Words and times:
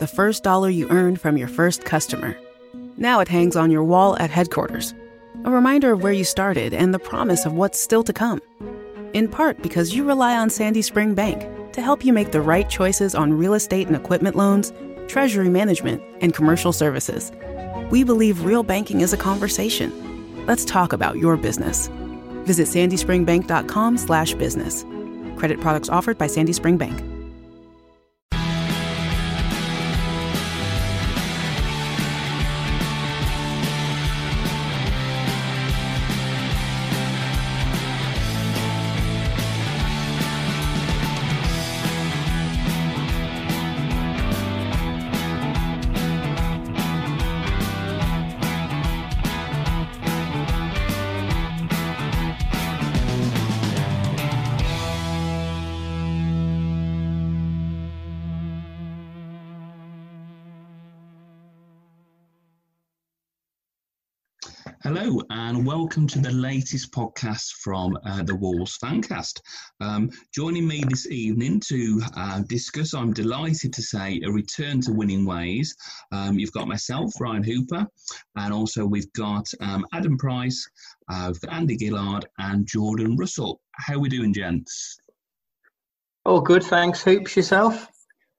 The 0.00 0.06
first 0.06 0.42
dollar 0.42 0.70
you 0.70 0.88
earned 0.88 1.20
from 1.20 1.36
your 1.36 1.46
first 1.46 1.84
customer. 1.84 2.34
Now 2.96 3.20
it 3.20 3.28
hangs 3.28 3.54
on 3.54 3.70
your 3.70 3.84
wall 3.84 4.16
at 4.18 4.30
headquarters. 4.30 4.94
A 5.44 5.50
reminder 5.50 5.92
of 5.92 6.02
where 6.02 6.10
you 6.10 6.24
started 6.24 6.72
and 6.72 6.94
the 6.94 6.98
promise 6.98 7.44
of 7.44 7.52
what's 7.52 7.78
still 7.78 8.02
to 8.04 8.12
come. 8.14 8.40
In 9.12 9.28
part 9.28 9.60
because 9.60 9.94
you 9.94 10.04
rely 10.04 10.38
on 10.38 10.48
Sandy 10.48 10.80
Spring 10.80 11.14
Bank 11.14 11.42
to 11.74 11.82
help 11.82 12.02
you 12.02 12.14
make 12.14 12.32
the 12.32 12.40
right 12.40 12.66
choices 12.66 13.14
on 13.14 13.34
real 13.34 13.52
estate 13.52 13.88
and 13.88 13.96
equipment 13.96 14.36
loans, 14.36 14.72
treasury 15.06 15.50
management, 15.50 16.02
and 16.22 16.32
commercial 16.32 16.72
services. 16.72 17.30
We 17.90 18.02
believe 18.02 18.46
real 18.46 18.62
banking 18.62 19.02
is 19.02 19.12
a 19.12 19.18
conversation. 19.18 20.46
Let's 20.46 20.64
talk 20.64 20.94
about 20.94 21.18
your 21.18 21.36
business. 21.36 21.88
Visit 22.46 22.68
sandyspringbank.com 22.68 23.98
slash 23.98 24.32
business. 24.32 24.82
Credit 25.36 25.60
products 25.60 25.90
offered 25.90 26.16
by 26.16 26.26
Sandy 26.26 26.54
Spring 26.54 26.78
Bank. 26.78 26.98
Hello, 65.10 65.24
and 65.30 65.66
welcome 65.66 66.06
to 66.06 66.20
the 66.20 66.30
latest 66.30 66.92
podcast 66.92 67.54
from 67.64 67.98
uh, 68.06 68.22
the 68.22 68.36
Wolves 68.36 68.78
Fancast. 68.78 69.40
Um, 69.80 70.08
joining 70.32 70.68
me 70.68 70.84
this 70.86 71.08
evening 71.08 71.58
to 71.66 72.00
uh, 72.16 72.42
discuss, 72.46 72.94
I'm 72.94 73.12
delighted 73.12 73.72
to 73.72 73.82
say, 73.82 74.20
a 74.24 74.30
return 74.30 74.80
to 74.82 74.92
winning 74.92 75.26
ways. 75.26 75.74
Um, 76.12 76.38
you've 76.38 76.52
got 76.52 76.68
myself, 76.68 77.10
Ryan 77.18 77.42
Hooper, 77.42 77.88
and 78.36 78.54
also 78.54 78.86
we've 78.86 79.12
got 79.14 79.48
um, 79.60 79.84
Adam 79.92 80.16
Price, 80.16 80.64
uh, 81.08 81.24
we've 81.32 81.40
got 81.40 81.54
Andy 81.54 81.76
Gillard, 81.76 82.26
and 82.38 82.64
Jordan 82.64 83.16
Russell. 83.16 83.60
How 83.72 83.94
are 83.94 84.00
we 84.00 84.08
doing, 84.08 84.32
gents? 84.32 84.96
All 86.24 86.40
good, 86.40 86.62
thanks. 86.62 87.02
Hoops 87.02 87.34
yourself? 87.34 87.88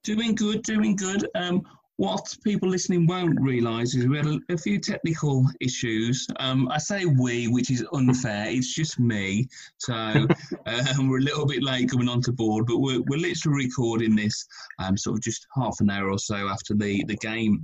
Doing 0.05 0.35
good, 0.35 0.63
doing 0.63 0.95
good. 0.95 1.27
Um, 1.35 1.63
what 2.01 2.35
people 2.43 2.67
listening 2.67 3.05
won't 3.05 3.39
realise 3.39 3.93
is 3.93 4.07
we 4.07 4.17
had 4.17 4.25
a, 4.25 4.39
a 4.49 4.57
few 4.57 4.79
technical 4.79 5.45
issues. 5.59 6.25
Um, 6.39 6.67
I 6.69 6.79
say 6.79 7.05
we, 7.05 7.47
which 7.47 7.69
is 7.69 7.85
unfair. 7.93 8.47
It's 8.47 8.73
just 8.73 8.99
me. 8.99 9.47
So 9.77 9.93
um, 10.65 11.09
we're 11.09 11.19
a 11.19 11.21
little 11.21 11.45
bit 11.45 11.61
late 11.61 11.91
coming 11.91 12.09
onto 12.09 12.31
board, 12.31 12.65
but 12.65 12.79
we're, 12.79 13.01
we're 13.01 13.19
literally 13.19 13.67
recording 13.67 14.15
this 14.15 14.47
um, 14.79 14.97
sort 14.97 15.17
of 15.17 15.21
just 15.21 15.45
half 15.55 15.79
an 15.79 15.91
hour 15.91 16.09
or 16.09 16.17
so 16.17 16.47
after 16.47 16.73
the, 16.73 17.03
the 17.03 17.17
game 17.17 17.63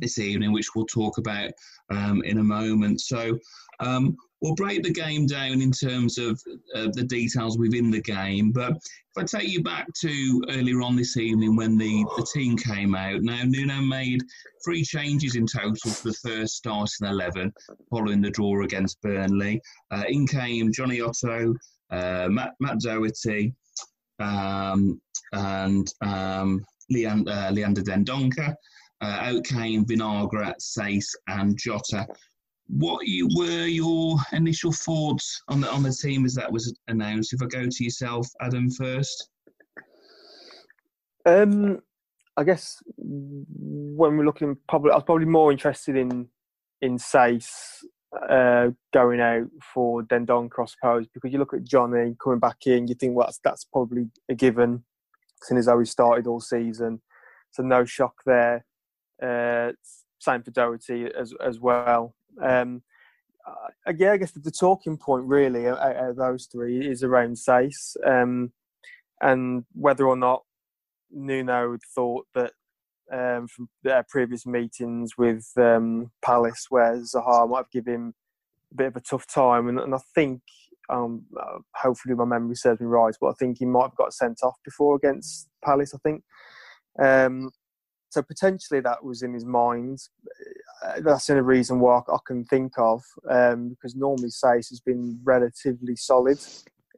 this 0.00 0.18
evening, 0.18 0.52
which 0.52 0.74
we'll 0.74 0.86
talk 0.86 1.18
about 1.18 1.50
um, 1.90 2.22
in 2.24 2.38
a 2.38 2.42
moment. 2.42 3.02
So 3.02 3.38
um, 3.80 4.16
we'll 4.40 4.54
break 4.54 4.82
the 4.82 4.92
game 4.92 5.26
down 5.26 5.62
in 5.62 5.70
terms 5.70 6.18
of 6.18 6.40
uh, 6.74 6.88
the 6.92 7.04
details 7.04 7.58
within 7.58 7.90
the 7.90 8.00
game. 8.00 8.52
But 8.52 8.72
if 8.72 9.16
I 9.16 9.24
take 9.24 9.48
you 9.48 9.62
back 9.62 9.86
to 10.00 10.42
earlier 10.50 10.82
on 10.82 10.96
this 10.96 11.16
evening 11.16 11.56
when 11.56 11.78
the, 11.78 12.04
the 12.16 12.26
team 12.34 12.56
came 12.56 12.94
out, 12.94 13.22
now 13.22 13.42
Nuno 13.44 13.80
made 13.80 14.20
three 14.64 14.84
changes 14.84 15.36
in 15.36 15.46
total 15.46 15.90
for 15.90 16.08
the 16.08 16.18
first 16.22 16.56
starting 16.56 17.06
11 17.06 17.52
following 17.90 18.20
the 18.20 18.30
draw 18.30 18.62
against 18.62 19.00
Burnley. 19.00 19.60
Uh, 19.90 20.04
in 20.08 20.26
came 20.26 20.72
Jonny 20.72 21.00
Otto, 21.00 21.54
uh, 21.90 22.28
Matt, 22.30 22.54
Matt 22.60 22.80
Doherty, 22.80 23.54
um, 24.18 25.00
and 25.32 25.92
um, 26.02 26.64
Leander, 26.90 27.30
uh, 27.30 27.50
Leander 27.50 27.82
Dendoncker. 27.82 28.54
Uh, 29.02 29.18
out 29.20 29.44
came 29.44 29.84
Vinagre, 29.84 30.54
Saïss, 30.58 31.14
and 31.28 31.58
Jota 31.58 32.06
what 32.68 33.06
you 33.06 33.28
were 33.36 33.66
your 33.66 34.16
initial 34.32 34.72
thoughts 34.72 35.42
on 35.48 35.60
the 35.60 35.70
on 35.70 35.82
the 35.82 35.92
team 35.92 36.24
as 36.24 36.34
that 36.34 36.50
was 36.50 36.74
announced? 36.88 37.32
If 37.32 37.42
I 37.42 37.46
go 37.46 37.66
to 37.66 37.84
yourself, 37.84 38.28
Adam, 38.40 38.70
first. 38.70 39.30
Um, 41.24 41.80
I 42.36 42.44
guess 42.44 42.82
when 42.96 44.16
we're 44.16 44.24
looking, 44.24 44.56
probably 44.68 44.92
I 44.92 44.96
was 44.96 45.04
probably 45.04 45.26
more 45.26 45.52
interested 45.52 45.96
in 45.96 46.28
in 46.82 46.98
Saïss 46.98 47.82
uh, 48.28 48.70
going 48.92 49.20
out 49.20 49.46
for 49.72 50.02
Dendon 50.02 50.48
cross 50.48 50.76
pose 50.82 51.06
because 51.12 51.32
you 51.32 51.38
look 51.38 51.54
at 51.54 51.64
Jonny 51.64 52.16
coming 52.22 52.38
back 52.38 52.66
in, 52.66 52.86
you 52.86 52.94
think 52.94 53.16
well 53.16 53.26
that's, 53.26 53.40
that's 53.42 53.64
probably 53.64 54.08
a 54.28 54.34
given, 54.34 54.84
seeing 55.42 55.58
as 55.58 55.66
how 55.66 55.78
he 55.78 55.84
started 55.84 56.26
all 56.26 56.40
season, 56.40 57.00
so 57.50 57.62
no 57.62 57.84
shock 57.84 58.14
there. 58.26 58.64
Uh, 59.22 59.72
same 60.18 60.42
for 60.42 60.50
Doherty 60.50 61.10
as 61.18 61.32
as 61.44 61.58
well. 61.60 62.14
Um, 62.42 62.82
uh, 63.46 63.92
yeah, 63.96 64.12
I 64.12 64.16
guess 64.16 64.32
the, 64.32 64.40
the, 64.40 64.50
talking 64.50 64.96
point 64.96 65.24
really 65.24 65.68
out 65.68 65.78
of 65.78 66.16
those 66.16 66.46
three 66.46 66.84
is 66.84 67.04
around 67.04 67.36
Saïss 67.36 67.96
um, 68.04 68.52
and 69.20 69.64
whether 69.72 70.06
or 70.06 70.16
not 70.16 70.42
Nuno 71.10 71.78
thought 71.94 72.26
that 72.34 72.52
um, 73.12 73.46
from 73.46 73.68
their 73.82 74.04
previous 74.08 74.46
meetings 74.46 75.12
with 75.16 75.46
um, 75.56 76.10
Palace, 76.24 76.66
where 76.70 76.96
Zaha 76.96 77.48
might 77.48 77.58
have 77.58 77.70
given 77.70 77.94
him 77.94 78.14
a 78.72 78.74
bit 78.74 78.86
of 78.88 78.96
a 78.96 79.00
tough 79.00 79.26
time, 79.26 79.68
and, 79.68 79.78
and 79.78 79.94
I 79.94 79.98
think, 80.14 80.42
um, 80.90 81.24
uh, 81.38 81.58
hopefully 81.74 82.14
my 82.14 82.24
memory 82.24 82.56
serves 82.56 82.80
me 82.80 82.86
right, 82.86 83.14
but 83.20 83.28
I 83.28 83.34
think 83.34 83.58
he 83.58 83.64
might 83.64 83.82
have 83.82 83.96
got 83.96 84.12
sent 84.12 84.38
off 84.42 84.56
before 84.64 84.96
against 84.96 85.48
Palace. 85.64 85.94
I 85.94 85.98
think. 85.98 86.22
Um, 86.98 87.50
so 88.16 88.22
potentially 88.22 88.80
that 88.80 89.04
was 89.04 89.20
in 89.20 89.34
his 89.34 89.44
mind. 89.44 89.98
Uh, 90.82 91.00
that's 91.00 91.26
the 91.26 91.34
only 91.34 91.42
reason 91.42 91.80
why 91.80 91.98
I 91.98 92.16
can 92.26 92.46
think 92.46 92.72
of, 92.78 93.02
um, 93.28 93.68
because 93.68 93.94
normally 93.94 94.30
Saïss 94.30 94.70
has 94.70 94.80
been 94.80 95.20
relatively 95.22 95.96
solid 95.96 96.38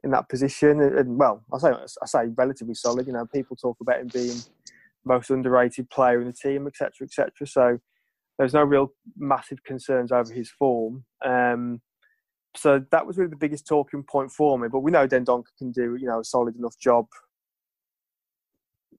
in 0.05 0.11
that 0.11 0.29
position. 0.29 0.79
And 0.79 1.19
well, 1.19 1.43
I 1.53 1.57
say 1.57 1.71
I 1.71 2.05
say 2.05 2.27
relatively 2.37 2.73
solid. 2.73 3.05
You 3.05 3.11
know, 3.11 3.25
people 3.25 3.57
talk 3.57 3.75
about 3.81 3.99
him 3.99 4.07
being 4.13 4.37
most 5.03 5.29
underrated 5.29 5.89
player 5.89 6.21
in 6.21 6.27
the 6.27 6.33
team, 6.33 6.67
etc., 6.67 6.91
etc. 7.03 7.45
So 7.45 7.79
there's 8.37 8.53
no 8.53 8.63
real 8.63 8.93
massive 9.17 9.61
concerns 9.65 10.13
over 10.13 10.33
his 10.33 10.49
form. 10.49 11.03
Um, 11.25 11.81
so 12.55 12.81
that 12.91 13.05
was 13.05 13.17
really 13.17 13.31
the 13.31 13.35
biggest 13.35 13.67
talking 13.67 14.03
point 14.03 14.31
for 14.31 14.57
me. 14.57 14.69
But 14.69 14.79
we 14.79 14.91
know 14.91 15.05
Dendoncker 15.05 15.51
can 15.57 15.71
do 15.71 15.97
you 15.99 16.07
know 16.07 16.21
a 16.21 16.23
solid 16.23 16.55
enough 16.55 16.79
job. 16.79 17.07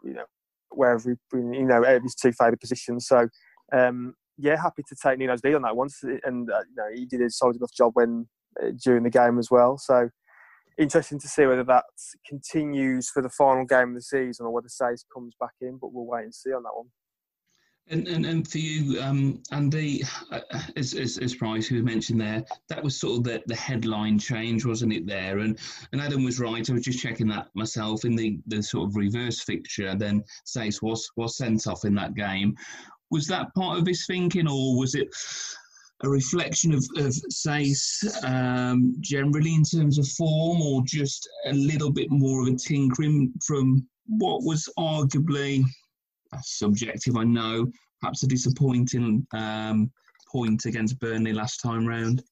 You 0.04 0.12
know, 0.12 0.26
wherever 0.70 1.10
he 1.10 1.38
you 1.38 1.64
know 1.64 1.82
his 2.02 2.14
two 2.14 2.32
favourite 2.32 2.60
positions. 2.60 3.06
So 3.06 3.28
um, 3.72 4.14
yeah, 4.38 4.56
happy 4.56 4.82
to 4.88 4.96
take 5.02 5.18
Nuno's 5.18 5.44
lead 5.44 5.54
on 5.54 5.62
that 5.62 5.76
once, 5.76 6.02
and 6.02 6.50
uh, 6.50 6.60
you 6.68 6.76
know 6.76 6.88
he 6.94 7.06
did 7.06 7.20
a 7.20 7.30
solid 7.30 7.56
enough 7.56 7.72
job 7.72 7.92
when 7.94 8.28
uh, 8.62 8.70
during 8.82 9.02
the 9.02 9.10
game 9.10 9.38
as 9.38 9.50
well. 9.50 9.78
So 9.78 10.10
interesting 10.78 11.18
to 11.20 11.28
see 11.28 11.46
whether 11.46 11.64
that 11.64 11.84
continues 12.26 13.10
for 13.10 13.22
the 13.22 13.28
final 13.28 13.64
game 13.64 13.90
of 13.90 13.94
the 13.96 14.02
season 14.02 14.46
or 14.46 14.50
whether 14.50 14.68
Saïss 14.68 15.04
comes 15.12 15.34
back 15.38 15.52
in, 15.60 15.78
but 15.80 15.92
we'll 15.92 16.06
wait 16.06 16.24
and 16.24 16.34
see 16.34 16.52
on 16.52 16.62
that 16.62 16.74
one. 16.74 16.86
And, 17.88 18.06
and, 18.06 18.24
and 18.24 18.46
for 18.46 18.58
you, 18.58 19.00
um, 19.00 19.42
Andy, 19.50 20.04
uh, 20.30 20.40
as, 20.76 20.94
as, 20.94 21.18
as 21.18 21.34
Price, 21.34 21.66
who 21.66 21.82
mentioned 21.82 22.20
there, 22.20 22.44
that 22.68 22.84
was 22.84 23.00
sort 23.00 23.18
of 23.18 23.24
the, 23.24 23.42
the 23.46 23.56
headline 23.56 24.16
change, 24.16 24.64
wasn't 24.64 24.92
it, 24.92 25.06
there? 25.06 25.38
And 25.38 25.58
and 25.90 26.00
Adam 26.00 26.22
was 26.22 26.38
right. 26.38 26.70
I 26.70 26.72
was 26.72 26.84
just 26.84 27.00
checking 27.00 27.26
that 27.28 27.48
myself 27.54 28.04
in 28.04 28.14
the, 28.14 28.38
the 28.46 28.62
sort 28.62 28.88
of 28.88 28.96
reverse 28.96 29.40
fixture. 29.40 29.96
Then 29.96 30.22
Saïss 30.46 30.82
was, 30.82 31.10
was 31.16 31.36
sent 31.36 31.66
off 31.66 31.84
in 31.84 31.94
that 31.96 32.14
game. 32.14 32.54
Was 33.10 33.26
that 33.26 33.52
part 33.54 33.78
of 33.80 33.86
his 33.86 34.06
thinking, 34.06 34.46
or 34.46 34.78
was 34.78 34.94
it 34.94 35.08
a 36.04 36.08
reflection 36.08 36.72
of, 36.72 36.86
of 36.96 37.12
Saïss 37.32 38.04
um, 38.24 38.94
generally 39.00 39.54
in 39.54 39.64
terms 39.64 39.98
of 39.98 40.06
form, 40.08 40.62
or 40.62 40.82
just 40.86 41.28
a 41.46 41.52
little 41.52 41.90
bit 41.90 42.08
more 42.10 42.42
of 42.42 42.54
a 42.54 42.56
tinkering 42.56 43.32
from 43.44 43.84
what 44.06 44.44
was 44.44 44.68
arguably 44.78 45.64
subjective, 46.42 47.16
I 47.16 47.24
know, 47.24 47.66
perhaps 48.00 48.22
a 48.22 48.26
disappointing 48.26 49.26
um, 49.32 49.90
point 50.30 50.64
against 50.64 50.98
Burnley 51.00 51.32
last 51.32 51.58
time 51.58 51.86
round? 51.86 52.22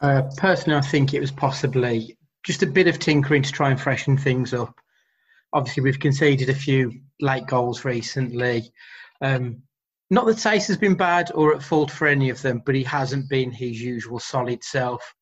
Uh, 0.00 0.22
personally, 0.36 0.78
I 0.78 0.82
think 0.82 1.12
it 1.12 1.20
was 1.20 1.30
possibly 1.30 2.16
just 2.44 2.62
a 2.62 2.66
bit 2.66 2.88
of 2.88 2.98
tinkering 2.98 3.42
to 3.42 3.52
try 3.52 3.70
and 3.70 3.80
freshen 3.80 4.16
things 4.16 4.54
up. 4.54 4.74
Obviously, 5.52 5.82
we've 5.82 5.98
conceded 5.98 6.48
a 6.48 6.54
few 6.54 6.92
late 7.20 7.46
goals 7.46 7.84
recently. 7.84 8.72
Um, 9.20 9.62
not 10.10 10.26
that 10.26 10.38
Saiss 10.38 10.66
has 10.68 10.76
been 10.76 10.94
bad 10.94 11.30
or 11.34 11.54
at 11.54 11.62
fault 11.62 11.90
for 11.90 12.06
any 12.06 12.30
of 12.30 12.40
them, 12.42 12.62
but 12.64 12.74
he 12.74 12.82
hasn't 12.82 13.28
been 13.28 13.50
his 13.50 13.80
usual 13.80 14.18
solid 14.18 14.64
self. 14.64 15.14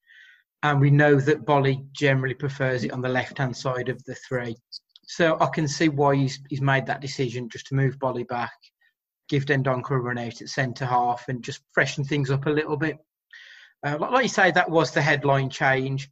And 0.62 0.80
we 0.80 0.90
know 0.90 1.16
that 1.20 1.44
Bolly 1.44 1.84
generally 1.92 2.34
prefers 2.34 2.84
it 2.84 2.92
on 2.92 3.00
the 3.00 3.08
left 3.08 3.38
hand 3.38 3.56
side 3.56 3.88
of 3.88 4.02
the 4.04 4.14
three. 4.14 4.56
So 5.08 5.38
I 5.40 5.46
can 5.46 5.66
see 5.66 5.88
why 5.88 6.16
he's, 6.16 6.38
he's 6.50 6.60
made 6.60 6.84
that 6.86 7.00
decision 7.00 7.48
just 7.48 7.68
to 7.68 7.74
move 7.74 7.98
Bolly 7.98 8.24
back, 8.24 8.52
give 9.30 9.46
Dendoncker 9.46 9.92
a 9.92 9.98
run 9.98 10.18
out 10.18 10.42
at 10.42 10.50
centre 10.50 10.84
half, 10.84 11.24
and 11.28 11.42
just 11.42 11.62
freshen 11.72 12.04
things 12.04 12.30
up 12.30 12.44
a 12.44 12.50
little 12.50 12.76
bit. 12.76 12.98
Uh, 13.84 13.96
like 13.98 14.24
you 14.24 14.28
say, 14.28 14.50
that 14.50 14.70
was 14.70 14.90
the 14.90 15.00
headline 15.00 15.48
change. 15.48 16.10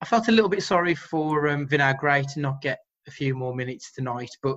I 0.00 0.06
felt 0.06 0.28
a 0.28 0.32
little 0.32 0.48
bit 0.48 0.62
sorry 0.62 0.94
for 0.94 1.48
um, 1.48 1.68
Vinagre 1.68 2.24
to 2.32 2.40
not 2.40 2.62
get 2.62 2.78
a 3.06 3.10
few 3.10 3.34
more 3.34 3.54
minutes 3.54 3.92
tonight, 3.92 4.30
but 4.42 4.56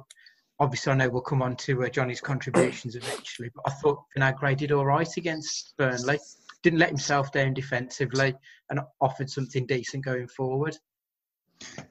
obviously 0.59 0.93
I 0.93 0.95
know 0.95 1.09
we'll 1.09 1.21
come 1.21 1.41
on 1.41 1.57
to 1.57 1.83
uh, 1.83 1.89
Jonny's 1.89 2.21
contributions 2.21 2.95
eventually. 2.95 3.49
But 3.53 3.65
I 3.67 3.71
thought 3.71 4.05
Vinagre 4.15 4.55
did 4.55 4.71
all 4.71 4.85
right 4.85 5.17
against 5.17 5.73
Burnley. 5.77 6.17
Didn't 6.63 6.79
let 6.79 6.89
himself 6.89 7.33
down 7.33 7.53
defensively 7.53 8.35
and 8.69 8.79
offered 9.01 9.29
something 9.29 9.65
decent 9.65 10.05
going 10.05 10.29
forward. 10.29 10.77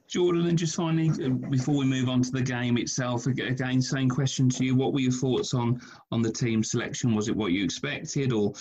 Jordan, 0.07 0.47
and 0.47 0.57
just 0.57 0.75
finally, 0.75 1.09
uh, 1.23 1.29
before 1.49 1.75
we 1.75 1.85
move 1.85 2.09
on 2.09 2.21
to 2.21 2.31
the 2.31 2.41
game 2.41 2.77
itself, 2.77 3.27
again, 3.27 3.81
same 3.81 4.09
question 4.09 4.49
to 4.49 4.65
you. 4.65 4.75
What 4.75 4.93
were 4.93 4.99
your 4.99 5.11
thoughts 5.11 5.53
on 5.53 5.79
on 6.11 6.21
the 6.21 6.31
team 6.31 6.63
selection? 6.63 7.15
Was 7.15 7.29
it 7.29 7.35
what 7.35 7.51
you 7.51 7.63
expected, 7.63 8.33
or 8.33 8.53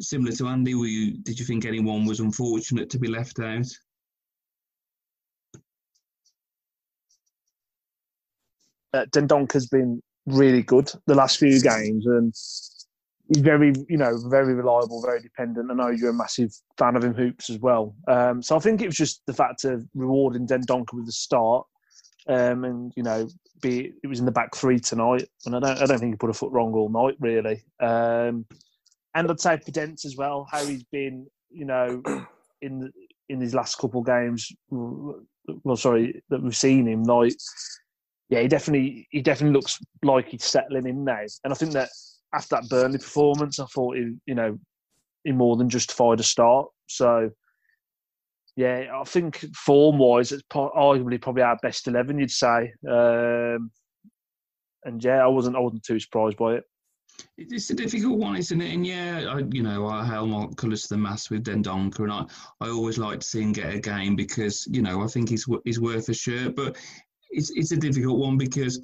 similar 0.00 0.32
to 0.32 0.48
Andy? 0.48 0.74
Were 0.74 0.86
you 0.86 1.18
did 1.18 1.38
you 1.38 1.44
think 1.44 1.64
anyone 1.64 2.06
was 2.06 2.20
unfortunate 2.20 2.88
to 2.90 2.98
be 2.98 3.08
left 3.08 3.38
out? 3.40 3.66
uh, 8.94 9.04
Dendoncker's 9.06 9.66
been 9.66 10.02
really 10.26 10.62
good 10.62 10.90
the 11.06 11.14
last 11.14 11.38
few 11.38 11.60
games, 11.60 12.06
and 12.06 12.34
he's 13.28 13.42
very, 13.42 13.72
you 13.88 13.96
know, 13.96 14.18
very 14.28 14.54
reliable, 14.54 15.02
very 15.02 15.20
dependent. 15.20 15.70
I 15.70 15.74
know 15.74 15.88
you're 15.88 16.10
a 16.10 16.14
massive 16.14 16.52
fan 16.78 16.96
of 16.96 17.04
him 17.04 17.14
hoops 17.14 17.50
as 17.50 17.58
well. 17.58 17.94
Um, 18.08 18.42
so 18.42 18.56
I 18.56 18.58
think 18.58 18.82
it 18.82 18.86
was 18.86 18.96
just 18.96 19.22
the 19.26 19.34
fact 19.34 19.64
of 19.64 19.86
rewarding 19.94 20.46
Dendoncker 20.46 20.94
with 20.94 21.06
the 21.06 21.12
start, 21.12 21.66
um, 22.28 22.64
and 22.64 22.92
you 22.96 23.02
know, 23.02 23.28
be 23.60 23.92
it 24.02 24.06
was 24.06 24.20
in 24.20 24.26
the 24.26 24.32
back 24.32 24.54
three 24.54 24.78
tonight, 24.78 25.28
and 25.46 25.54
I 25.56 25.60
don't, 25.60 25.82
I 25.82 25.86
don't 25.86 25.98
think 25.98 26.14
he 26.14 26.16
put 26.16 26.30
a 26.30 26.34
foot 26.34 26.52
wrong 26.52 26.72
all 26.74 26.88
night 26.88 27.16
really. 27.20 27.62
Um, 27.80 28.46
and 29.14 29.30
I'd 29.30 29.40
say 29.40 29.56
Podence 29.56 30.04
as 30.04 30.16
well, 30.16 30.46
how 30.50 30.64
he's 30.64 30.84
been, 30.84 31.26
you 31.50 31.64
know, 31.64 32.02
in 32.62 32.90
in 33.28 33.40
his 33.40 33.54
last 33.54 33.76
couple 33.76 34.02
games. 34.02 34.50
Well, 34.70 35.76
sorry, 35.76 36.22
that 36.28 36.42
we've 36.42 36.56
seen 36.56 36.86
him 36.86 37.04
like 37.04 37.32
yeah, 38.28 38.42
he 38.42 38.48
definitely 38.48 39.08
he 39.10 39.22
definitely 39.22 39.54
looks 39.54 39.78
like 40.02 40.28
he's 40.28 40.44
settling 40.44 40.86
in 40.86 41.04
now. 41.04 41.24
And 41.44 41.52
I 41.52 41.56
think 41.56 41.72
that 41.72 41.88
after 42.34 42.56
that 42.56 42.68
Burnley 42.68 42.98
performance, 42.98 43.58
I 43.58 43.66
thought 43.66 43.96
he, 43.96 44.14
you 44.26 44.34
know, 44.34 44.58
he 45.24 45.32
more 45.32 45.56
than 45.56 45.68
justified 45.68 46.20
a 46.20 46.22
start. 46.22 46.68
So 46.86 47.30
yeah, 48.56 48.86
I 48.92 49.04
think 49.04 49.44
form 49.54 49.98
wise, 49.98 50.32
it's 50.32 50.42
arguably 50.50 51.20
probably 51.22 51.42
our 51.42 51.56
best 51.62 51.86
eleven, 51.86 52.18
you'd 52.18 52.30
say. 52.30 52.72
Um, 52.88 53.70
and 54.84 55.02
yeah, 55.02 55.22
I 55.22 55.28
wasn't 55.28 55.56
I 55.56 55.60
wasn't 55.60 55.84
too 55.84 56.00
surprised 56.00 56.36
by 56.36 56.54
it. 56.54 56.64
It's 57.36 57.70
a 57.70 57.74
difficult 57.74 58.18
one, 58.18 58.36
isn't 58.36 58.60
it? 58.60 58.72
And 58.72 58.86
yeah, 58.86 59.26
I, 59.28 59.38
you 59.50 59.62
know, 59.62 59.86
I 59.86 60.04
held 60.04 60.30
my 60.30 60.46
colours 60.56 60.82
to 60.82 60.88
the 60.90 60.98
mast 60.98 61.30
with 61.30 61.44
Dendoncker, 61.44 62.00
and 62.00 62.12
I, 62.12 62.24
I 62.60 62.68
always 62.68 62.98
like 62.98 63.20
to 63.20 63.26
see 63.26 63.42
him 63.42 63.52
get 63.52 63.74
a 63.74 63.78
game 63.80 64.16
because 64.16 64.66
you 64.70 64.82
know 64.82 65.02
I 65.02 65.06
think 65.06 65.28
he's 65.28 65.46
he's 65.64 65.80
worth 65.80 66.08
a 66.08 66.14
shirt. 66.14 66.56
But 66.56 66.76
it's 67.30 67.50
it's 67.50 67.72
a 67.72 67.76
difficult 67.76 68.18
one 68.18 68.38
because 68.38 68.80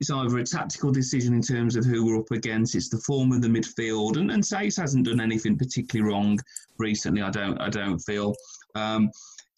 it's 0.00 0.10
either 0.10 0.38
a 0.38 0.44
tactical 0.44 0.92
decision 0.92 1.34
in 1.34 1.42
terms 1.42 1.76
of 1.76 1.84
who 1.84 2.04
we're 2.04 2.18
up 2.18 2.30
against, 2.30 2.74
it's 2.74 2.90
the 2.90 3.00
form 3.06 3.32
of 3.32 3.40
the 3.40 3.48
midfield, 3.48 4.16
and, 4.18 4.30
and 4.30 4.42
Saiss 4.42 4.78
hasn't 4.78 5.06
done 5.06 5.20
anything 5.20 5.56
particularly 5.56 6.12
wrong 6.12 6.38
recently. 6.78 7.22
I 7.22 7.30
don't 7.30 7.58
I 7.58 7.68
don't 7.68 7.98
feel. 8.00 8.34
Um, 8.74 9.10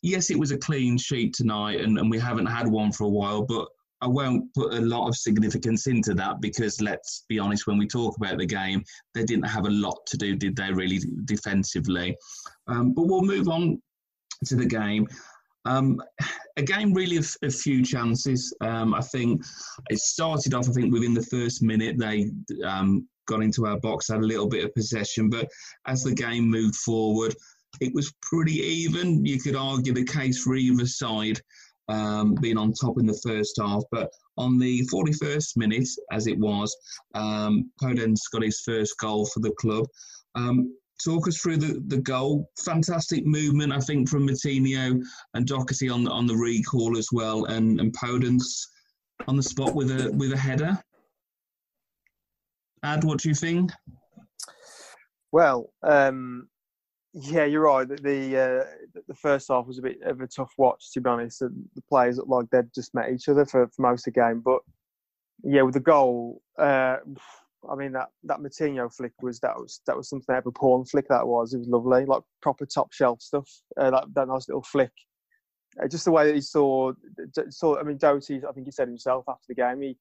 yes, 0.02 0.30
it 0.30 0.38
was 0.38 0.52
a 0.52 0.58
clean 0.58 0.96
sheet 0.96 1.34
tonight, 1.34 1.80
and, 1.80 1.98
and 1.98 2.10
we 2.10 2.18
haven't 2.18 2.46
had 2.46 2.68
one 2.68 2.92
for 2.92 3.04
a 3.04 3.08
while, 3.08 3.42
but 3.42 3.66
I 4.00 4.06
won't 4.06 4.52
put 4.54 4.74
a 4.74 4.80
lot 4.80 5.08
of 5.08 5.16
significance 5.16 5.88
into 5.88 6.14
that 6.14 6.40
because 6.40 6.80
let's 6.80 7.24
be 7.28 7.38
honest, 7.38 7.66
when 7.66 7.78
we 7.78 7.86
talk 7.88 8.16
about 8.16 8.38
the 8.38 8.46
game, 8.46 8.84
they 9.14 9.24
didn't 9.24 9.48
have 9.48 9.66
a 9.66 9.70
lot 9.70 9.98
to 10.06 10.16
do, 10.16 10.36
did 10.36 10.54
they, 10.54 10.72
really, 10.72 11.00
defensively? 11.24 12.16
Um, 12.68 12.92
but 12.92 13.06
we'll 13.06 13.22
move 13.22 13.48
on 13.48 13.82
to 14.44 14.54
the 14.54 14.66
game. 14.66 15.08
Um, 15.68 16.00
a 16.56 16.62
game 16.62 16.94
really 16.94 17.18
a 17.18 17.50
few 17.50 17.84
chances. 17.84 18.54
Um, 18.62 18.94
I 18.94 19.00
think 19.00 19.44
it 19.90 19.98
started 19.98 20.54
off. 20.54 20.68
I 20.68 20.72
think 20.72 20.92
within 20.92 21.14
the 21.14 21.26
first 21.26 21.62
minute 21.62 21.98
they 21.98 22.30
um, 22.64 23.06
got 23.26 23.42
into 23.42 23.66
our 23.66 23.78
box, 23.78 24.08
had 24.08 24.20
a 24.20 24.26
little 24.26 24.48
bit 24.48 24.64
of 24.64 24.74
possession, 24.74 25.28
but 25.28 25.48
as 25.86 26.02
the 26.02 26.14
game 26.14 26.50
moved 26.50 26.76
forward, 26.76 27.34
it 27.80 27.92
was 27.94 28.12
pretty 28.22 28.60
even. 28.60 29.24
You 29.24 29.38
could 29.38 29.56
argue 29.56 29.92
the 29.92 30.04
case 30.04 30.42
for 30.42 30.56
either 30.56 30.86
side 30.86 31.40
um, 31.88 32.34
being 32.40 32.58
on 32.58 32.72
top 32.72 32.98
in 32.98 33.06
the 33.06 33.20
first 33.22 33.58
half, 33.60 33.82
but 33.92 34.10
on 34.38 34.58
the 34.58 34.86
41st 34.92 35.56
minute, 35.56 35.88
as 36.12 36.26
it 36.26 36.38
was, 36.38 36.74
um, 37.14 37.70
Podence 37.82 38.20
got 38.32 38.42
his 38.42 38.60
first 38.60 38.98
goal 38.98 39.26
for 39.26 39.40
the 39.40 39.52
club. 39.60 39.86
Um, 40.34 40.74
talk 41.04 41.28
us 41.28 41.38
through 41.38 41.58
the, 41.58 41.82
the 41.86 41.98
goal. 41.98 42.50
Fantastic 42.64 43.26
movement, 43.26 43.72
I 43.72 43.80
think, 43.80 44.08
from 44.08 44.26
Moutinho 44.26 45.02
and 45.34 45.46
Doherty 45.46 45.88
on 45.88 46.04
the, 46.04 46.10
on 46.10 46.26
the 46.26 46.36
recall 46.36 46.96
as 46.96 47.08
well, 47.12 47.44
and, 47.46 47.80
and 47.80 47.92
Podence 47.96 48.66
on 49.26 49.36
the 49.36 49.42
spot 49.42 49.74
with 49.74 49.90
a 49.90 50.10
with 50.12 50.32
a 50.32 50.36
header. 50.36 50.78
Ad, 52.82 53.04
what 53.04 53.20
do 53.20 53.28
you 53.28 53.34
think? 53.34 53.72
Well, 55.32 55.72
um, 55.82 56.48
yeah, 57.12 57.44
you're 57.44 57.62
right. 57.62 57.88
The 57.88 57.96
the, 57.96 58.36
uh, 58.36 59.00
the 59.08 59.14
first 59.14 59.48
half 59.48 59.66
was 59.66 59.78
a 59.78 59.82
bit 59.82 60.00
of 60.02 60.20
a 60.20 60.26
tough 60.26 60.52
watch, 60.56 60.92
to 60.92 61.00
be 61.00 61.10
honest. 61.10 61.40
The 61.40 61.82
players 61.88 62.18
looked 62.18 62.30
like 62.30 62.46
they'd 62.50 62.72
just 62.74 62.94
met 62.94 63.10
each 63.10 63.28
other 63.28 63.44
for, 63.44 63.66
for 63.68 63.82
most 63.82 64.06
of 64.06 64.14
the 64.14 64.20
game, 64.20 64.40
but 64.40 64.60
yeah, 65.42 65.62
with 65.62 65.74
the 65.74 65.80
goal, 65.80 66.42
uh, 66.58 66.96
I 67.70 67.74
mean 67.74 67.92
that 67.92 68.08
that 68.24 68.38
Moutinho 68.38 68.92
flick 68.92 69.12
was 69.20 69.40
that 69.40 69.56
was 69.56 69.80
that 69.86 69.96
was 69.96 70.08
something 70.08 70.34
of 70.34 70.46
a 70.46 70.52
porn 70.52 70.84
flick 70.84 71.08
that 71.08 71.26
was. 71.26 71.54
It 71.54 71.58
was 71.58 71.68
lovely, 71.68 72.04
like 72.04 72.22
proper 72.40 72.66
top 72.66 72.92
shelf 72.92 73.20
stuff. 73.20 73.48
Uh, 73.76 73.90
that 73.90 74.04
that 74.14 74.28
nice 74.28 74.48
little 74.48 74.62
flick. 74.62 74.92
Uh, 75.82 75.88
just 75.88 76.04
the 76.04 76.10
way 76.10 76.26
that 76.26 76.34
he 76.34 76.40
saw 76.40 76.92
saw. 77.50 77.78
I 77.78 77.82
mean, 77.82 77.98
Doherty. 77.98 78.42
I 78.48 78.52
think 78.52 78.66
he 78.66 78.72
said 78.72 78.88
himself 78.88 79.24
after 79.28 79.44
the 79.48 79.54
game. 79.54 79.82
He 79.82 79.96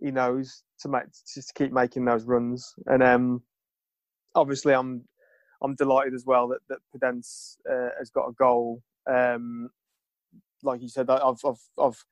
he 0.00 0.10
knows 0.10 0.62
to 0.80 0.88
make 0.88 1.04
just 1.34 1.48
to 1.48 1.54
keep 1.54 1.72
making 1.72 2.04
those 2.04 2.24
runs. 2.24 2.74
And 2.86 3.02
um, 3.02 3.42
obviously, 4.34 4.74
I'm 4.74 5.04
I'm 5.62 5.74
delighted 5.74 6.14
as 6.14 6.24
well 6.26 6.48
that 6.48 6.60
that 6.68 6.78
Podence 6.94 7.56
uh, 7.70 7.90
has 7.98 8.10
got 8.10 8.28
a 8.28 8.32
goal. 8.32 8.82
Um, 9.10 9.68
like 10.62 10.80
you 10.80 10.88
said, 10.88 11.10
I've 11.10 11.40
I've 11.44 11.60
I've 11.78 12.04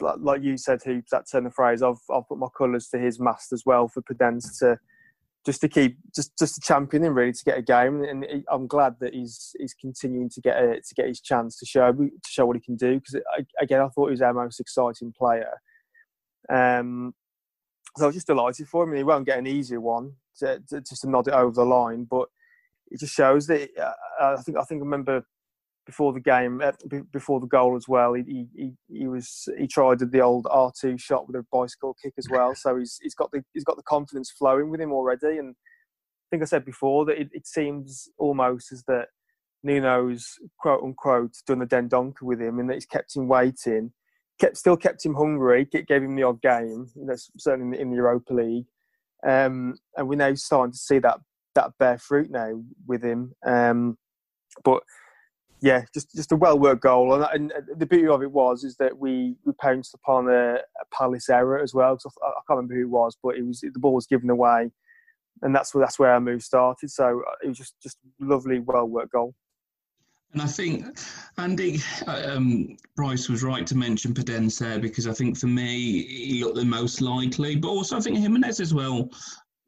like 0.00 0.42
you 0.42 0.56
said, 0.56 0.80
Hoops, 0.84 1.10
that 1.10 1.30
turn 1.30 1.44
the 1.44 1.50
phrase. 1.50 1.82
I've 1.82 2.00
I've 2.12 2.28
put 2.28 2.38
my 2.38 2.48
colours 2.56 2.88
to 2.88 2.98
his 2.98 3.18
mast 3.18 3.52
as 3.52 3.64
well 3.66 3.88
for 3.88 4.02
Podence 4.02 4.58
to 4.60 4.78
just 5.44 5.60
to 5.62 5.68
keep 5.68 5.96
just 6.14 6.36
just 6.38 6.56
to 6.56 6.60
champion 6.60 7.04
him 7.04 7.14
really 7.14 7.32
to 7.32 7.44
get 7.44 7.58
a 7.58 7.62
game, 7.62 8.02
and 8.04 8.26
I'm 8.50 8.66
glad 8.66 8.96
that 9.00 9.14
he's 9.14 9.54
he's 9.58 9.74
continuing 9.74 10.28
to 10.30 10.40
get 10.40 10.62
a, 10.62 10.80
to 10.80 10.94
get 10.94 11.06
his 11.06 11.20
chance 11.20 11.58
to 11.58 11.66
show 11.66 11.92
to 11.92 12.10
show 12.28 12.46
what 12.46 12.56
he 12.56 12.62
can 12.62 12.76
do. 12.76 13.00
Because 13.00 13.20
again, 13.60 13.80
I 13.80 13.88
thought 13.88 14.08
he 14.08 14.12
was 14.12 14.22
our 14.22 14.34
most 14.34 14.60
exciting 14.60 15.12
player. 15.16 15.52
Um, 16.48 17.14
so 17.96 18.04
I 18.04 18.06
was 18.06 18.16
just 18.16 18.26
delighted 18.26 18.68
for 18.68 18.84
him, 18.84 18.90
and 18.90 18.98
he 18.98 19.04
won't 19.04 19.26
get 19.26 19.38
an 19.38 19.46
easier 19.46 19.80
one 19.80 20.12
to, 20.38 20.60
to, 20.68 20.80
just 20.80 21.02
to 21.02 21.10
nod 21.10 21.28
it 21.28 21.34
over 21.34 21.52
the 21.52 21.64
line, 21.64 22.04
but 22.04 22.28
it 22.90 23.00
just 23.00 23.14
shows 23.14 23.46
that 23.46 23.70
uh, 23.80 24.36
I 24.36 24.42
think 24.42 24.58
I 24.58 24.62
think 24.62 24.80
I 24.80 24.84
remember 24.84 25.24
before 25.90 26.12
the 26.12 26.20
game, 26.20 26.60
uh, 26.62 26.70
before 27.10 27.40
the 27.40 27.48
goal 27.48 27.76
as 27.76 27.88
well. 27.88 28.12
He, 28.14 28.46
he 28.54 28.72
he 28.88 29.08
was 29.08 29.48
he 29.58 29.66
tried 29.66 29.98
the 29.98 30.20
old 30.20 30.46
R 30.48 30.70
two 30.80 30.96
shot 30.96 31.26
with 31.26 31.34
a 31.34 31.44
bicycle 31.50 31.96
kick 32.00 32.14
as 32.16 32.28
well. 32.30 32.54
So 32.54 32.76
he's 32.76 32.96
he's 33.02 33.16
got 33.16 33.32
the 33.32 33.42
he's 33.52 33.64
got 33.64 33.76
the 33.76 33.82
confidence 33.82 34.30
flowing 34.30 34.70
with 34.70 34.80
him 34.80 34.92
already. 34.92 35.38
And 35.38 35.50
I 35.50 36.26
think 36.30 36.42
I 36.42 36.46
said 36.46 36.64
before 36.64 37.04
that 37.06 37.20
it, 37.20 37.28
it 37.32 37.46
seems 37.46 38.08
almost 38.18 38.70
as 38.70 38.84
that 38.84 39.08
Nuno's 39.66 40.38
quote 40.60 40.82
unquote 40.84 41.34
done 41.44 41.58
the 41.58 41.66
Dendoncker 41.66 42.22
with 42.22 42.40
him, 42.40 42.60
and 42.60 42.70
that 42.70 42.74
he's 42.74 42.86
kept 42.86 43.16
him 43.16 43.26
waiting, 43.26 43.92
kept 44.40 44.56
still 44.56 44.76
kept 44.76 45.04
him 45.04 45.14
hungry, 45.14 45.64
gave 45.64 46.02
him 46.02 46.14
the 46.14 46.22
odd 46.22 46.40
game. 46.40 46.86
That's 47.04 47.30
certainly 47.36 47.80
in 47.80 47.90
the 47.90 47.96
Europa 47.96 48.32
League. 48.32 48.66
Um, 49.26 49.74
and 49.96 50.08
we're 50.08 50.14
now 50.14 50.34
starting 50.34 50.72
to 50.72 50.78
see 50.78 51.00
that 51.00 51.18
that 51.56 51.72
bear 51.80 51.98
fruit 51.98 52.30
now 52.30 52.62
with 52.86 53.02
him. 53.02 53.32
Um, 53.44 53.98
but 54.62 54.82
yeah, 55.62 55.84
just 55.92 56.14
just 56.14 56.32
a 56.32 56.36
well 56.36 56.58
worked 56.58 56.82
goal, 56.82 57.14
and, 57.14 57.52
and, 57.52 57.52
the 57.76 57.86
beauty 57.86 58.08
of 58.08 58.22
it 58.22 58.30
was 58.30 58.64
is 58.64 58.76
that 58.76 58.96
we, 58.96 59.36
we 59.44 59.52
pounced 59.54 59.94
upon 59.94 60.28
a, 60.28 60.54
a 60.54 60.84
Palace 60.92 61.28
error 61.28 61.58
as 61.58 61.74
well. 61.74 61.96
Cause 61.96 62.12
I, 62.22 62.28
I, 62.28 62.40
can't 62.46 62.56
remember 62.56 62.74
who 62.74 62.82
it 62.82 62.90
was, 62.90 63.16
but 63.22 63.36
it 63.36 63.46
was 63.46 63.60
the 63.60 63.78
ball 63.78 63.94
was 63.94 64.06
given 64.06 64.30
away, 64.30 64.70
and 65.42 65.54
that's 65.54 65.74
where 65.74 65.84
that's 65.84 65.98
where 65.98 66.12
our 66.12 66.20
move 66.20 66.42
started. 66.42 66.90
So 66.90 67.22
uh, 67.26 67.32
it 67.42 67.48
was 67.48 67.58
just 67.58 67.74
just 67.82 67.98
lovely, 68.20 68.60
well 68.60 68.86
worked 68.86 69.12
goal. 69.12 69.34
And 70.32 70.40
I 70.40 70.46
think 70.46 70.86
Andy 71.38 71.80
uh, 72.06 72.22
um, 72.36 72.76
Price 72.96 73.28
was 73.28 73.42
right 73.42 73.66
to 73.66 73.76
mention 73.76 74.14
Podence 74.14 74.60
there 74.60 74.78
because 74.78 75.08
I 75.08 75.12
think 75.12 75.36
for 75.36 75.48
me 75.48 76.04
he 76.04 76.44
looked 76.44 76.56
the 76.56 76.64
most 76.64 77.00
likely, 77.00 77.56
but 77.56 77.68
also 77.68 77.96
I 77.96 78.00
think 78.00 78.18
Jimenez 78.18 78.60
as 78.60 78.72
well 78.72 79.10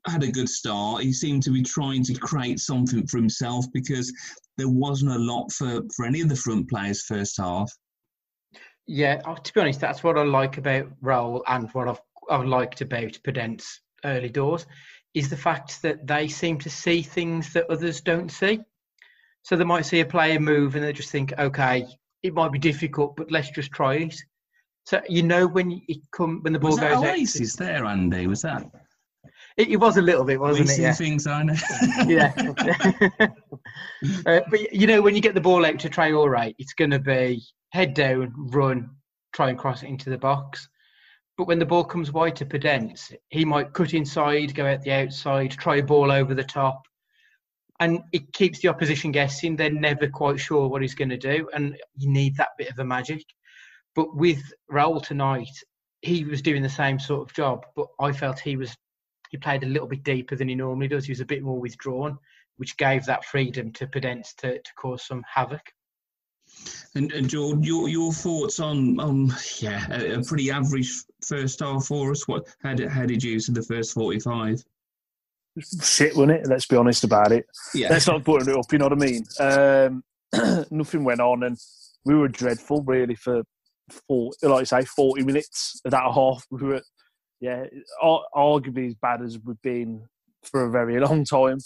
had 0.07 0.23
a 0.23 0.31
good 0.31 0.49
start. 0.49 1.03
He 1.03 1.13
seemed 1.13 1.43
to 1.45 1.51
be 1.51 1.63
trying 1.63 2.03
to 2.05 2.15
create 2.15 2.59
something 2.59 3.07
for 3.07 3.19
himself 3.19 3.67
because 3.73 4.13
there 4.59 4.69
wasn't 4.69 5.13
a 5.13 5.19
lot 5.19 5.51
for, 5.53 5.83
for 5.95 6.07
any 6.07 6.21
of 6.21 6.29
the 6.29 6.37
front 6.37 6.69
players 6.69 7.03
first 7.03 7.37
half. 7.39 7.73
Yeah, 8.87 9.21
uh, 9.25 9.37
to 9.37 9.53
be 9.53 9.61
honest, 9.61 9.81
that's 9.81 10.03
what 10.03 10.19
I 10.19 10.25
like 10.25 10.59
about 10.59 10.89
Raul 11.01 11.43
and 11.47 11.71
what 11.71 11.89
I've, 11.89 12.01
I've 12.31 12.47
liked 12.47 12.81
about 12.81 13.19
Podence 13.25 13.65
early 14.05 14.29
doors 14.29 14.67
is 15.15 15.31
the 15.31 15.37
fact 15.37 15.81
that 15.83 16.07
they 16.07 16.27
seem 16.27 16.59
to 16.59 16.71
see 16.71 17.03
things 17.03 17.53
that 17.53 17.71
others 17.71 18.01
don't 18.01 18.31
see. 18.31 18.61
So 19.43 19.57
they 19.57 19.65
might 19.65 19.87
see 19.87 20.01
a 20.01 20.07
player 20.07 20.41
move 20.41 20.75
and 20.75 20.85
they 20.85 20.93
just 20.93 21.11
think, 21.11 21.33
okay, 21.39 21.87
it 22.23 22.35
might 22.35 22.53
be 22.53 22.59
difficult, 22.59 23.17
but 23.17 23.31
let's 23.31 23.51
just 23.51 23.73
try 23.73 23.95
it. 23.97 24.17
So 24.85 25.01
you 25.09 25.23
know 25.23 25.47
when 25.47 25.81
it 25.87 25.99
come 26.13 26.41
when 26.43 26.53
the 26.53 26.59
ball 26.59 26.71
was 26.71 26.81
goes 26.81 27.01
that 27.01 27.09
out. 27.09 27.19
Oasis 27.19 27.55
there, 27.55 27.85
Andy? 27.85 28.27
Was 28.27 28.43
that? 28.43 28.65
It, 29.57 29.69
it 29.69 29.77
was 29.77 29.97
a 29.97 30.03
little 30.03 30.25
bit, 30.25 30.41
wasn't 30.41 30.69
we 30.69 30.75
it? 30.75 30.81
Yeah. 30.81 30.93
things 30.93 31.27
I 31.27 31.43
know. 31.43 31.55
yeah. 32.07 32.33
uh, 34.27 34.41
but 34.51 34.73
you 34.73 34.87
know, 34.87 35.03
when 35.03 35.15
you 35.15 35.21
get 35.21 35.35
the 35.35 35.41
ball 35.41 35.65
out 35.65 35.79
to 35.81 35.89
try 35.89 36.13
all 36.13 36.29
right, 36.29 36.55
it's 36.59 36.75
going 36.75 36.91
to 36.91 36.99
be 36.99 37.43
head 37.71 37.95
down, 37.95 38.33
run, 38.37 38.91
try 39.33 39.51
and 39.51 39.59
cross 39.59 39.83
it 39.83 39.89
into 39.89 40.11
the 40.11 40.19
box. 40.19 40.69
But 41.37 41.49
when 41.49 41.59
the 41.59 41.67
ball 41.67 41.85
comes 41.85 42.13
wide 42.13 42.37
to 42.37 42.47
Podence, 42.47 43.15
he 43.31 43.45
might 43.45 43.73
cut 43.73 43.95
inside, 43.95 44.55
go 44.55 44.67
out 44.67 44.83
the 44.83 44.93
outside, 44.93 45.53
try 45.53 45.77
a 45.77 45.83
ball 45.83 46.13
over 46.13 46.35
the 46.35 46.45
top. 46.45 46.83
And 47.81 48.01
it 48.13 48.33
keeps 48.33 48.61
the 48.61 48.69
opposition 48.69 49.11
guessing. 49.13 49.57
They're 49.57 49.71
never 49.71 50.09
quite 50.09 50.39
sure 50.39 50.69
what 50.69 50.83
he's 50.83 50.95
going 50.95 51.09
to 51.09 51.17
do. 51.17 51.49
And 51.55 51.77
you 51.97 52.11
need 52.11 52.37
that 52.37 52.51
bit 52.59 52.71
of 52.71 52.79
a 52.79 52.85
magic. 52.85 53.25
But 53.95 54.15
with 54.15 54.43
Raul 54.71 55.03
tonight, 55.03 55.51
he 56.03 56.25
was 56.25 56.43
doing 56.43 56.63
the 56.63 56.69
same 56.69 56.99
sort 56.99 57.29
of 57.29 57.35
job. 57.35 57.65
But 57.75 57.87
I 57.99 58.13
felt 58.13 58.39
he 58.39 58.57
was 58.57 58.77
he 59.33 59.39
played 59.39 59.65
a 59.65 59.67
little 59.67 59.89
bit 59.89 60.05
deeper 60.05 60.37
than 60.37 60.49
he 60.49 60.55
normally 60.55 60.89
does. 60.89 61.07
He 61.07 61.11
was 61.11 61.21
a 61.21 61.25
bit 61.25 61.43
more 61.43 61.59
withdrawn, 61.59 62.19
which 62.59 62.77
gave 62.77 63.07
that 63.07 63.25
freedom 63.25 63.73
to 63.73 63.87
Podence 63.87 64.37
to, 64.37 64.59
to 64.59 64.75
cause 64.77 65.05
some 65.07 65.25
havoc. 65.27 65.73
And, 66.95 67.11
and 67.13 67.29
George, 67.31 67.65
your 67.65 67.89
your 67.89 68.13
thoughts 68.13 68.61
on 68.61 69.01
on 69.01 69.33
yeah 69.59 69.87
a, 69.91 70.19
a 70.19 70.23
pretty 70.23 70.51
average 70.51 70.93
first 71.27 71.61
half 71.61 71.87
for 71.87 72.11
us. 72.11 72.29
What 72.29 72.47
how 72.63 72.75
did 72.75 72.91
how 72.91 73.07
did 73.07 73.23
you 73.23 73.41
see 73.41 73.55
the 73.55 73.63
first 73.63 73.95
forty 73.95 74.21
five? 74.21 74.63
Shit, 75.83 76.15
wasn't 76.15 76.33
it? 76.33 76.47
Let's 76.47 76.67
be 76.67 76.77
honest 76.77 77.05
about 77.05 77.33
it. 77.33 77.47
Yeah, 77.75 77.89
Let's 77.89 78.07
not 78.07 78.25
put 78.25 78.47
it 78.47 78.57
up. 78.57 78.71
You 78.71 78.79
know 78.79 78.89
what 78.89 78.93
I 78.93 78.97
mean? 78.97 79.25
Um, 79.41 80.67
nothing 80.71 81.05
went 81.05 81.21
on, 81.21 81.43
and 81.43 81.57
we 82.05 82.15
were 82.15 82.29
dreadful 82.29 82.83
really 82.83 83.15
for 83.15 83.45
four, 84.07 84.33
like 84.43 84.61
I 84.61 84.65
say, 84.65 84.85
forty 84.85 85.25
minutes 85.25 85.81
of 85.87 85.93
that 85.93 86.13
half. 86.13 86.47
We 86.51 86.67
were, 86.67 86.83
yeah, 87.43 87.65
arguably 88.01 88.87
as 88.87 88.95
bad 88.95 89.21
as 89.21 89.37
we've 89.45 89.61
been 89.63 90.05
for 90.45 90.65
a 90.65 90.71
very 90.71 91.01
long 91.05 91.25
time. 91.25 91.59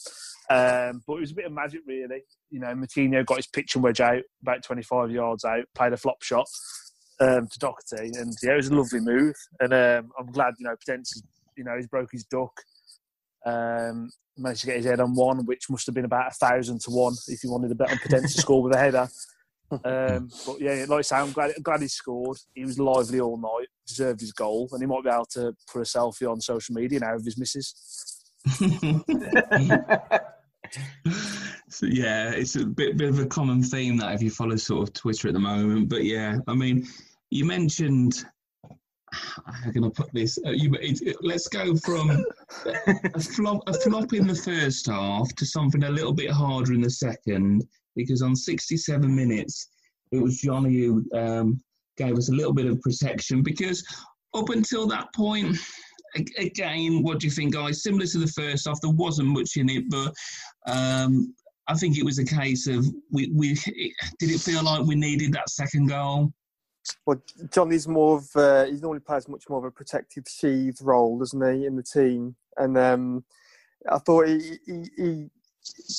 Um, 0.48 1.02
but 1.06 1.16
it 1.16 1.20
was 1.20 1.32
a 1.32 1.34
bit 1.34 1.44
of 1.44 1.52
magic, 1.52 1.82
really. 1.86 2.22
You 2.50 2.60
know, 2.60 2.68
Moutinho 2.68 3.26
got 3.26 3.36
his 3.36 3.46
pitch 3.46 3.74
and 3.74 3.84
wedge 3.84 4.00
out 4.00 4.22
about 4.40 4.62
25 4.62 5.10
yards 5.10 5.44
out, 5.44 5.64
played 5.74 5.92
a 5.92 5.98
flop 5.98 6.22
shot 6.22 6.46
um, 7.20 7.46
to 7.46 7.58
Doherty, 7.58 8.10
and 8.18 8.34
yeah, 8.42 8.54
it 8.54 8.56
was 8.56 8.68
a 8.68 8.74
lovely 8.74 9.00
move. 9.00 9.34
And 9.60 9.74
um, 9.74 10.10
I'm 10.18 10.32
glad, 10.32 10.54
you 10.58 10.64
know, 10.64 10.76
Podence, 10.76 11.10
you 11.58 11.64
know, 11.64 11.76
he's 11.76 11.88
broke 11.88 12.10
his 12.10 12.24
duck. 12.24 12.58
Um, 13.44 14.08
managed 14.38 14.62
to 14.62 14.66
get 14.68 14.76
his 14.76 14.86
head 14.86 15.00
on 15.00 15.14
one, 15.14 15.44
which 15.44 15.68
must 15.68 15.84
have 15.86 15.94
been 15.94 16.06
about 16.06 16.32
a 16.32 16.34
thousand 16.34 16.80
to 16.82 16.90
one 16.90 17.14
if 17.28 17.44
you 17.44 17.50
wanted 17.50 17.68
to 17.68 17.74
bet 17.74 17.90
on 17.90 17.98
Podence 17.98 18.32
to 18.34 18.40
score 18.40 18.62
with 18.62 18.74
a 18.74 18.78
header. 18.78 19.08
Um, 19.70 20.30
but 20.46 20.60
yeah, 20.60 20.84
like 20.88 20.98
I 20.98 21.02
say, 21.02 21.16
I'm 21.16 21.32
glad, 21.32 21.52
glad 21.62 21.82
he 21.82 21.88
scored. 21.88 22.38
He 22.54 22.64
was 22.64 22.78
lively 22.78 23.20
all 23.20 23.36
night, 23.36 23.68
deserved 23.86 24.20
his 24.20 24.32
goal, 24.32 24.68
and 24.72 24.80
he 24.80 24.86
might 24.86 25.02
be 25.02 25.10
able 25.10 25.26
to 25.32 25.54
put 25.72 25.80
a 25.80 25.84
selfie 25.84 26.30
on 26.30 26.40
social 26.40 26.74
media 26.74 27.00
now 27.00 27.16
of 27.16 27.24
his 27.24 27.38
misses. 27.38 27.74
so 31.68 31.86
yeah, 31.86 32.30
it's 32.30 32.56
a 32.56 32.64
bit 32.64 32.96
bit 32.96 33.08
of 33.08 33.18
a 33.18 33.26
common 33.26 33.62
theme 33.62 33.96
that 33.96 34.14
if 34.14 34.22
you 34.22 34.30
follow 34.30 34.56
sort 34.56 34.88
of 34.88 34.94
Twitter 34.94 35.28
at 35.28 35.34
the 35.34 35.40
moment. 35.40 35.88
But 35.88 36.04
yeah, 36.04 36.38
I 36.46 36.54
mean, 36.54 36.86
you 37.30 37.44
mentioned. 37.44 38.24
How 39.46 39.70
can 39.70 39.84
I 39.84 39.88
put 39.88 40.12
this? 40.12 40.38
Uh, 40.44 40.50
you, 40.50 40.74
it, 40.74 41.00
it- 41.02 41.16
let's 41.22 41.48
go 41.48 41.76
from 41.76 42.10
a 43.14 43.20
flop, 43.20 43.62
a 43.66 43.72
flop 43.72 44.12
in 44.12 44.26
the 44.26 44.34
first 44.34 44.86
half 44.86 45.34
to 45.34 45.46
something 45.46 45.84
a 45.84 45.90
little 45.90 46.12
bit 46.12 46.30
harder 46.30 46.72
in 46.72 46.80
the 46.80 46.90
second. 46.90 47.66
Because 47.94 48.20
on 48.22 48.36
67 48.36 49.14
minutes, 49.14 49.68
it 50.12 50.18
was 50.18 50.38
Jonny 50.40 50.82
who 50.82 51.04
um, 51.14 51.60
gave 51.96 52.16
us 52.16 52.28
a 52.28 52.34
little 52.34 52.52
bit 52.52 52.66
of 52.66 52.80
protection. 52.82 53.42
Because 53.42 53.84
up 54.34 54.50
until 54.50 54.86
that 54.88 55.12
point, 55.14 55.56
again, 56.38 57.02
what 57.02 57.20
do 57.20 57.26
you 57.26 57.30
think, 57.30 57.54
guys? 57.54 57.82
Similar 57.82 58.06
to 58.06 58.18
the 58.18 58.26
first 58.28 58.66
half, 58.66 58.80
there 58.80 58.90
wasn't 58.90 59.28
much 59.28 59.56
in 59.56 59.68
it, 59.70 59.84
but 59.88 60.12
um, 60.70 61.34
I 61.68 61.74
think 61.74 61.98
it 61.98 62.04
was 62.04 62.18
a 62.18 62.24
case 62.24 62.66
of 62.66 62.86
we, 63.10 63.30
we 63.34 63.54
did 64.18 64.30
it 64.30 64.40
feel 64.40 64.62
like 64.62 64.84
we 64.84 64.94
needed 64.94 65.32
that 65.32 65.48
second 65.50 65.88
goal. 65.88 66.32
Well, 67.06 67.20
Jonny's 67.48 67.88
more 67.88 68.18
of 68.18 68.28
uh, 68.36 68.64
he 68.66 68.72
normally 68.72 69.00
plays 69.00 69.28
much 69.28 69.48
more 69.48 69.58
of 69.58 69.64
a 69.64 69.70
protective 69.70 70.24
sheath 70.28 70.80
role, 70.82 71.18
doesn't 71.18 71.54
he, 71.54 71.66
in 71.66 71.76
the 71.76 71.82
team? 71.82 72.36
And 72.56 72.76
um, 72.78 73.24
I 73.90 73.98
thought 73.98 74.28
he, 74.28 74.58
he, 74.66 74.84
he 74.96 75.30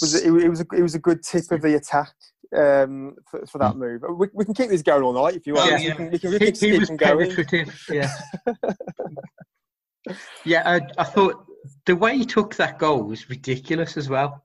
was 0.01 0.15
it, 0.23 0.29
was 0.31 0.61
a, 0.61 0.65
it 0.75 0.81
was 0.81 0.95
a 0.95 0.99
good 0.99 1.23
tip 1.23 1.51
of 1.51 1.61
the 1.61 1.75
attack 1.75 2.13
um, 2.55 3.15
for, 3.29 3.45
for 3.45 3.57
that 3.57 3.75
move. 3.75 4.03
We, 4.09 4.27
we 4.33 4.45
can 4.45 4.53
keep 4.53 4.69
this 4.69 4.81
going 4.81 5.03
all 5.03 5.13
night 5.13 5.35
if 5.35 5.45
you 5.47 5.53
want. 5.55 5.71
Oh, 5.71 5.75
We 5.75 5.87
yeah. 5.87 5.93
can, 5.95 6.11
we 6.11 6.19
can, 6.19 6.31
we 6.31 6.37
he, 6.39 6.51
can 6.51 6.55
he 6.55 6.71
keep 6.71 6.79
was 6.79 6.89
going. 6.89 6.99
penetrative. 7.29 7.85
Yeah. 7.91 8.11
yeah, 10.45 10.63
I, 10.65 10.81
I 10.97 11.03
thought 11.03 11.45
the 11.85 11.95
way 11.95 12.17
he 12.17 12.25
took 12.25 12.55
that 12.55 12.79
goal 12.79 13.03
was 13.03 13.29
ridiculous 13.29 13.97
as 13.97 14.09
well. 14.09 14.43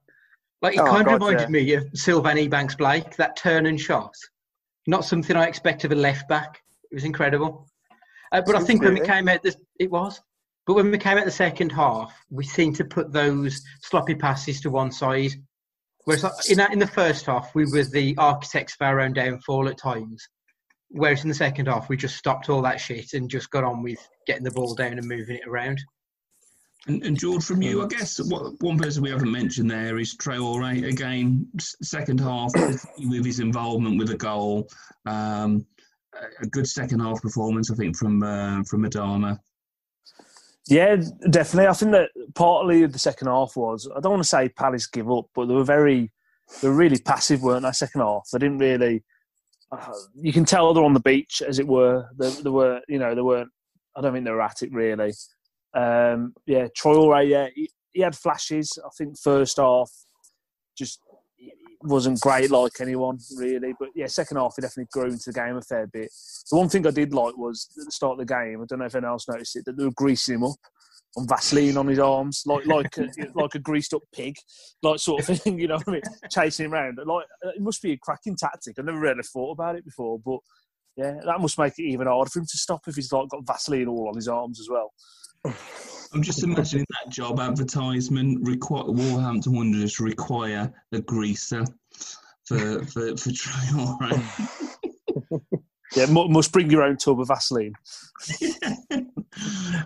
Like 0.61 0.75
it 0.75 0.81
Oh, 0.81 0.87
kind 0.87 1.07
of 1.07 1.15
reminded 1.15 1.41
yeah. 1.43 1.49
me 1.49 1.73
of 1.75 1.87
Sylvan 1.95 2.37
Ebanks 2.37 2.77
Blake, 2.77 3.17
that 3.17 3.37
turn 3.37 3.67
and 3.67 3.81
shot. 3.81 4.15
Not 4.87 5.05
something 5.05 5.37
I 5.37 5.47
expect 5.47 5.85
of 5.85 5.93
a 5.93 5.97
left 5.97 6.29
back. 6.29 6.61
It 6.91 6.95
was 6.95 7.05
incredible. 7.05 7.69
Uh, 8.33 8.43
but 8.45 8.57
I 8.57 8.61
think 8.61 8.83
when 8.83 8.95
we 8.95 9.01
came 9.01 9.29
out, 9.29 9.43
this 9.43 9.57
it 9.79 9.91
was. 9.91 10.21
But 10.67 10.75
when 10.75 10.91
we 10.91 10.99
came 10.99 11.19
out 11.19 11.25
the 11.25 11.31
second 11.31 11.71
half, 11.71 12.15
we 12.31 12.45
seemed 12.45 12.77
to 12.77 12.85
put 12.85 13.13
those 13.13 13.61
sloppy 13.83 14.15
passes 14.15 14.61
to 14.63 14.71
one 14.71 14.93
side. 14.93 15.33
Whereas 16.05 16.25
in, 16.51 16.59
that- 16.59 16.73
in 16.73 16.79
the 16.79 16.87
first 16.87 17.27
half, 17.27 17.55
we 17.55 17.65
were 17.67 17.85
the 17.85 18.15
architects 18.19 18.77
of 18.81 18.87
our 18.87 19.01
own 19.01 19.13
downfall 19.13 19.69
at 19.69 19.79
times. 19.79 20.27
Whereas 20.89 21.23
in 21.23 21.29
the 21.29 21.35
second 21.35 21.67
half, 21.67 21.89
we 21.89 21.97
just 21.97 22.17
stopped 22.17 22.49
all 22.49 22.63
that 22.63 22.81
shit 22.81 23.13
and 23.15 23.31
just 23.31 23.51
got 23.51 23.65
on 23.65 23.83
with 23.83 23.99
getting 24.27 24.45
the 24.45 24.51
ball 24.51 24.75
down 24.75 24.99
and 24.99 25.09
moving 25.09 25.37
it 25.37 25.47
around. 25.49 25.81
And, 26.89 27.03
and 27.05 27.19
George, 27.19 27.45
from 27.45 27.63
you, 27.63 27.83
I 27.85 27.87
guess 27.87 28.19
what, 28.29 28.61
one 28.61 28.77
person 28.79 29.03
we 29.03 29.11
haven't 29.11 29.31
mentioned 29.31 29.71
there 29.71 29.99
is 29.99 30.17
Traore. 30.17 30.89
Again, 30.89 31.47
second 31.61 32.19
half 32.19 32.51
with 32.55 33.25
his 33.25 33.39
involvement 33.39 33.99
with 33.99 34.11
a 34.11 34.17
goal. 34.17 34.69
Um, 35.07 35.65
a- 36.15 36.43
a 36.43 36.47
good 36.47 36.67
second 36.69 37.01
half 37.01 37.23
performance, 37.23 37.71
I 37.71 37.75
think, 37.77 37.97
from 37.97 38.23
uh, 38.23 38.63
from 38.65 38.85
Adama. 38.85 39.39
Yeah, 40.69 40.97
definitely. 41.31 41.69
I 41.69 41.73
think 41.73 41.93
that 41.93 42.11
partly 42.35 42.87
the 42.87 42.99
second 42.99 43.29
half 43.29 43.57
was 43.57 43.89
I 43.97 44.01
don't 44.01 44.13
want 44.13 44.23
to 44.23 44.29
say 44.29 44.49
Palace 44.49 44.87
give 44.87 45.11
up, 45.11 45.27
but 45.35 45.47
they 45.47 45.55
were 45.55 45.65
very, 45.65 46.13
they 46.61 46.69
were 46.69 46.75
really 46.75 46.99
passive, 46.99 47.43
weren't 47.43 47.63
they? 47.63 47.73
Second 47.73 48.01
half, 48.01 48.29
they 48.33 48.39
didn't 48.41 48.59
really. 48.59 49.03
Uh, 49.71 49.93
you 50.15 50.33
can 50.33 50.45
tell 50.45 50.75
they're 50.75 50.85
on 50.85 50.93
the 50.95 51.01
beach, 51.01 51.43
as 51.47 51.59
it 51.59 51.67
were. 51.67 52.07
They, 52.19 52.29
they 52.31 52.51
were, 52.51 52.81
you 52.89 52.99
know, 52.99 53.15
they 53.15 53.23
weren't. 53.23 53.51
I 53.97 54.01
don't 54.01 54.13
think 54.13 54.25
they 54.25 54.31
were 54.31 54.43
at 54.43 54.63
it 54.63 54.73
really. 54.73 55.13
Um, 55.75 56.35
yeah, 56.47 56.69
Traore, 56.79 57.29
yeah, 57.29 57.49
he, 57.55 57.71
he 57.93 58.03
had 58.03 58.17
flashes. 58.17 58.79
I 58.85 58.89
think 58.97 59.19
first 59.19 59.57
half 59.59 59.91
just 60.77 61.01
wasn't 61.85 62.21
great 62.21 62.51
like 62.51 62.73
anyone 62.81 63.19
really, 63.37 63.75
but 63.79 63.89
yeah, 63.95 64.07
second 64.07 64.37
half 64.37 64.55
he 64.57 64.63
definitely 64.63 64.89
grew 64.93 65.11
into 65.11 65.31
the 65.31 65.33
game 65.33 65.57
a 65.57 65.63
fair 65.63 65.87
bit. 65.87 66.11
The 66.51 66.57
one 66.57 66.69
thing 66.69 66.87
I 66.87 66.91
did 66.91 67.13
like 67.13 67.37
was 67.37 67.69
at 67.79 67.85
the 67.85 67.93
start 67.93 68.13
of 68.13 68.27
the 68.27 68.35
game. 68.35 68.61
I 68.61 68.65
don't 68.69 68.79
know 68.79 68.85
if 68.85 68.95
anyone 68.95 69.13
else 69.13 69.29
noticed 69.29 69.57
it 69.57 69.65
that 69.67 69.77
they 69.77 69.85
were 69.85 69.93
greasing 69.93 70.37
him 70.37 70.45
up 70.45 70.57
on 71.17 71.29
Vaseline 71.29 71.77
on 71.77 71.89
his 71.89 71.99
arms, 71.99 72.43
like 72.47 72.67
like 72.67 72.97
a, 72.99 73.09
like 73.35 73.55
a 73.55 73.59
greased 73.59 73.95
up 73.95 74.03
pig, 74.15 74.37
like 74.83 74.99
sort 74.99 75.29
of 75.29 75.39
thing. 75.39 75.59
You 75.63 75.69
know 75.69 75.77
what 75.77 75.89
I 75.89 75.93
mean? 75.93 76.03
Chasing 76.31 76.67
him 76.67 76.75
around. 76.75 76.99
Like 77.05 77.27
it 77.43 77.61
must 77.63 77.83
be 77.83 77.93
a 77.93 77.99
cracking 77.99 78.37
tactic. 78.37 78.79
I've 78.79 78.85
never 78.85 79.01
really 79.01 79.23
thought 79.23 79.53
about 79.53 79.77
it 79.77 79.85
before, 79.85 80.19
but 80.25 80.39
yeah, 80.97 81.21
that 81.25 81.41
must 81.41 81.59
make 81.59 81.79
it 81.79 81.85
even 81.85 82.07
harder 82.07 82.31
for 82.31 82.41
him 82.41 82.47
to 82.47 82.59
stop 82.59 82.83
if 82.87 82.97
he's 82.97 83.13
like 83.13 83.29
got 83.29 83.47
Vaseline 83.47 83.89
all 83.89 84.09
on 84.09 84.15
his 84.15 84.29
arms 84.29 84.61
as 84.61 84.69
well. 84.71 84.93
I'm 85.45 86.23
just 86.23 86.43
imagining 86.43 86.87
that 86.91 87.11
job 87.11 87.41
advertisement. 87.41 88.47
Require 88.47 88.85
Wolverhampton 88.85 89.55
Wanderers 89.55 89.99
require 90.01 90.73
a 90.93 91.01
greaser 91.01 91.65
for 92.47 92.85
for 92.85 93.17
for 93.17 93.31
Traore. 93.31 94.69
Yeah, 95.95 96.07
must 96.07 96.53
bring 96.53 96.71
your 96.71 96.83
own 96.83 96.97
tub 96.97 97.21
of 97.21 97.29
Vaseline. 97.29 97.75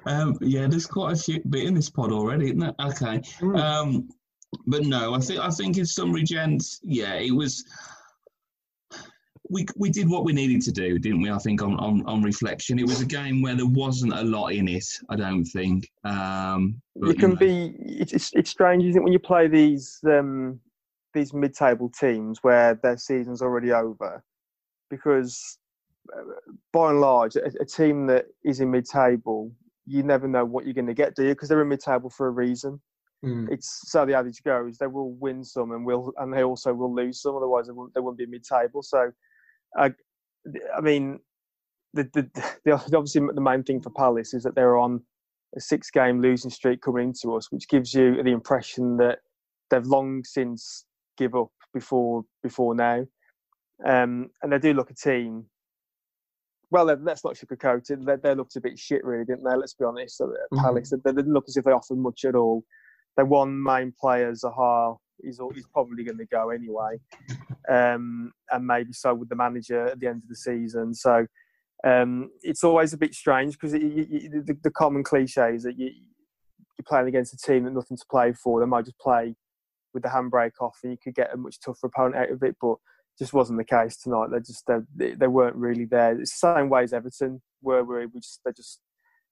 um, 0.06 0.38
yeah, 0.40 0.66
there's 0.68 0.86
quite 0.86 1.14
a 1.14 1.16
few 1.16 1.40
bit 1.48 1.64
in 1.64 1.74
this 1.74 1.90
pod 1.90 2.12
already, 2.12 2.46
isn't 2.46 2.60
there? 2.60 2.74
Okay. 2.80 3.18
Mm. 3.40 3.58
Um, 3.58 4.08
but 4.66 4.84
no, 4.84 5.14
I 5.14 5.18
think 5.18 5.40
I 5.40 5.50
think 5.50 5.78
in 5.78 5.86
summary, 5.86 6.22
gents, 6.22 6.80
yeah, 6.82 7.14
it 7.14 7.32
was. 7.32 7.64
We, 9.48 9.66
we 9.76 9.90
did 9.90 10.08
what 10.08 10.24
we 10.24 10.32
needed 10.32 10.62
to 10.62 10.72
do, 10.72 10.98
didn't 10.98 11.22
we? 11.22 11.30
I 11.30 11.38
think 11.38 11.62
on, 11.62 11.76
on, 11.78 12.04
on 12.06 12.22
reflection, 12.22 12.78
it 12.78 12.86
was 12.86 13.00
a 13.00 13.06
game 13.06 13.42
where 13.42 13.54
there 13.54 13.66
wasn't 13.66 14.12
a 14.12 14.22
lot 14.22 14.48
in 14.48 14.66
it. 14.66 14.86
I 15.08 15.16
don't 15.16 15.44
think. 15.44 15.88
Um, 16.04 16.80
but, 16.96 17.10
it 17.10 17.18
can 17.18 17.30
you 17.30 17.34
know. 17.34 17.36
be. 17.36 17.76
It's, 17.78 18.32
it's 18.32 18.50
strange, 18.50 18.84
isn't 18.84 19.00
it, 19.00 19.04
when 19.04 19.12
you 19.12 19.18
play 19.18 19.46
these 19.46 20.00
um, 20.08 20.58
these 21.14 21.32
mid-table 21.32 21.90
teams 21.90 22.40
where 22.42 22.74
their 22.82 22.96
season's 22.96 23.40
already 23.40 23.72
over, 23.72 24.22
because 24.90 25.58
uh, 26.12 26.22
by 26.72 26.90
and 26.90 27.00
large, 27.00 27.36
a, 27.36 27.46
a 27.60 27.64
team 27.64 28.06
that 28.08 28.26
is 28.44 28.60
in 28.60 28.70
mid-table, 28.70 29.52
you 29.86 30.02
never 30.02 30.26
know 30.26 30.44
what 30.44 30.64
you're 30.64 30.74
going 30.74 30.86
to 30.86 30.94
get, 30.94 31.14
do 31.14 31.22
you? 31.22 31.30
Because 31.30 31.48
they're 31.48 31.62
in 31.62 31.68
mid-table 31.68 32.10
for 32.10 32.26
a 32.26 32.30
reason. 32.30 32.80
Mm. 33.24 33.50
It's 33.50 33.90
so 33.90 34.04
the 34.04 34.14
adage 34.14 34.42
goes: 34.42 34.76
they 34.76 34.86
will 34.86 35.12
win 35.12 35.42
some, 35.42 35.72
and 35.72 35.86
will, 35.86 36.12
and 36.18 36.32
they 36.32 36.42
also 36.42 36.74
will 36.74 36.94
lose 36.94 37.22
some. 37.22 37.36
Otherwise, 37.36 37.66
they 37.66 37.72
won't, 37.72 37.94
they 37.94 38.00
won't 38.00 38.18
be 38.18 38.26
mid-table. 38.26 38.82
So, 38.82 39.10
I, 39.76 39.92
I 40.76 40.80
mean, 40.80 41.20
the, 41.94 42.08
the, 42.12 42.30
the 42.64 42.72
obviously 42.72 43.22
the 43.34 43.40
main 43.40 43.62
thing 43.62 43.80
for 43.80 43.90
Palace 43.90 44.34
is 44.34 44.42
that 44.44 44.54
they're 44.54 44.78
on 44.78 45.02
a 45.56 45.60
six-game 45.60 46.20
losing 46.20 46.50
streak 46.50 46.82
coming 46.82 47.08
into 47.08 47.34
us, 47.34 47.50
which 47.50 47.68
gives 47.68 47.94
you 47.94 48.22
the 48.22 48.32
impression 48.32 48.96
that 48.98 49.20
they've 49.70 49.86
long 49.86 50.22
since 50.24 50.84
give 51.16 51.34
up 51.34 51.50
before 51.72 52.24
before 52.42 52.74
now. 52.74 53.06
Um, 53.84 54.30
and 54.42 54.52
they 54.52 54.58
do 54.58 54.72
look 54.72 54.90
a 54.90 54.94
team. 54.94 55.44
Well, 56.70 56.86
let's 56.86 57.24
not 57.24 57.36
sugarcoat 57.36 57.90
it. 57.90 58.04
They, 58.04 58.16
they 58.16 58.34
looked 58.34 58.56
a 58.56 58.60
bit 58.60 58.78
shit, 58.78 59.04
really, 59.04 59.24
didn't 59.24 59.44
they? 59.44 59.54
Let's 59.54 59.74
be 59.74 59.84
honest. 59.84 60.20
Mm-hmm. 60.20 60.58
Palace, 60.58 60.90
they 60.90 61.12
didn't 61.12 61.32
look 61.32 61.44
as 61.46 61.56
if 61.56 61.64
they 61.64 61.70
offered 61.70 61.98
much 61.98 62.24
at 62.24 62.34
all. 62.34 62.64
Their 63.16 63.24
one 63.24 63.62
main 63.62 63.92
player, 63.98 64.32
Zaha, 64.32 64.96
he's, 65.22 65.40
he's 65.54 65.66
probably 65.66 66.04
going 66.04 66.18
to 66.18 66.26
go 66.26 66.50
anyway. 66.50 66.98
Um, 67.68 68.32
and 68.50 68.66
maybe 68.66 68.92
so 68.92 69.14
with 69.14 69.28
the 69.28 69.36
manager 69.36 69.86
at 69.86 70.00
the 70.00 70.06
end 70.06 70.22
of 70.22 70.28
the 70.28 70.36
season. 70.36 70.94
So 70.94 71.26
um, 71.84 72.30
it's 72.42 72.64
always 72.64 72.92
a 72.92 72.98
bit 72.98 73.14
strange 73.14 73.54
because 73.54 73.72
the, 73.72 74.56
the, 74.62 74.70
common 74.70 75.02
cliche 75.02 75.54
is 75.54 75.64
that 75.64 75.78
you, 75.78 75.86
you're 75.86 76.84
playing 76.86 77.08
against 77.08 77.34
a 77.34 77.36
team 77.36 77.64
that 77.64 77.72
nothing 77.72 77.96
to 77.96 78.06
play 78.10 78.32
for. 78.32 78.60
They 78.60 78.66
might 78.66 78.84
just 78.84 78.98
play 78.98 79.34
with 79.92 80.02
the 80.02 80.08
handbrake 80.08 80.60
off 80.60 80.78
and 80.82 80.92
you 80.92 80.98
could 81.02 81.14
get 81.14 81.34
a 81.34 81.36
much 81.36 81.58
tougher 81.60 81.86
opponent 81.86 82.16
out 82.16 82.30
of 82.30 82.42
it. 82.42 82.56
But 82.60 82.76
just 83.18 83.32
wasn't 83.32 83.58
the 83.58 83.64
case 83.64 83.96
tonight. 83.96 84.28
They 84.30 84.38
just 84.38 84.64
they, 84.96 85.14
they 85.14 85.26
weren't 85.26 85.56
really 85.56 85.86
there. 85.86 86.18
It's 86.18 86.38
the 86.38 86.54
same 86.54 86.68
way 86.68 86.82
as 86.82 86.92
Everton 86.92 87.40
were. 87.62 87.82
Where 87.82 88.06
we 88.06 88.20
just 88.20 88.40
they 88.44 88.52
just 88.52 88.80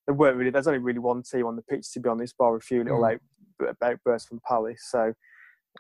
they 0.06 0.12
weren't 0.12 0.36
really. 0.36 0.50
There's 0.50 0.66
only 0.66 0.78
really 0.78 0.98
one 0.98 1.22
team 1.22 1.46
on 1.46 1.56
the 1.56 1.62
pitch 1.62 1.92
to 1.92 2.00
be 2.00 2.08
honest, 2.08 2.36
bar 2.38 2.56
a 2.56 2.60
few 2.60 2.82
little 2.82 3.00
mm. 3.00 3.18
out, 3.62 3.76
outbursts 3.82 4.28
from 4.28 4.40
Palace. 4.46 4.88
So, 4.90 5.12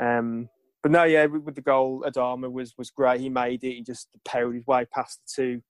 um, 0.00 0.48
but 0.82 0.92
no, 0.92 1.04
yeah, 1.04 1.26
with 1.26 1.54
the 1.54 1.62
goal, 1.62 2.04
Adama 2.06 2.50
was 2.50 2.74
was 2.76 2.90
great. 2.90 3.20
He 3.20 3.28
made 3.28 3.64
it. 3.64 3.74
He 3.74 3.82
just 3.82 4.08
powered 4.24 4.54
his 4.54 4.66
way 4.66 4.84
past 4.84 5.20
the 5.20 5.42
two 5.42 5.62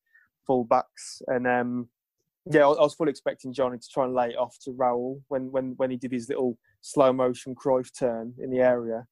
fullbacks, 0.48 1.22
and 1.28 1.46
um, 1.46 1.88
yeah, 2.50 2.64
I 2.64 2.68
was 2.68 2.94
fully 2.94 3.10
expecting 3.10 3.52
Jonny 3.52 3.78
to 3.78 3.88
try 3.88 4.04
and 4.04 4.14
lay 4.14 4.30
it 4.30 4.38
off 4.38 4.56
to 4.64 4.72
Raul 4.72 5.20
when 5.28 5.50
when 5.52 5.74
when 5.76 5.90
he 5.90 5.96
did 5.96 6.12
his 6.12 6.28
little 6.28 6.58
slow 6.80 7.12
motion 7.12 7.54
Cruyff 7.54 7.96
turn 7.96 8.34
in 8.38 8.50
the 8.50 8.60
area. 8.60 9.06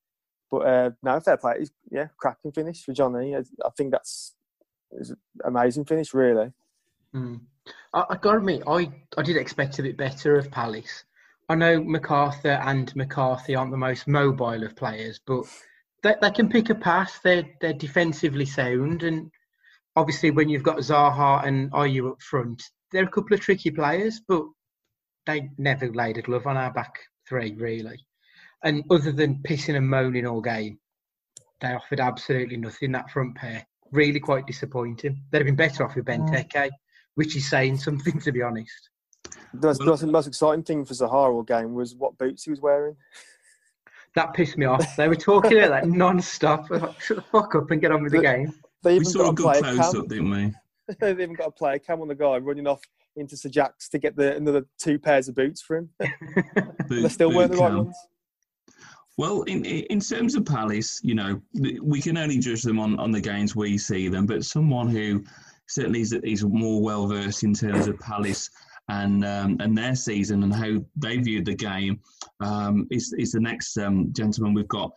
But 0.51 0.67
uh, 0.67 0.91
no, 1.03 1.19
fair 1.21 1.39
play. 1.39 1.65
Yeah, 1.91 2.09
cracking 2.19 2.53
finish 2.53 2.85
for 2.85 2.93
Jonny. 2.93 3.35
I, 3.35 3.41
I 3.65 3.71
think 3.77 3.93
that's 3.93 4.35
amazing 5.45 5.87
finish, 5.87 6.13
really. 6.13 6.53
Mm. 7.15 7.41
I, 7.95 8.05
I 8.11 8.17
got 8.17 8.37
admit, 8.37 8.63
I, 8.67 8.91
I 9.17 9.23
did 9.23 9.37
expect 9.37 9.79
a 9.79 9.83
bit 9.83 9.97
better 9.97 10.37
of 10.37 10.51
Palace. 10.51 11.05
I 11.49 11.55
know 11.55 11.81
McArthur 11.81 12.65
and 12.65 12.95
McCarthy 12.97 13.55
aren't 13.55 13.73
the 13.73 13.77
most 13.77 14.07
mobile 14.09 14.63
of 14.65 14.77
players, 14.77 15.21
but 15.27 15.45
they, 16.03 16.15
they 16.21 16.31
can 16.31 16.49
pick 16.49 16.71
a 16.71 16.75
pass. 16.75 17.19
They're 17.21 17.45
they're 17.61 17.73
defensively 17.73 18.47
sound, 18.47 19.03
and 19.03 19.31
obviously 19.97 20.31
when 20.31 20.49
you've 20.49 20.63
got 20.63 20.79
Zaha 20.79 21.47
and 21.47 21.71
Ayew 21.73 22.11
up 22.11 22.23
front, 22.23 22.63
they're 22.91 23.05
a 23.05 23.11
couple 23.11 23.35
of 23.35 23.41
tricky 23.41 23.71
players, 23.71 24.21
but 24.27 24.45
they 25.27 25.51
never 25.59 25.93
laid 25.93 26.19
a 26.19 26.23
glove 26.23 26.47
on 26.47 26.57
our 26.57 26.73
back 26.73 26.99
three 27.29 27.55
really. 27.55 28.05
And 28.65 28.85
other 28.91 29.13
than 29.13 29.43
pissing 29.43 29.77
and 29.77 29.89
moaning 29.89 30.27
all 30.27 30.41
game, 30.41 30.79
they 31.61 31.73
offered 31.73 32.01
absolutely 32.01 32.57
nothing. 32.57 32.93
That 32.93 33.11
front 33.11 33.35
pair 33.35 33.67
really 33.93 34.21
quite 34.21 34.47
disappointing. 34.47 35.23
They'd 35.31 35.39
have 35.39 35.47
been 35.47 35.55
better 35.55 35.85
off 35.85 35.95
with 35.95 36.07
mm. 36.07 36.29
Benteke, 36.29 36.71
which 37.15 37.37
is 37.37 37.49
saying 37.49 37.77
something 37.79 38.21
to 38.23 38.33
be 38.33 38.43
honest. 38.43 38.91
The 39.55 39.77
most, 39.85 40.01
the 40.01 40.07
most 40.07 40.27
exciting 40.27 40.65
thing 40.65 40.85
for 40.85 40.95
Zaha 40.95 41.13
all 41.13 41.43
game 41.43 41.75
was 41.75 41.95
what 41.95 42.17
boots 42.19 42.45
he 42.45 42.51
was 42.51 42.61
wearing. 42.61 42.97
That 44.15 44.35
pissed 44.35 44.59
me 44.59 44.67
off. 44.67 44.97
They 44.97 45.09
were 45.09 45.17
talking 45.17 45.59
about 45.59 45.71
that 45.71 45.89
non-stop. 45.89 46.71
Like, 46.71 47.01
Shut 47.01 47.17
the 47.17 47.23
fuck 47.23 47.55
up 47.55 47.71
and 47.71 47.81
get 47.81 47.93
on 47.93 48.03
with 48.03 48.13
the, 48.13 48.19
the 48.19 48.25
game. 48.25 48.55
They 48.83 48.97
even 48.97 49.07
we 49.07 49.13
saw 49.13 49.33
got 49.33 49.59
a 49.59 49.61
good 49.61 49.77
close 49.77 49.95
up, 49.95 50.09
didn't 50.09 50.31
we? 50.31 50.53
They've 51.01 51.21
even 51.21 51.35
got 51.35 51.49
a 51.49 51.53
player 51.53 51.79
cam 51.79 52.01
on 52.01 52.09
the 52.09 52.15
guy 52.15 52.39
running 52.39 52.67
off 52.67 52.81
into 53.17 53.37
Sir 53.37 53.49
Jack's 53.49 53.89
to 53.91 53.99
get 53.99 54.17
the 54.17 54.37
another 54.37 54.67
two 54.79 54.99
pairs 54.99 55.29
of 55.29 55.35
boots 55.35 55.63
for 55.63 55.77
him. 55.77 55.91
they 56.89 57.09
still 57.09 57.33
weren't 57.33 57.53
the 57.53 57.59
right 57.59 57.73
ones. 57.73 57.97
Well, 59.19 59.43
in 59.43 59.65
in 59.65 60.01
terms 60.01 60.35
of 60.35 60.45
Palace, 60.45 61.01
you 61.03 61.15
know, 61.15 61.41
we 61.83 62.01
can 62.01 62.17
only 62.17 62.39
judge 62.39 62.63
them 62.63 62.81
on, 62.81 62.99
on 62.99 63.11
the 63.11 63.21
games 63.21 63.55
we 63.55 63.79
see 63.79 64.09
them, 64.09 64.27
but 64.27 64.45
someone 64.45 64.89
who 64.89 65.25
certainly 65.69 66.01
is, 66.01 66.13
is 66.13 66.45
more 66.45 66.83
well 66.83 67.07
versed 67.07 67.45
in 67.45 67.55
terms 67.55 67.87
of 67.87 67.99
Palace 68.01 68.51
and 68.89 69.25
um, 69.25 69.57
and 69.61 69.77
their 69.77 69.95
season 69.95 70.43
and 70.43 70.55
how 70.55 70.85
they 70.97 71.19
viewed 71.19 71.47
the 71.47 71.55
game 71.55 72.01
um, 72.41 72.87
is 72.91 73.15
is 73.19 73.33
the 73.33 73.41
next 73.41 73.77
um, 73.79 74.13
gentleman 74.13 74.55
we've 74.55 74.69
got 74.69 74.93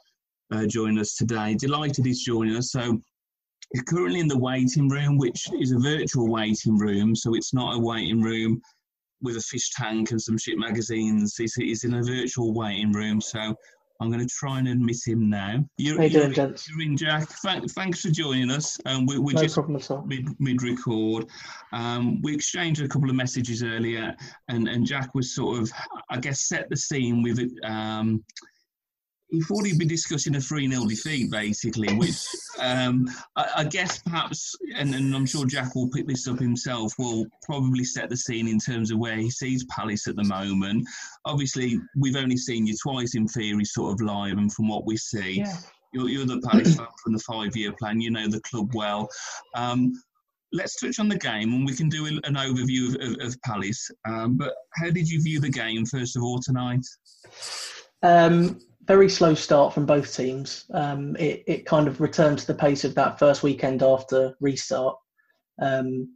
uh, 0.52 0.66
joining 0.66 1.00
us 1.00 1.16
today. 1.16 1.56
Delighted 1.56 2.06
he's 2.06 2.24
joining 2.24 2.56
us. 2.56 2.72
So 2.72 3.00
he's 3.72 3.84
currently 3.84 4.20
in 4.20 4.28
the 4.28 4.38
waiting 4.38 4.90
room, 4.90 5.18
which 5.18 5.48
is 5.60 5.72
a 5.72 5.80
virtual 5.80 6.30
waiting 6.30 6.78
room, 6.78 7.16
so 7.16 7.36
it's 7.36 7.54
not 7.54 7.76
a 7.76 7.80
waiting 7.80 8.22
room 8.22 8.62
with 9.22 9.38
a 9.38 9.42
fish 9.42 9.72
tank 9.72 10.12
and 10.12 10.22
some 10.22 10.38
shit 10.38 10.58
magazines. 10.58 11.36
He's, 11.38 11.56
he's 11.56 11.84
in 11.84 11.96
a 11.96 12.04
virtual 12.04 12.54
waiting 12.54 12.92
room, 12.92 13.22
so 13.22 13.56
I'm 14.02 14.10
going 14.10 14.26
to 14.26 14.28
try 14.28 14.60
and 14.60 14.68
admit 14.68 14.98
him 15.06 15.30
now. 15.30 15.64
You're, 15.78 15.98
How 15.98 16.04
you 16.04 16.10
doing, 16.10 16.34
gents? 16.34 16.70
You're 16.70 16.82
in, 16.82 16.98
Jack. 16.98 17.30
Thank, 17.44 17.72
thanks 17.72 18.02
for 18.02 18.10
joining 18.10 18.52
us. 18.52 18.78
Um, 18.86 19.06
we, 19.06 19.18
we're 19.18 19.36
no 19.36 19.44
just 19.44 19.58
mid, 20.06 20.28
mid 20.40 20.62
record. 20.62 21.28
Um, 21.72 22.22
we 22.22 22.34
exchanged 22.34 22.82
a 22.82 22.88
couple 22.88 23.10
of 23.10 23.16
messages 23.16 23.64
earlier, 23.64 24.14
and, 24.50 24.68
and 24.68 24.86
Jack 24.86 25.16
was 25.16 25.34
sort 25.34 25.60
of, 25.60 25.72
I 26.10 26.18
guess, 26.18 26.42
set 26.48 26.70
the 26.70 26.76
scene 26.76 27.24
with 27.24 27.40
um, 27.64 28.24
he 29.30 29.42
thought 29.42 29.66
he'd 29.66 29.80
be 29.80 29.86
discussing 29.86 30.36
a 30.36 30.42
3 30.42 30.70
0 30.70 30.86
defeat, 30.86 31.32
basically, 31.32 31.94
which 31.96 32.26
um, 32.60 33.10
I, 33.36 33.50
I, 33.58 33.64
guess 33.64 34.00
perhaps, 34.00 34.56
and, 34.76 34.94
and, 34.94 35.16
I'm 35.16 35.26
sure 35.26 35.46
Jack 35.46 35.76
will 35.76 35.90
pick 35.90 36.08
this 36.08 36.28
up 36.28 36.40
himself, 36.40 36.94
will 37.00 37.26
probably 37.44 37.84
set 37.84 38.10
the 38.10 38.18
scene 38.18 38.48
in 38.48 38.60
terms 38.60 38.92
of 38.92 39.00
where 39.00 39.16
he 39.16 39.30
sees 39.30 39.66
Palace 39.66 40.08
at 40.08 40.16
the 40.16 40.24
moment. 40.24 40.88
Obviously, 41.26 41.80
we've 41.96 42.16
only 42.16 42.38
seen 42.38 42.68
you 42.68 42.76
twice 42.82 43.16
in 43.16 43.28
theory, 43.28 43.66
sort 43.66 43.94
of 43.94 44.02
live, 44.02 44.38
and 44.38 44.54
from 44.54 44.68
what 44.68 44.86
we 44.86 44.96
see, 44.96 45.40
yeah. 45.40 45.58
you're, 45.92 46.10
you're, 46.10 46.26
the 46.26 46.42
Palace 46.42 46.76
fan 46.76 46.88
from 47.04 47.14
the 47.14 47.20
five 47.20 47.56
year 47.56 47.74
plan, 47.74 48.00
you 48.00 48.12
know 48.12 48.28
the 48.28 48.42
club 48.42 48.74
well. 48.76 49.10
Um, 49.56 49.94
let's 50.54 50.80
touch 50.80 51.00
on 51.00 51.10
the 51.10 51.18
game 51.18 51.54
and 51.54 51.66
we 51.66 51.76
can 51.76 51.90
do 51.90 52.06
an 52.06 52.22
overview 52.36 52.96
of, 52.96 53.10
of, 53.10 53.28
of 53.28 53.42
Palace. 53.42 53.90
Um, 54.08 54.38
but 54.38 54.54
how 54.76 54.90
did 54.90 55.10
you 55.10 55.22
view 55.22 55.42
the 55.42 55.50
game, 55.50 55.86
first 55.86 56.16
of 56.16 56.24
all, 56.24 56.40
tonight? 56.40 56.86
Um, 58.04 58.60
very 58.88 59.10
slow 59.10 59.34
start 59.34 59.74
from 59.74 59.86
both 59.86 60.16
teams. 60.16 60.66
Um, 60.74 61.16
it, 61.18 61.44
it 61.48 61.66
kind 61.66 61.88
of 61.88 62.02
returned 62.02 62.40
to 62.40 62.48
the 62.48 62.54
pace 62.54 62.84
of 62.84 62.96
that 62.96 63.20
first 63.20 63.44
weekend 63.44 63.82
after 63.82 64.36
restart, 64.40 64.96
um, 65.62 66.14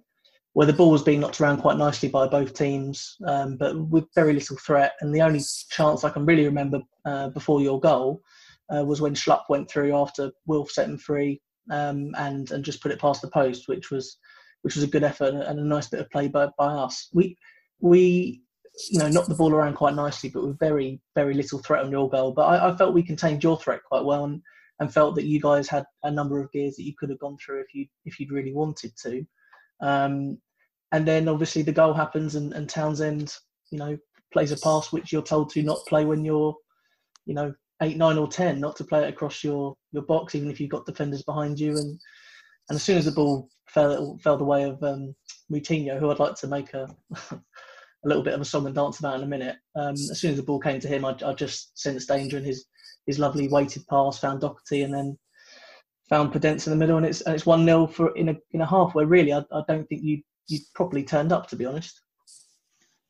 where 0.53 0.67
the 0.67 0.73
ball 0.73 0.91
was 0.91 1.03
being 1.03 1.19
knocked 1.19 1.41
around 1.41 1.57
quite 1.57 1.77
nicely 1.77 2.09
by 2.09 2.27
both 2.27 2.53
teams, 2.53 3.17
um, 3.25 3.57
but 3.57 3.77
with 3.89 4.05
very 4.13 4.33
little 4.33 4.57
threat. 4.57 4.93
And 5.01 5.13
the 5.13 5.21
only 5.21 5.41
chance 5.69 6.03
I 6.03 6.09
can 6.09 6.25
really 6.25 6.45
remember 6.45 6.81
uh, 7.05 7.29
before 7.29 7.61
your 7.61 7.79
goal 7.79 8.21
uh, 8.75 8.83
was 8.83 9.01
when 9.01 9.15
Schlupp 9.15 9.43
went 9.49 9.69
through 9.69 9.95
after 9.95 10.31
Wilf 10.45 10.71
set 10.71 10.89
him 10.89 10.97
free 10.97 11.41
um, 11.71 12.13
and 12.17 12.51
and 12.51 12.63
just 12.63 12.81
put 12.81 12.91
it 12.91 12.99
past 12.99 13.21
the 13.21 13.29
post, 13.29 13.67
which 13.67 13.91
was 13.91 14.17
which 14.61 14.75
was 14.75 14.83
a 14.83 14.87
good 14.87 15.03
effort 15.03 15.33
and 15.33 15.59
a 15.59 15.63
nice 15.63 15.87
bit 15.87 16.01
of 16.01 16.09
play 16.09 16.27
by, 16.27 16.49
by 16.57 16.67
us. 16.67 17.09
We 17.13 17.37
we 17.79 18.41
you 18.89 18.99
know, 18.99 19.09
knocked 19.09 19.29
the 19.29 19.35
ball 19.35 19.53
around 19.53 19.75
quite 19.75 19.95
nicely, 19.95 20.29
but 20.29 20.45
with 20.45 20.59
very, 20.59 21.01
very 21.15 21.33
little 21.33 21.59
threat 21.59 21.83
on 21.83 21.91
your 21.91 22.09
goal. 22.09 22.31
But 22.31 22.43
I, 22.43 22.69
I, 22.69 22.77
felt 22.77 22.93
we 22.93 23.03
contained 23.03 23.43
your 23.43 23.57
threat 23.57 23.81
quite 23.83 24.05
well, 24.05 24.25
and, 24.25 24.41
and 24.79 24.93
felt 24.93 25.15
that 25.15 25.25
you 25.25 25.41
guys 25.41 25.67
had 25.67 25.83
a 26.03 26.11
number 26.11 26.41
of 26.41 26.51
gears 26.51 26.75
that 26.75 26.85
you 26.85 26.93
could 26.97 27.09
have 27.09 27.19
gone 27.19 27.37
through 27.43 27.61
if 27.61 27.73
you 27.73 27.85
if 28.05 28.19
you'd 28.19 28.31
really 28.31 28.53
wanted 28.53 28.93
to. 29.03 29.25
Um, 29.81 30.37
and 30.91 31.07
then 31.07 31.27
obviously 31.27 31.61
the 31.61 31.71
goal 31.71 31.93
happens, 31.93 32.35
and, 32.35 32.53
and 32.53 32.69
Townsend, 32.69 33.35
you 33.71 33.77
know, 33.77 33.97
plays 34.31 34.51
a 34.51 34.57
pass 34.57 34.91
which 34.91 35.11
you're 35.11 35.21
told 35.21 35.49
to 35.51 35.63
not 35.63 35.85
play 35.87 36.05
when 36.05 36.23
you're, 36.23 36.55
you 37.25 37.33
know, 37.33 37.53
eight, 37.81 37.97
nine, 37.97 38.17
or 38.17 38.27
ten, 38.27 38.59
not 38.59 38.75
to 38.77 38.83
play 38.83 39.03
it 39.03 39.09
across 39.09 39.43
your 39.43 39.75
your 39.91 40.03
box, 40.03 40.35
even 40.35 40.49
if 40.49 40.59
you've 40.59 40.71
got 40.71 40.85
defenders 40.85 41.23
behind 41.23 41.59
you. 41.59 41.71
And 41.71 41.99
and 42.69 42.75
as 42.75 42.83
soon 42.83 42.97
as 42.97 43.05
the 43.05 43.11
ball 43.11 43.49
fell 43.67 44.17
fell 44.23 44.37
the 44.37 44.43
way 44.45 44.63
of 44.63 44.81
um, 44.83 45.13
Moutinho, 45.51 45.99
who 45.99 46.09
I'd 46.09 46.19
like 46.19 46.35
to 46.35 46.47
make 46.47 46.73
a 46.73 46.87
a 48.03 48.07
little 48.07 48.23
bit 48.23 48.33
of 48.33 48.41
a 48.41 48.45
song 48.45 48.65
and 48.65 48.75
dance 48.75 48.99
about 48.99 49.17
in 49.17 49.23
a 49.23 49.27
minute. 49.27 49.57
Um, 49.75 49.93
as 49.93 50.19
soon 50.19 50.31
as 50.31 50.37
the 50.37 50.43
ball 50.43 50.59
came 50.59 50.79
to 50.79 50.87
him, 50.87 51.05
I, 51.05 51.15
I 51.25 51.33
just 51.33 51.77
sensed 51.77 52.07
danger 52.07 52.37
in 52.37 52.43
his 52.43 52.65
his 53.05 53.19
lovely 53.19 53.47
weighted 53.47 53.87
pass, 53.87 54.19
found 54.19 54.41
Doherty, 54.41 54.83
and 54.83 54.93
then 54.93 55.17
found 56.09 56.31
Podence 56.31 56.67
in 56.67 56.71
the 56.71 56.77
middle, 56.77 56.97
and 56.97 57.05
it's 57.05 57.21
and 57.21 57.35
it's 57.35 57.45
one 57.45 57.65
0 57.65 57.87
for 57.87 58.15
in 58.15 58.29
a 58.29 58.35
in 58.51 58.61
a 58.61 58.65
half 58.65 58.95
where 58.95 59.05
really 59.05 59.33
I, 59.33 59.39
I 59.51 59.61
don't 59.67 59.87
think 59.87 60.03
you 60.03 60.21
you 60.47 60.59
properly 60.75 61.03
turned 61.03 61.31
up 61.31 61.47
to 61.47 61.55
be 61.55 61.65
honest. 61.65 62.01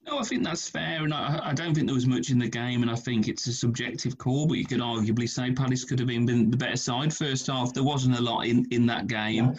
No, 0.06 0.18
I 0.18 0.24
think 0.24 0.44
that's 0.44 0.68
fair, 0.68 1.04
and 1.04 1.14
I, 1.14 1.40
I, 1.44 1.54
don't 1.54 1.76
think 1.76 1.86
there 1.86 1.94
was 1.94 2.08
much 2.08 2.32
in 2.32 2.40
the 2.40 2.48
game, 2.48 2.82
and 2.82 2.90
I 2.90 2.96
think 2.96 3.28
it's 3.28 3.46
a 3.46 3.54
subjective 3.54 4.18
call. 4.18 4.48
But 4.48 4.58
you 4.58 4.66
could 4.66 4.80
arguably 4.80 5.30
say 5.30 5.52
Palace 5.52 5.84
could 5.84 6.00
have 6.00 6.08
been, 6.08 6.26
been 6.26 6.50
the 6.50 6.58
better 6.58 6.78
side 6.78 7.14
first 7.14 7.46
half. 7.46 7.74
There 7.74 7.84
wasn't 7.84 8.18
a 8.18 8.22
lot 8.22 8.48
in, 8.48 8.66
in 8.72 8.88
that 8.88 9.08
game, 9.08 9.54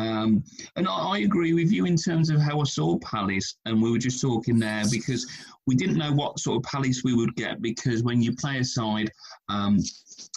um, 0.00 0.44
and 0.76 0.88
I, 0.88 0.92
I, 0.92 1.18
agree 1.18 1.52
with 1.52 1.70
you 1.70 1.84
in 1.84 1.96
terms 1.96 2.30
of 2.30 2.40
how 2.40 2.60
I 2.60 2.64
saw 2.64 2.98
Palace, 2.98 3.56
and 3.66 3.82
we 3.82 3.90
were 3.90 3.98
just 3.98 4.20
talking 4.20 4.58
there 4.58 4.84
because 4.90 5.26
we 5.66 5.74
didn't 5.74 5.98
know 5.98 6.12
what 6.12 6.38
sort 6.38 6.56
of 6.56 6.62
Palace 6.70 7.02
we 7.04 7.14
would 7.14 7.34
get 7.36 7.60
because 7.60 8.02
when 8.02 8.22
you 8.22 8.34
play 8.34 8.58
a 8.58 8.64
side 8.64 9.10
um, 9.48 9.78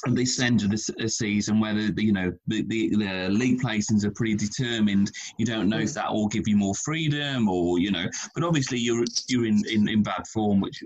at 0.06 0.16
this 0.16 0.40
end 0.40 0.64
of 0.64 0.72
the 0.72 1.08
season, 1.08 1.60
whether 1.60 1.92
the, 1.92 2.04
you 2.04 2.12
know 2.12 2.34
the, 2.48 2.64
the, 2.64 2.90
the, 2.96 3.30
league 3.30 3.62
placings 3.62 4.04
are 4.04 4.12
pretty 4.12 4.36
determined, 4.36 5.12
you 5.38 5.46
don't 5.46 5.70
know 5.70 5.80
if 5.80 5.90
mm. 5.90 5.94
that 5.94 6.12
will 6.12 6.28
give 6.28 6.48
you 6.48 6.58
more 6.58 6.76
freedom 6.76 7.48
or 7.48 7.80
you 7.80 7.92
know. 7.92 8.08
But 8.36 8.44
obviously 8.44 8.80
you're 8.80 9.06
you're 9.28 9.46
in, 9.46 9.64
in, 9.70 9.88
in 9.88 10.04
bad 10.04 10.28
form, 10.28 10.60
which 10.60 10.84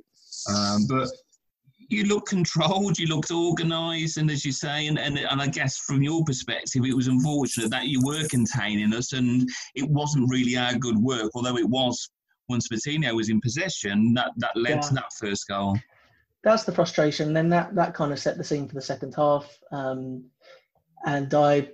um, 0.50 0.86
but 0.88 1.10
you 1.90 2.06
look 2.06 2.26
controlled, 2.26 3.00
you 3.00 3.08
looked 3.08 3.32
organised, 3.32 4.18
and 4.18 4.30
as 4.30 4.44
you 4.44 4.52
say, 4.52 4.88
and, 4.88 5.00
and 5.00 5.18
and 5.18 5.42
I 5.42 5.48
guess 5.48 5.78
from 5.78 6.04
your 6.04 6.24
perspective, 6.24 6.86
it 6.86 6.96
was 6.96 7.08
unfortunate 7.08 7.70
that 7.72 7.88
you 7.88 8.02
were 8.04 8.28
containing 8.28 8.94
us, 8.94 9.14
and 9.14 9.50
it 9.76 9.90
wasn't 9.90 10.30
really 10.30 10.58
our 10.58 10.76
good 10.76 10.98
work, 10.98 11.32
although 11.36 11.58
it 11.58 11.68
was 11.68 12.10
once 12.50 12.68
Moutinho 12.70 13.16
was 13.16 13.30
in 13.30 13.42
possession, 13.42 14.14
that 14.14 14.32
that 14.38 14.56
led 14.56 14.76
yeah. 14.76 14.82
to 14.82 14.94
that 14.96 15.14
first 15.20 15.48
goal. 15.48 15.78
That's 16.44 16.64
the 16.64 16.72
frustration. 16.72 17.34
Then 17.34 17.50
that 17.50 17.76
that 17.76 17.94
kind 17.94 18.12
of 18.12 18.20
set 18.20 18.38
the 18.38 18.44
scene 18.44 18.68
for 18.68 18.76
the 18.76 18.82
second 18.82 19.14
half, 19.16 19.46
um, 19.72 20.26
and 21.06 21.34
I 21.34 21.70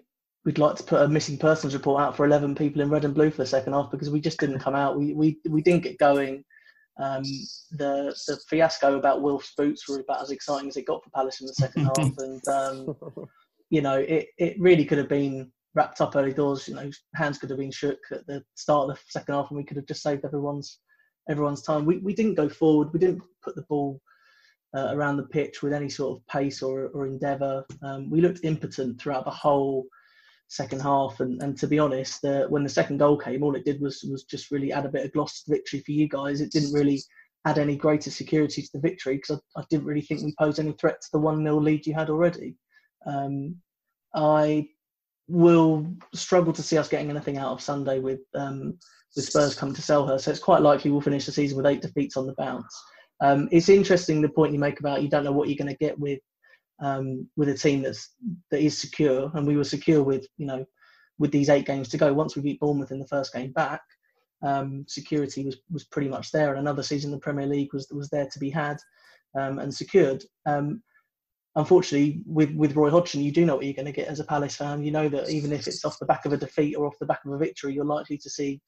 we'd 0.45 0.57
like 0.57 0.75
to 0.75 0.83
put 0.83 1.01
a 1.01 1.07
missing 1.07 1.37
persons 1.37 1.73
report 1.73 2.01
out 2.01 2.17
for 2.17 2.25
11 2.25 2.53
people 2.55 2.81
in 2.81 2.89
red 2.89 3.05
and 3.05 3.13
blue 3.13 3.31
for 3.31 3.37
the 3.37 3.45
second 3.45 3.71
half 3.71 3.89
because 3.89 4.09
we 4.09 4.19
just 4.19 4.39
didn't 4.39 4.59
come 4.59 4.75
out. 4.75 4.97
We 4.97 5.13
we, 5.13 5.37
we 5.49 5.61
didn't 5.61 5.83
get 5.83 5.97
going. 5.97 6.43
Um, 6.99 7.23
the 7.71 8.15
the 8.27 8.39
fiasco 8.47 8.97
about 8.97 9.21
Wilf's 9.21 9.53
boots 9.57 9.89
were 9.89 9.99
about 9.99 10.21
as 10.21 10.31
exciting 10.31 10.69
as 10.69 10.77
it 10.77 10.85
got 10.85 11.03
for 11.03 11.09
Palace 11.09 11.41
in 11.41 11.47
the 11.47 11.53
second 11.53 11.85
half, 11.85 12.17
and 12.19 12.47
um, 12.47 12.95
you 13.69 13.81
know 13.81 13.97
it, 13.97 14.27
it 14.37 14.59
really 14.59 14.85
could 14.85 14.99
have 14.99 15.09
been 15.09 15.51
wrapped 15.73 16.01
up 16.01 16.15
early 16.15 16.33
doors. 16.33 16.67
You 16.67 16.75
know, 16.75 16.91
hands 17.15 17.39
could 17.39 17.49
have 17.49 17.59
been 17.59 17.71
shook 17.71 17.99
at 18.11 18.27
the 18.27 18.43
start 18.55 18.89
of 18.89 18.95
the 18.95 19.01
second 19.09 19.33
half, 19.33 19.49
and 19.49 19.57
we 19.57 19.63
could 19.63 19.77
have 19.77 19.87
just 19.87 20.03
saved 20.03 20.23
everyone's 20.23 20.79
everyone's 21.29 21.63
time. 21.63 21.85
We 21.85 21.97
we 21.97 22.13
didn't 22.13 22.35
go 22.35 22.47
forward. 22.47 22.93
We 22.93 22.99
didn't 22.99 23.23
put 23.41 23.55
the 23.55 23.63
ball 23.63 23.99
uh, 24.75 24.89
around 24.91 25.17
the 25.17 25.23
pitch 25.23 25.63
with 25.63 25.73
any 25.73 25.89
sort 25.89 26.17
of 26.17 26.27
pace 26.27 26.61
or 26.61 26.89
or 26.89 27.07
endeavour. 27.07 27.65
Um, 27.81 28.09
we 28.09 28.21
looked 28.21 28.41
impotent 28.43 29.01
throughout 29.01 29.25
the 29.25 29.31
whole 29.31 29.85
second 30.53 30.81
half. 30.81 31.19
And, 31.19 31.41
and 31.41 31.57
to 31.57 31.67
be 31.67 31.79
honest, 31.79 32.23
uh, 32.25 32.45
when 32.47 32.63
the 32.63 32.69
second 32.69 32.97
goal 32.97 33.17
came, 33.17 33.43
all 33.43 33.55
it 33.55 33.65
did 33.65 33.81
was 33.81 34.03
was 34.03 34.23
just 34.23 34.51
really 34.51 34.71
add 34.71 34.85
a 34.85 34.89
bit 34.89 35.05
of 35.05 35.13
gloss 35.13 35.41
to 35.41 35.49
the 35.49 35.55
victory 35.55 35.79
for 35.79 35.91
you 35.91 36.07
guys. 36.07 36.41
It 36.41 36.51
didn't 36.51 36.73
really 36.73 37.01
add 37.45 37.57
any 37.57 37.75
greater 37.75 38.09
security 38.09 38.61
to 38.61 38.69
the 38.73 38.79
victory 38.79 39.15
because 39.15 39.41
I, 39.55 39.61
I, 39.61 39.63
didn't 39.69 39.85
really 39.85 40.01
think 40.01 40.21
we 40.21 40.33
posed 40.39 40.59
any 40.59 40.71
threat 40.73 41.01
to 41.01 41.07
the 41.11 41.19
1 41.19 41.43
0 41.43 41.59
lead 41.59 41.85
you 41.85 41.93
had 41.93 42.09
already. 42.09 42.55
Um, 43.05 43.57
I 44.15 44.67
will 45.27 45.85
struggle 46.13 46.53
to 46.53 46.63
see 46.63 46.77
us 46.77 46.87
getting 46.87 47.09
anything 47.09 47.37
out 47.37 47.51
of 47.51 47.61
Sunday 47.61 47.99
with 47.99 48.21
um, 48.35 48.77
with 49.15 49.25
Spurs 49.25 49.55
coming 49.55 49.75
to 49.75 49.81
Selhurst. 49.81 50.21
So 50.21 50.31
it's 50.31 50.39
quite 50.39 50.61
likely 50.61 50.91
we'll 50.91 51.01
finish 51.01 51.25
the 51.25 51.31
season 51.31 51.57
with 51.57 51.65
eight 51.65 51.81
defeats 51.81 52.17
on 52.17 52.27
the 52.27 52.35
bounce. 52.37 52.81
Um, 53.21 53.47
it's 53.51 53.69
interesting 53.69 54.21
the 54.21 54.29
point 54.29 54.53
you 54.53 54.59
make 54.59 54.79
about 54.79 55.01
you 55.01 55.09
don't 55.09 55.23
know 55.23 55.31
what 55.31 55.47
you're 55.47 55.57
going 55.57 55.71
to 55.71 55.85
get 55.85 55.97
with 55.99 56.19
um, 56.81 57.27
with 57.35 57.49
a 57.49 57.53
team 57.53 57.81
that's 57.81 58.15
that 58.51 58.61
is 58.61 58.77
secure, 58.77 59.31
and 59.33 59.47
we 59.47 59.55
were 59.55 59.63
secure 59.63 60.03
with 60.03 60.25
you 60.37 60.45
know 60.45 60.65
with 61.19 61.31
these 61.31 61.49
eight 61.49 61.65
games 61.65 61.89
to 61.89 61.97
go. 61.97 62.13
Once 62.13 62.35
we 62.35 62.41
beat 62.41 62.59
Bournemouth 62.59 62.91
in 62.91 62.99
the 62.99 63.07
first 63.07 63.33
game 63.33 63.51
back, 63.51 63.81
um, 64.43 64.85
security 64.87 65.45
was 65.45 65.57
was 65.71 65.85
pretty 65.85 66.09
much 66.09 66.31
there, 66.31 66.51
and 66.51 66.59
another 66.59 66.83
season 66.83 67.09
in 67.09 67.15
the 67.15 67.21
Premier 67.21 67.47
League 67.47 67.73
was 67.73 67.87
was 67.91 68.09
there 68.09 68.27
to 68.27 68.39
be 68.39 68.49
had 68.49 68.77
um, 69.39 69.59
and 69.59 69.73
secured. 69.73 70.23
Um, 70.45 70.81
unfortunately, 71.55 72.21
with 72.25 72.51
with 72.55 72.75
Roy 72.75 72.89
Hodgson, 72.89 73.21
you 73.21 73.31
do 73.31 73.45
know 73.45 73.55
what 73.55 73.65
you're 73.65 73.73
going 73.73 73.85
to 73.85 73.91
get 73.91 74.07
as 74.07 74.19
a 74.19 74.25
Palace 74.25 74.55
fan. 74.55 74.83
You 74.83 74.91
know 74.91 75.09
that 75.09 75.29
even 75.29 75.51
if 75.51 75.67
it's 75.67 75.85
off 75.85 75.99
the 75.99 76.05
back 76.05 76.25
of 76.25 76.33
a 76.33 76.37
defeat 76.37 76.75
or 76.75 76.85
off 76.85 76.99
the 76.99 77.05
back 77.05 77.21
of 77.25 77.31
a 77.31 77.37
victory, 77.37 77.73
you're 77.73 77.85
likely 77.85 78.17
to 78.17 78.29
see 78.29 78.61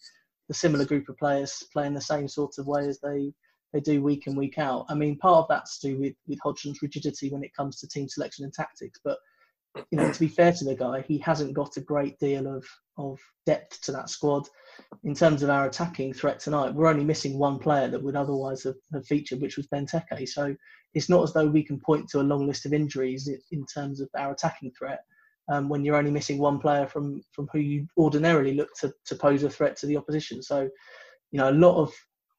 the 0.47 0.53
similar 0.53 0.85
group 0.85 1.09
of 1.09 1.17
players 1.17 1.63
playing 1.73 1.93
the 1.93 2.01
same 2.01 2.27
sort 2.27 2.57
of 2.57 2.67
way 2.67 2.87
as 2.87 2.99
they 2.99 3.33
they 3.75 3.81
do 3.81 4.01
week 4.01 4.25
in 4.25 4.37
week 4.37 4.57
out. 4.57 4.85
I 4.87 4.95
mean, 4.95 5.17
part 5.17 5.43
of 5.43 5.47
that's 5.49 5.79
to 5.79 5.89
do 5.89 5.99
with 5.99 6.13
with 6.27 6.39
Hodgson's 6.39 6.81
rigidity 6.81 7.29
when 7.29 7.43
it 7.43 7.53
comes 7.53 7.77
to 7.79 7.87
team 7.87 8.07
selection 8.07 8.45
and 8.45 8.53
tactics, 8.53 9.01
but 9.03 9.17
you 9.91 9.97
know, 9.97 10.09
to 10.09 10.19
be 10.19 10.29
fair 10.29 10.53
to 10.53 10.63
the 10.63 10.73
guy, 10.73 11.01
he 11.01 11.17
hasn't 11.17 11.53
got 11.53 11.75
a 11.75 11.81
great 11.81 12.17
deal 12.17 12.47
of 12.47 12.65
of 12.97 13.19
depth 13.45 13.81
to 13.81 13.91
that 13.91 14.09
squad. 14.09 14.47
In 15.03 15.13
terms 15.13 15.43
of 15.43 15.49
our 15.49 15.65
attacking 15.65 16.13
threat 16.13 16.39
tonight, 16.39 16.73
we're 16.73 16.87
only 16.87 17.03
missing 17.03 17.37
one 17.37 17.59
player 17.59 17.89
that 17.89 18.01
would 18.01 18.15
otherwise 18.15 18.63
have, 18.63 18.77
have 18.93 19.05
featured, 19.05 19.41
which 19.41 19.57
was 19.57 19.67
Benteke. 19.67 20.25
So 20.29 20.55
it's 20.93 21.09
not 21.09 21.23
as 21.23 21.33
though 21.33 21.45
we 21.45 21.61
can 21.61 21.77
point 21.81 22.07
to 22.09 22.21
a 22.21 22.29
long 22.31 22.47
list 22.47 22.65
of 22.65 22.71
injuries 22.71 23.29
in 23.51 23.65
terms 23.65 23.99
of 23.99 24.07
our 24.17 24.31
attacking 24.31 24.71
threat. 24.71 25.01
Um, 25.51 25.67
when 25.67 25.83
you're 25.83 25.97
only 25.97 26.11
missing 26.11 26.37
one 26.37 26.59
player 26.59 26.87
from 26.87 27.21
from 27.33 27.49
who 27.51 27.59
you 27.59 27.87
ordinarily 27.97 28.53
look 28.53 28.69
to, 28.79 28.93
to 29.07 29.15
pose 29.15 29.43
a 29.43 29.49
threat 29.49 29.75
to 29.77 29.85
the 29.85 29.97
opposition. 29.97 30.41
So, 30.41 30.69
you 31.31 31.37
know, 31.39 31.49
a 31.49 31.51
lot 31.51 31.75
of 31.75 31.93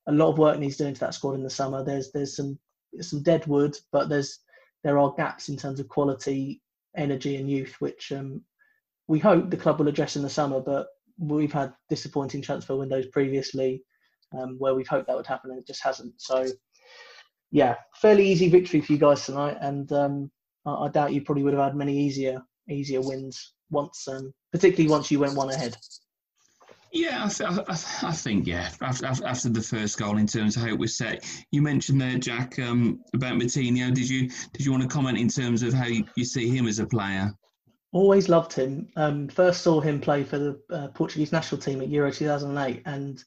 a 0.07 0.13
lot 0.13 0.31
of 0.31 0.39
work 0.39 0.59
needs 0.59 0.77
doing 0.77 0.95
to 0.95 1.01
that 1.01 1.15
squad 1.15 1.35
in 1.35 1.43
the 1.43 1.51
summer. 1.51 1.85
There's 1.85 2.13
there's 2.13 2.37
some 2.37 2.59
some 3.01 3.23
dead 3.23 3.47
wood, 3.47 3.77
but 3.93 4.09
there's 4.09 4.41
there 4.85 4.99
are 4.99 5.15
gaps 5.17 5.49
in 5.49 5.57
terms 5.57 5.81
of 5.81 5.89
quality, 5.89 6.63
energy, 6.97 7.37
and 7.37 7.51
youth, 7.51 7.75
which 7.81 8.13
um, 8.13 8.43
we 9.09 9.19
hope 9.19 9.51
the 9.51 9.57
club 9.57 9.79
will 9.79 9.89
address 9.89 10.17
in 10.17 10.23
the 10.23 10.31
summer. 10.31 10.61
But 10.61 10.87
we've 11.19 11.53
had 11.53 11.73
disappointing 11.89 12.43
transfer 12.43 12.77
windows 12.77 13.07
previously, 13.07 13.83
um, 14.37 14.57
where 14.59 14.75
we've 14.75 14.89
hoped 14.89 15.09
that 15.09 15.17
would 15.17 15.27
happen, 15.27 15.51
and 15.51 15.59
it 15.59 15.67
just 15.67 15.83
hasn't. 15.83 16.15
So, 16.19 16.47
yeah, 17.51 17.77
fairly 17.97 18.29
easy 18.29 18.49
victory 18.49 18.81
for 18.81 18.93
you 18.93 18.99
guys 18.99 19.25
tonight, 19.27 19.57
and 19.61 19.91
um, 19.93 20.31
I, 20.65 20.75
I, 20.75 20.89
doubt 20.89 21.13
you 21.13 21.23
probably 21.23 21.43
would 21.43 21.55
have 21.55 21.65
had 21.65 21.77
many 21.77 21.99
easier 21.99 22.43
easier 22.69 23.01
wins 23.01 23.55
once, 23.71 24.07
um, 24.09 24.33
particularly 24.53 24.91
once 24.91 25.11
you 25.11 25.21
went 25.21 25.35
one 25.35 25.51
ahead. 25.51 25.77
Yeah, 26.97 27.25
I, 27.25 27.29
th- 27.29 27.51
I, 27.51 27.75
th- 27.75 28.05
I, 28.05 28.13
think 28.13 28.47
yeah. 28.47 28.71
After, 28.81 29.05
after 29.05 29.51
the 29.51 29.61
first 29.61 29.99
goal, 29.99 30.17
in 30.17 30.27
terms 30.27 30.57
of 30.57 30.63
how 30.63 30.69
it 30.69 30.79
was 30.79 30.97
set, 30.97 31.25
you 31.51 31.61
mentioned 31.61 32.01
there, 32.01 32.17
Jack, 32.17 32.59
um, 32.59 33.01
about 33.13 33.35
Moutinho. 33.35 33.93
Did 33.95 34.09
you 34.09 34.31
did 34.55 34.65
you 34.65 34.71
want 34.71 34.83
to 34.83 34.89
comment 34.89 35.19
in 35.19 35.29
terms 35.29 35.63
of 35.63 35.75
how 35.75 35.85
you, 35.85 36.07
you 36.17 36.25
see 36.25 36.49
him 36.49 36.67
as 36.67 36.79
a 36.79 36.87
player? 36.87 37.35
Always 37.93 38.31
loved 38.31 38.55
him. 38.55 38.89
Um, 38.97 39.29
first 39.29 39.61
saw 39.61 39.79
him 39.79 40.01
play 40.01 40.25
for 40.25 40.39
the 40.39 40.61
uh, 40.71 40.89
Portuguese 40.89 41.33
national 41.33 41.61
team 41.61 41.83
at 41.83 41.91
Euro 41.91 42.11
2008, 42.11 42.83
and 42.87 43.23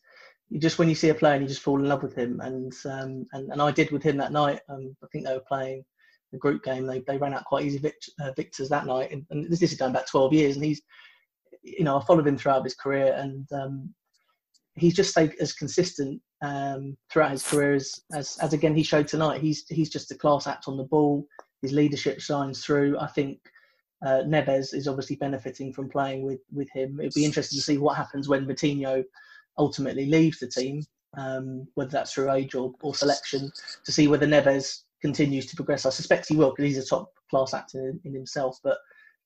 just 0.58 0.80
when 0.80 0.90
you 0.90 0.96
see 0.96 1.10
a 1.10 1.14
player, 1.14 1.34
and 1.34 1.44
you 1.44 1.48
just 1.48 1.62
fall 1.62 1.78
in 1.78 1.88
love 1.88 2.02
with 2.02 2.16
him. 2.16 2.40
And 2.42 2.74
um, 2.86 3.28
and, 3.34 3.52
and 3.52 3.62
I 3.62 3.70
did 3.70 3.92
with 3.92 4.02
him 4.02 4.18
that 4.18 4.32
night. 4.32 4.62
Um, 4.68 4.98
I 5.04 5.08
think 5.12 5.28
they 5.28 5.34
were 5.34 5.44
playing 5.48 5.86
the 6.32 6.40
group 6.40 6.64
game. 6.64 6.88
They 6.88 7.02
they 7.02 7.18
ran 7.18 7.36
out 7.36 7.46
quite 7.46 7.66
easy 7.66 7.78
vict- 7.78 8.10
uh, 8.20 8.32
victors 8.36 8.70
that 8.70 8.88
night, 8.88 9.12
and, 9.12 9.28
and 9.30 9.48
this 9.48 9.62
is 9.62 9.76
going 9.76 9.94
back 9.94 10.08
12 10.08 10.34
years, 10.34 10.56
and 10.56 10.66
he's 10.66 10.82
you 11.78 11.84
know, 11.84 11.98
I 11.98 12.06
followed 12.06 12.28
him 12.28 12.38
throughout 12.38 12.64
his 12.64 12.76
career, 12.76 13.14
and 13.18 13.48
um, 13.52 13.94
he's 14.76 14.96
just 14.96 15.12
stayed 15.12 15.36
as 15.40 15.54
consistent 15.54 16.22
um, 16.42 16.98
throughout 17.12 17.32
his 17.32 17.48
career 17.48 17.74
as, 17.74 18.00
as, 18.14 18.38
as 18.42 18.54
again 18.54 18.76
he 18.76 18.84
showed 18.84 19.08
tonight. 19.08 19.42
He's 19.42 19.66
he's 19.68 19.90
just 19.90 20.12
a 20.12 20.16
class 20.16 20.48
act 20.48 20.68
on 20.68 20.78
the 20.78 20.84
ball. 20.84 21.26
His 21.62 21.74
leadership 21.74 22.20
shines 22.22 22.64
through. 22.64 22.98
I 23.00 23.08
think 23.08 23.40
uh, 24.06 24.24
Neves 24.26 24.74
is 24.74 24.88
obviously 24.88 25.18
benefiting 25.18 25.74
from 25.74 25.90
playing 25.90 26.24
with 26.24 26.40
with 26.54 26.70
him. 26.72 27.00
It'd 27.00 27.14
be 27.14 27.26
interesting 27.26 27.58
to 27.58 27.64
see 27.64 27.78
what 27.78 27.98
happens 27.98 28.28
when 28.28 28.46
Moutinho 28.46 29.04
ultimately 29.58 30.06
leaves 30.06 30.40
the 30.40 30.48
team, 30.48 30.84
um, 31.18 31.68
whether 31.76 31.92
that's 31.92 32.14
through 32.14 32.32
age 32.32 32.56
or, 32.56 32.74
or 32.82 32.96
selection, 32.96 33.52
to 33.84 33.92
see 33.92 34.08
whether 34.08 34.26
Neves 34.26 34.84
continues 35.02 35.46
to 35.48 35.56
progress. 35.56 35.86
I 35.86 35.90
suspect 35.90 36.28
he 36.28 36.36
will 36.36 36.52
because 36.52 36.66
he's 36.66 36.78
a 36.78 36.88
top 36.88 37.12
class 37.30 37.54
actor 37.54 37.90
in, 37.90 38.00
in 38.06 38.14
himself, 38.14 38.58
but 38.64 38.78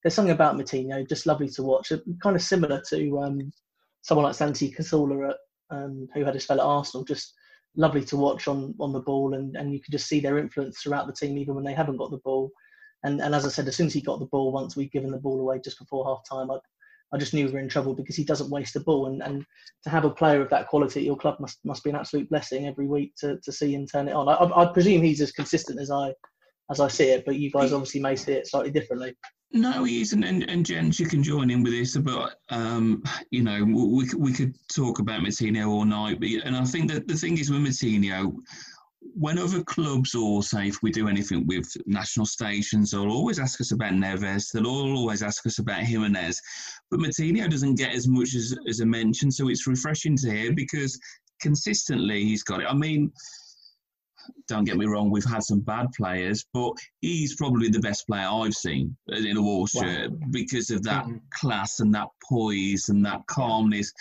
there's 0.03 0.13
something 0.13 0.33
about 0.33 0.55
Moutinho 0.55 1.07
just 1.07 1.25
lovely 1.25 1.49
to 1.49 1.63
watch. 1.63 1.91
Kind 2.21 2.35
of 2.35 2.41
similar 2.41 2.81
to 2.89 3.19
um, 3.19 3.51
someone 4.01 4.25
like 4.25 4.35
Santi 4.35 4.71
Cazorla, 4.71 5.33
um, 5.69 6.07
who 6.13 6.25
had 6.25 6.33
his 6.33 6.43
spell 6.43 6.59
at 6.59 6.65
Arsenal. 6.65 7.05
Just 7.05 7.33
lovely 7.75 8.03
to 8.05 8.17
watch 8.17 8.47
on 8.47 8.75
on 8.79 8.91
the 8.91 8.99
ball, 8.99 9.33
and, 9.33 9.55
and 9.55 9.73
you 9.73 9.79
can 9.81 9.91
just 9.91 10.07
see 10.07 10.19
their 10.19 10.37
influence 10.37 10.81
throughout 10.81 11.07
the 11.07 11.13
team, 11.13 11.37
even 11.37 11.55
when 11.55 11.63
they 11.63 11.73
haven't 11.73 11.97
got 11.97 12.11
the 12.11 12.17
ball. 12.17 12.51
And 13.03 13.21
and 13.21 13.33
as 13.33 13.45
I 13.45 13.49
said, 13.49 13.67
as 13.67 13.75
soon 13.75 13.87
as 13.87 13.93
he 13.93 14.01
got 14.01 14.19
the 14.19 14.25
ball, 14.25 14.51
once 14.51 14.75
we'd 14.75 14.91
given 14.91 15.11
the 15.11 15.17
ball 15.17 15.39
away 15.39 15.59
just 15.63 15.79
before 15.79 16.05
half 16.05 16.21
time, 16.29 16.51
I, 16.51 16.57
I 17.13 17.17
just 17.17 17.33
knew 17.33 17.45
we 17.45 17.53
were 17.53 17.59
in 17.59 17.69
trouble 17.69 17.93
because 17.95 18.15
he 18.15 18.23
doesn't 18.25 18.49
waste 18.49 18.73
the 18.73 18.81
ball. 18.81 19.07
And, 19.07 19.21
and 19.21 19.45
to 19.83 19.89
have 19.89 20.03
a 20.03 20.09
player 20.09 20.41
of 20.41 20.49
that 20.49 20.67
quality 20.67 20.99
at 20.99 21.05
your 21.05 21.17
club 21.17 21.39
must 21.39 21.59
must 21.63 21.83
be 21.83 21.91
an 21.91 21.95
absolute 21.95 22.29
blessing 22.29 22.67
every 22.67 22.87
week 22.87 23.13
to, 23.19 23.39
to 23.41 23.51
see 23.51 23.73
him 23.73 23.87
turn 23.87 24.09
it 24.09 24.13
on. 24.13 24.27
I, 24.27 24.63
I 24.63 24.73
presume 24.73 25.01
he's 25.01 25.21
as 25.21 25.31
consistent 25.31 25.79
as 25.79 25.91
I 25.91 26.13
as 26.71 26.79
I 26.79 26.87
see 26.87 27.09
it, 27.09 27.23
but 27.25 27.35
you 27.35 27.51
guys 27.51 27.73
obviously 27.73 28.01
may 28.01 28.15
see 28.15 28.33
it 28.33 28.47
slightly 28.47 28.71
differently. 28.71 29.15
No, 29.55 29.83
he 29.83 30.01
isn't, 30.01 30.23
and, 30.23 30.49
and 30.49 30.65
gents, 30.65 30.99
you 30.99 31.05
can 31.05 31.21
join 31.21 31.51
in 31.51 31.61
with 31.61 31.73
this. 31.73 31.95
But 31.95 32.39
um, 32.49 33.03
you 33.29 33.43
know, 33.43 33.63
we 33.63 34.09
we 34.17 34.33
could 34.33 34.55
talk 34.67 34.97
about 34.97 35.21
Moutinho 35.21 35.67
all 35.67 35.85
night. 35.85 36.19
But 36.19 36.29
and 36.43 36.55
I 36.55 36.65
think 36.65 36.91
that 36.91 37.07
the 37.07 37.13
thing 37.13 37.37
is 37.37 37.51
with 37.51 37.61
Moutinho, 37.61 38.33
when 38.99 39.37
other 39.37 39.63
clubs 39.63 40.15
or 40.15 40.41
say 40.41 40.67
if 40.67 40.81
we 40.81 40.89
do 40.89 41.07
anything 41.07 41.45
with 41.45 41.71
national 41.85 42.25
stations, 42.25 42.89
they'll 42.89 43.11
always 43.11 43.37
ask 43.37 43.61
us 43.61 43.71
about 43.71 43.91
Neves. 43.93 44.51
They'll 44.51 44.65
always 44.65 45.21
ask 45.21 45.45
us 45.45 45.59
about 45.59 45.83
Jimenez. 45.83 46.41
But 46.89 47.01
Moutinho 47.01 47.47
doesn't 47.47 47.75
get 47.75 47.93
as 47.93 48.07
much 48.07 48.33
as 48.33 48.57
as 48.67 48.79
a 48.79 48.87
mention, 48.87 49.29
so 49.29 49.49
it's 49.49 49.67
refreshing 49.67 50.17
to 50.17 50.31
hear 50.31 50.53
because 50.53 50.99
consistently 51.41 52.23
he's 52.23 52.41
got 52.41 52.61
it. 52.61 52.67
I 52.67 52.73
mean 52.73 53.11
don't 54.47 54.65
get 54.65 54.77
me 54.77 54.85
wrong, 54.85 55.09
we've 55.09 55.23
had 55.25 55.43
some 55.43 55.59
bad 55.59 55.87
players, 55.95 56.45
but 56.53 56.73
he's 57.01 57.35
probably 57.35 57.69
the 57.69 57.79
best 57.79 58.05
player 58.07 58.27
I've 58.29 58.53
seen 58.53 58.95
in 59.07 59.37
a 59.37 59.41
war 59.41 59.67
shirt 59.67 60.11
wow. 60.11 60.17
because 60.31 60.69
of 60.69 60.83
that 60.83 61.05
mm-hmm. 61.05 61.17
class 61.33 61.79
and 61.79 61.93
that 61.95 62.07
poise 62.27 62.89
and 62.89 63.05
that 63.05 63.25
calmness. 63.27 63.91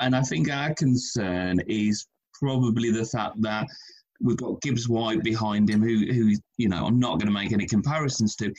And 0.00 0.14
I 0.14 0.22
think 0.22 0.50
our 0.50 0.74
concern 0.74 1.60
is 1.66 2.06
probably 2.34 2.90
the 2.90 3.04
fact 3.04 3.40
that 3.42 3.66
we've 4.20 4.36
got 4.36 4.60
Gibbs 4.62 4.88
White 4.88 5.22
behind 5.22 5.68
him, 5.68 5.82
who, 5.82 6.06
who 6.12 6.34
you 6.56 6.68
know, 6.68 6.86
I'm 6.86 6.98
not 6.98 7.18
going 7.18 7.26
to 7.26 7.32
make 7.32 7.52
any 7.52 7.66
comparisons 7.66 8.36
to. 8.36 8.52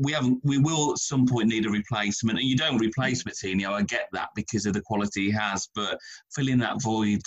We 0.00 0.12
haven't. 0.12 0.38
We 0.44 0.58
will 0.58 0.92
at 0.92 0.98
some 0.98 1.26
point 1.26 1.48
need 1.48 1.66
a 1.66 1.70
replacement, 1.70 2.38
and 2.38 2.46
you 2.46 2.56
don't 2.56 2.78
replace 2.78 3.24
Moutinho. 3.24 3.70
I 3.72 3.82
get 3.82 4.08
that 4.12 4.28
because 4.36 4.64
of 4.64 4.72
the 4.74 4.80
quality 4.82 5.24
he 5.24 5.30
has, 5.32 5.68
but 5.74 5.98
filling 6.32 6.58
that 6.58 6.80
void 6.80 7.20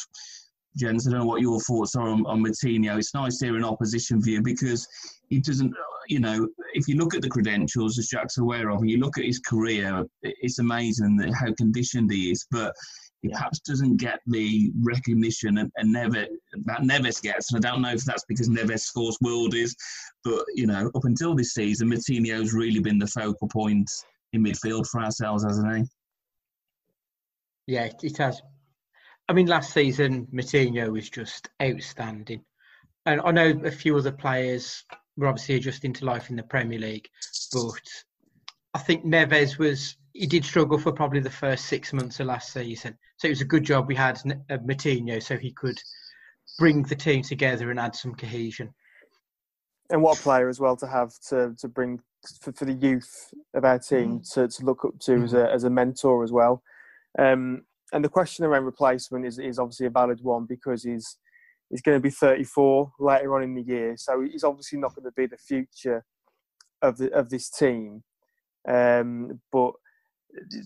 gents, 0.77 1.07
I 1.07 1.11
don't 1.11 1.19
know 1.19 1.25
what 1.25 1.41
your 1.41 1.59
thoughts 1.61 1.95
are 1.95 2.07
on, 2.07 2.25
on 2.25 2.43
Moutinho. 2.43 2.97
It's 2.97 3.13
nice 3.13 3.37
to 3.39 3.45
hear 3.45 3.57
an 3.57 3.63
opposition 3.63 4.21
view 4.21 4.41
because 4.41 4.87
he 5.29 5.39
doesn't, 5.39 5.73
you 6.07 6.19
know, 6.19 6.47
if 6.73 6.87
you 6.87 6.95
look 6.95 7.15
at 7.15 7.21
the 7.21 7.29
credentials, 7.29 7.97
as 7.99 8.07
Jack's 8.07 8.37
aware 8.37 8.69
of, 8.69 8.79
and 8.79 8.89
you 8.89 8.97
look 8.97 9.17
at 9.17 9.25
his 9.25 9.39
career, 9.39 10.05
it's 10.23 10.59
amazing 10.59 11.19
how 11.33 11.53
conditioned 11.53 12.11
he 12.11 12.31
is. 12.31 12.45
But 12.51 12.73
he 13.21 13.29
perhaps 13.29 13.59
doesn't 13.59 13.97
get 13.97 14.19
the 14.25 14.71
recognition 14.81 15.59
and, 15.59 15.71
and 15.75 15.91
never 15.91 16.25
that 16.65 16.81
Neves 16.81 17.21
gets. 17.21 17.53
And 17.53 17.63
I 17.63 17.69
don't 17.69 17.81
know 17.81 17.91
if 17.91 18.03
that's 18.03 18.25
because 18.27 18.49
Neves 18.49 18.81
scores 18.81 19.17
worldies, 19.23 19.75
but 20.23 20.43
you 20.55 20.65
know, 20.65 20.89
up 20.95 21.05
until 21.05 21.35
this 21.35 21.53
season, 21.53 21.89
Moutinho's 21.89 22.53
really 22.53 22.79
been 22.79 22.97
the 22.97 23.07
focal 23.07 23.47
point 23.47 23.89
in 24.33 24.43
midfield 24.43 24.87
for 24.87 25.01
ourselves, 25.01 25.43
hasn't 25.43 25.77
he? 25.77 25.83
Yeah, 27.67 27.89
it 28.01 28.17
has. 28.17 28.41
I 29.31 29.33
mean, 29.33 29.47
last 29.47 29.71
season 29.71 30.27
Moutinho 30.33 30.91
was 30.91 31.09
just 31.09 31.47
outstanding, 31.63 32.43
and 33.05 33.21
I 33.21 33.31
know 33.31 33.61
a 33.63 33.71
few 33.71 33.95
other 33.95 34.11
players 34.11 34.83
were 35.15 35.27
obviously 35.27 35.55
adjusting 35.55 35.93
to 35.93 36.05
life 36.05 36.29
in 36.29 36.35
the 36.35 36.43
Premier 36.43 36.77
League, 36.77 37.07
but 37.53 37.79
I 38.73 38.79
think 38.79 39.05
Neves 39.05 39.57
was 39.57 39.95
he 40.11 40.27
did 40.27 40.43
struggle 40.43 40.77
for 40.77 40.91
probably 40.91 41.21
the 41.21 41.29
first 41.29 41.67
six 41.67 41.93
months 41.93 42.19
of 42.19 42.27
last 42.27 42.51
season. 42.51 42.97
So 43.19 43.27
it 43.27 43.29
was 43.29 43.39
a 43.39 43.45
good 43.45 43.63
job 43.63 43.87
we 43.87 43.95
had 43.95 44.17
uh, 44.49 44.57
Moutinho 44.57 45.23
so 45.23 45.37
he 45.37 45.53
could 45.53 45.81
bring 46.59 46.83
the 46.83 46.95
team 46.97 47.21
together 47.21 47.71
and 47.71 47.79
add 47.79 47.95
some 47.95 48.13
cohesion. 48.13 48.73
And 49.91 50.03
what 50.03 50.19
a 50.19 50.21
player 50.21 50.49
as 50.49 50.59
well 50.59 50.75
to 50.75 50.87
have 50.87 51.13
to 51.29 51.55
to 51.57 51.69
bring 51.69 52.01
for, 52.41 52.51
for 52.51 52.65
the 52.65 52.73
youth 52.73 53.33
of 53.53 53.63
our 53.63 53.79
team 53.79 54.19
mm. 54.19 54.33
to, 54.33 54.49
to 54.49 54.65
look 54.65 54.83
up 54.83 54.99
to 54.99 55.11
mm. 55.11 55.23
as 55.23 55.33
a 55.33 55.49
as 55.49 55.63
a 55.63 55.69
mentor 55.69 56.21
as 56.21 56.33
well. 56.33 56.61
Um, 57.17 57.63
and 57.91 58.03
the 58.03 58.09
question 58.09 58.45
around 58.45 58.65
replacement 58.65 59.25
is, 59.25 59.39
is 59.39 59.59
obviously 59.59 59.85
a 59.85 59.91
valid 59.91 60.19
one 60.21 60.45
because 60.45 60.83
he's 60.83 61.17
he's 61.69 61.81
going 61.81 61.97
to 61.97 62.01
be 62.01 62.09
34 62.09 62.91
later 62.99 63.35
on 63.35 63.43
in 63.43 63.55
the 63.55 63.61
year, 63.61 63.95
so 63.97 64.21
he's 64.21 64.43
obviously 64.43 64.79
not 64.79 64.95
going 64.95 65.05
to 65.05 65.11
be 65.11 65.25
the 65.25 65.37
future 65.37 66.03
of 66.81 66.97
the 66.97 67.11
of 67.11 67.29
this 67.29 67.49
team. 67.49 68.03
Um, 68.67 69.41
but 69.51 69.73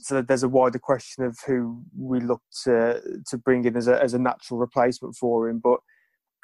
so 0.01 0.21
there's 0.21 0.43
a 0.43 0.49
wider 0.49 0.79
question 0.79 1.23
of 1.23 1.37
who 1.45 1.81
we 1.97 2.19
look 2.19 2.41
to 2.63 3.01
to 3.27 3.37
bring 3.37 3.65
in 3.65 3.75
as 3.75 3.87
a 3.87 4.01
as 4.01 4.13
a 4.13 4.19
natural 4.19 4.59
replacement 4.59 5.15
for 5.15 5.49
him. 5.49 5.59
But 5.63 5.79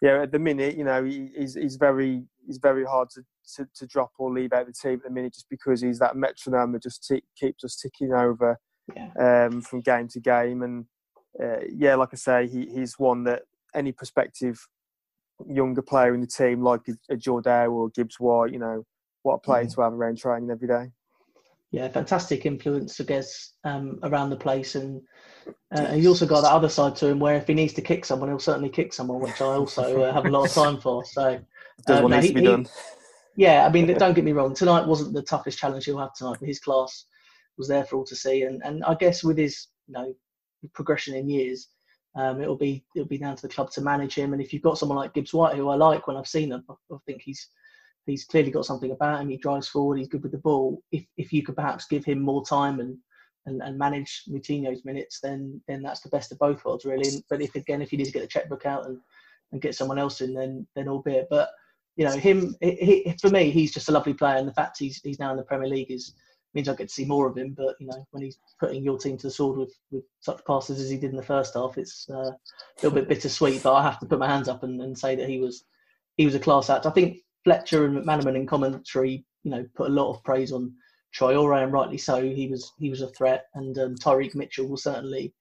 yeah, 0.01 0.23
at 0.23 0.31
the 0.31 0.39
minute, 0.39 0.75
you 0.77 0.83
know, 0.83 1.03
he, 1.03 1.29
he's 1.37 1.55
he's 1.55 1.75
very 1.75 2.23
he's 2.47 2.57
very 2.57 2.83
hard 2.83 3.09
to, 3.11 3.23
to, 3.55 3.67
to 3.75 3.85
drop 3.85 4.11
or 4.17 4.33
leave 4.33 4.53
out 4.53 4.65
the 4.65 4.73
team 4.73 4.93
at 4.93 5.03
the 5.03 5.09
minute 5.11 5.33
just 5.33 5.49
because 5.49 5.81
he's 5.81 5.99
that 5.99 6.15
metronome 6.15 6.71
that 6.71 6.83
just 6.83 7.05
t- 7.07 7.23
keeps 7.37 7.63
us 7.63 7.75
ticking 7.75 8.13
over 8.13 8.57
yeah. 8.95 9.47
um, 9.47 9.61
from 9.61 9.81
game 9.81 10.07
to 10.09 10.19
game. 10.19 10.61
And 10.61 10.85
uh, 11.41 11.61
yeah, 11.69 11.95
like 11.95 12.09
I 12.13 12.17
say, 12.17 12.47
he, 12.47 12.67
he's 12.67 12.99
one 12.99 13.23
that 13.25 13.43
any 13.73 13.91
prospective 13.91 14.59
younger 15.47 15.81
player 15.81 16.13
in 16.13 16.21
the 16.21 16.27
team, 16.27 16.61
like 16.61 16.81
a, 16.87 17.13
a 17.13 17.17
Jordan 17.17 17.67
or 17.67 17.89
Gibbs 17.89 18.19
White, 18.19 18.51
you 18.51 18.59
know, 18.59 18.85
what 19.23 19.35
a 19.35 19.39
player 19.39 19.65
mm. 19.65 19.75
to 19.75 19.81
have 19.81 19.93
around 19.93 20.17
training 20.17 20.49
every 20.49 20.67
day. 20.67 20.91
Yeah, 21.71 21.87
fantastic 21.87 22.45
influence, 22.45 22.99
I 22.99 23.05
guess, 23.05 23.53
um, 23.63 23.99
around 24.03 24.29
the 24.29 24.35
place, 24.35 24.75
and 24.75 25.01
uh, 25.71 25.93
he 25.93 26.05
also 26.05 26.25
got 26.25 26.41
that 26.41 26.51
other 26.51 26.67
side 26.67 26.97
to 26.97 27.07
him 27.07 27.19
where 27.19 27.37
if 27.37 27.47
he 27.47 27.53
needs 27.53 27.71
to 27.73 27.81
kick 27.81 28.03
someone, 28.03 28.27
he'll 28.27 28.39
certainly 28.39 28.67
kick 28.67 28.91
someone, 28.91 29.21
which 29.21 29.39
I 29.39 29.45
also 29.45 30.01
uh, 30.01 30.13
have 30.13 30.25
a 30.25 30.29
lot 30.29 30.47
of 30.47 30.53
time 30.53 30.81
for. 30.81 31.05
So, 31.05 31.39
does 31.87 31.97
um, 31.97 32.03
what 32.03 32.11
needs 32.11 32.25
he, 32.25 32.33
to 32.33 32.39
be 32.41 32.45
done. 32.45 32.63
He, 33.37 33.43
yeah, 33.43 33.65
I 33.65 33.69
mean, 33.71 33.87
don't 33.97 34.13
get 34.13 34.25
me 34.25 34.33
wrong. 34.33 34.53
Tonight 34.53 34.85
wasn't 34.85 35.13
the 35.13 35.21
toughest 35.21 35.59
challenge 35.59 35.85
he'll 35.85 35.97
have 35.97 36.13
tonight, 36.13 36.37
but 36.41 36.47
his 36.47 36.59
class 36.59 37.05
was 37.61 37.67
there 37.67 37.85
for 37.85 37.97
all 37.97 38.05
to 38.05 38.15
see. 38.15 38.43
And 38.43 38.61
and 38.65 38.83
I 38.83 38.95
guess 38.95 39.23
with 39.23 39.37
his 39.37 39.67
you 39.87 39.93
know 39.93 40.15
progression 40.73 41.15
in 41.15 41.29
years, 41.29 41.67
um, 42.15 42.41
it'll 42.41 42.57
be 42.57 42.83
it'll 42.95 43.07
be 43.07 43.19
down 43.19 43.35
to 43.35 43.41
the 43.41 43.53
club 43.53 43.69
to 43.71 43.81
manage 43.81 44.15
him. 44.15 44.33
And 44.33 44.41
if 44.41 44.51
you've 44.51 44.63
got 44.63 44.77
someone 44.77 44.97
like 44.97 45.13
Gibbs 45.13 45.33
White, 45.33 45.55
who 45.55 45.69
I 45.69 45.75
like 45.75 46.07
when 46.07 46.17
I've 46.17 46.27
seen 46.27 46.51
him, 46.51 46.63
I, 46.69 46.95
think 47.05 47.21
he's 47.21 47.47
he's 48.07 48.25
clearly 48.25 48.51
got 48.51 48.65
something 48.65 48.91
about 48.91 49.21
him. 49.21 49.29
He 49.29 49.37
drives 49.37 49.67
forward. 49.67 49.99
He's 49.99 50.09
good 50.09 50.23
with 50.23 50.31
the 50.31 50.39
ball. 50.39 50.81
If 50.91 51.05
if 51.17 51.31
you 51.31 51.43
could 51.43 51.55
perhaps 51.55 51.85
give 51.85 52.03
him 52.03 52.19
more 52.19 52.43
time 52.43 52.79
and 52.79 52.97
and, 53.45 53.61
and 53.61 53.77
manage 53.77 54.23
Moutinho's 54.29 54.85
minutes, 54.85 55.19
then 55.21 55.61
then 55.67 55.81
that's 55.81 56.01
the 56.01 56.09
best 56.09 56.31
of 56.31 56.39
both 56.39 56.65
worlds, 56.65 56.85
really. 56.85 57.23
But 57.29 57.41
if 57.41 57.55
again, 57.55 57.81
if 57.81 57.91
you 57.91 57.97
need 57.97 58.05
to 58.05 58.11
get 58.11 58.21
the 58.21 58.27
checkbook 58.27 58.65
out 58.65 58.87
and, 58.87 58.97
and 59.51 59.61
get 59.61 59.75
someone 59.75 59.99
else 59.99 60.21
in, 60.21 60.33
then 60.33 60.67
then 60.75 60.87
albeit. 60.87 61.27
But 61.29 61.49
you 61.95 62.05
know, 62.05 62.15
him 62.15 62.55
he, 62.61 63.03
he, 63.05 63.15
for 63.21 63.29
me, 63.29 63.51
he's 63.51 63.73
just 63.73 63.89
a 63.89 63.91
lovely 63.91 64.13
player, 64.13 64.37
and 64.37 64.47
the 64.47 64.53
fact 64.53 64.79
he's 64.79 65.01
he's 65.03 65.19
now 65.19 65.31
in 65.31 65.37
the 65.37 65.43
Premier 65.43 65.67
League 65.67 65.91
is 65.91 66.13
means 66.53 66.67
I 66.67 66.75
get 66.75 66.89
to 66.89 66.93
see 66.93 67.05
more 67.05 67.27
of 67.27 67.37
him. 67.37 67.53
But 67.57 67.75
you 67.79 67.87
know, 67.87 68.05
when 68.11 68.23
he's 68.23 68.37
putting 68.59 68.83
your 68.83 68.97
team 68.97 69.17
to 69.17 69.27
the 69.27 69.31
sword 69.31 69.57
with, 69.57 69.73
with 69.91 70.03
such 70.19 70.43
passes 70.45 70.79
as 70.79 70.89
he 70.89 70.97
did 70.97 71.11
in 71.11 71.17
the 71.17 71.23
first 71.23 71.53
half, 71.53 71.77
it's 71.77 72.07
uh, 72.09 72.31
a 72.31 72.37
little 72.81 72.91
bit 72.91 73.09
bittersweet. 73.09 73.63
But 73.63 73.73
I 73.73 73.83
have 73.83 73.99
to 73.99 74.05
put 74.05 74.19
my 74.19 74.27
hands 74.27 74.49
up 74.49 74.63
and, 74.63 74.81
and 74.81 74.97
say 74.97 75.15
that 75.15 75.29
he 75.29 75.39
was 75.39 75.63
he 76.17 76.25
was 76.25 76.35
a 76.35 76.39
class 76.39 76.69
act. 76.69 76.85
I 76.85 76.91
think 76.91 77.19
Fletcher 77.43 77.85
and 77.85 77.97
McManaman 77.97 78.35
in 78.35 78.45
commentary, 78.45 79.25
you 79.43 79.51
know, 79.51 79.65
put 79.75 79.89
a 79.89 79.93
lot 79.93 80.11
of 80.11 80.23
praise 80.23 80.51
on 80.51 80.73
Traore, 81.15 81.63
and 81.63 81.73
rightly 81.73 81.97
so. 81.97 82.21
He 82.21 82.47
was 82.47 82.73
he 82.79 82.89
was 82.89 83.01
a 83.01 83.09
threat, 83.09 83.45
and 83.55 83.77
um, 83.77 83.95
Tyrick 83.95 84.35
Mitchell 84.35 84.67
will 84.67 84.77
certainly 84.77 85.33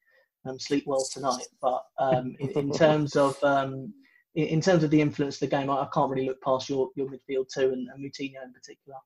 um, 0.45 0.59
sleep 0.59 0.85
well 0.87 1.05
tonight. 1.13 1.47
But 1.61 1.85
um, 1.99 2.37
in, 2.41 2.51
in, 2.51 2.73
terms 2.73 3.17
of 3.17 3.43
um, 3.43 3.93
in, 4.35 4.47
in, 4.47 4.61
terms 4.61 4.85
of 4.85 4.91
the 4.91 5.01
influence 5.01 5.37
of 5.37 5.51
the 5.51 5.57
game, 5.57 5.71
I, 5.71 5.83
I, 5.83 5.89
can't 5.93 6.11
really 6.11 6.27
look 6.27 6.43
past 6.43 6.69
your, 6.69 6.91
your 6.97 7.09
midfield 7.09 7.49
too, 7.53 7.73
and, 7.73 7.89
and 7.89 8.05
Moutinho 8.05 8.43
in 8.45 8.53
particular. 8.53 8.99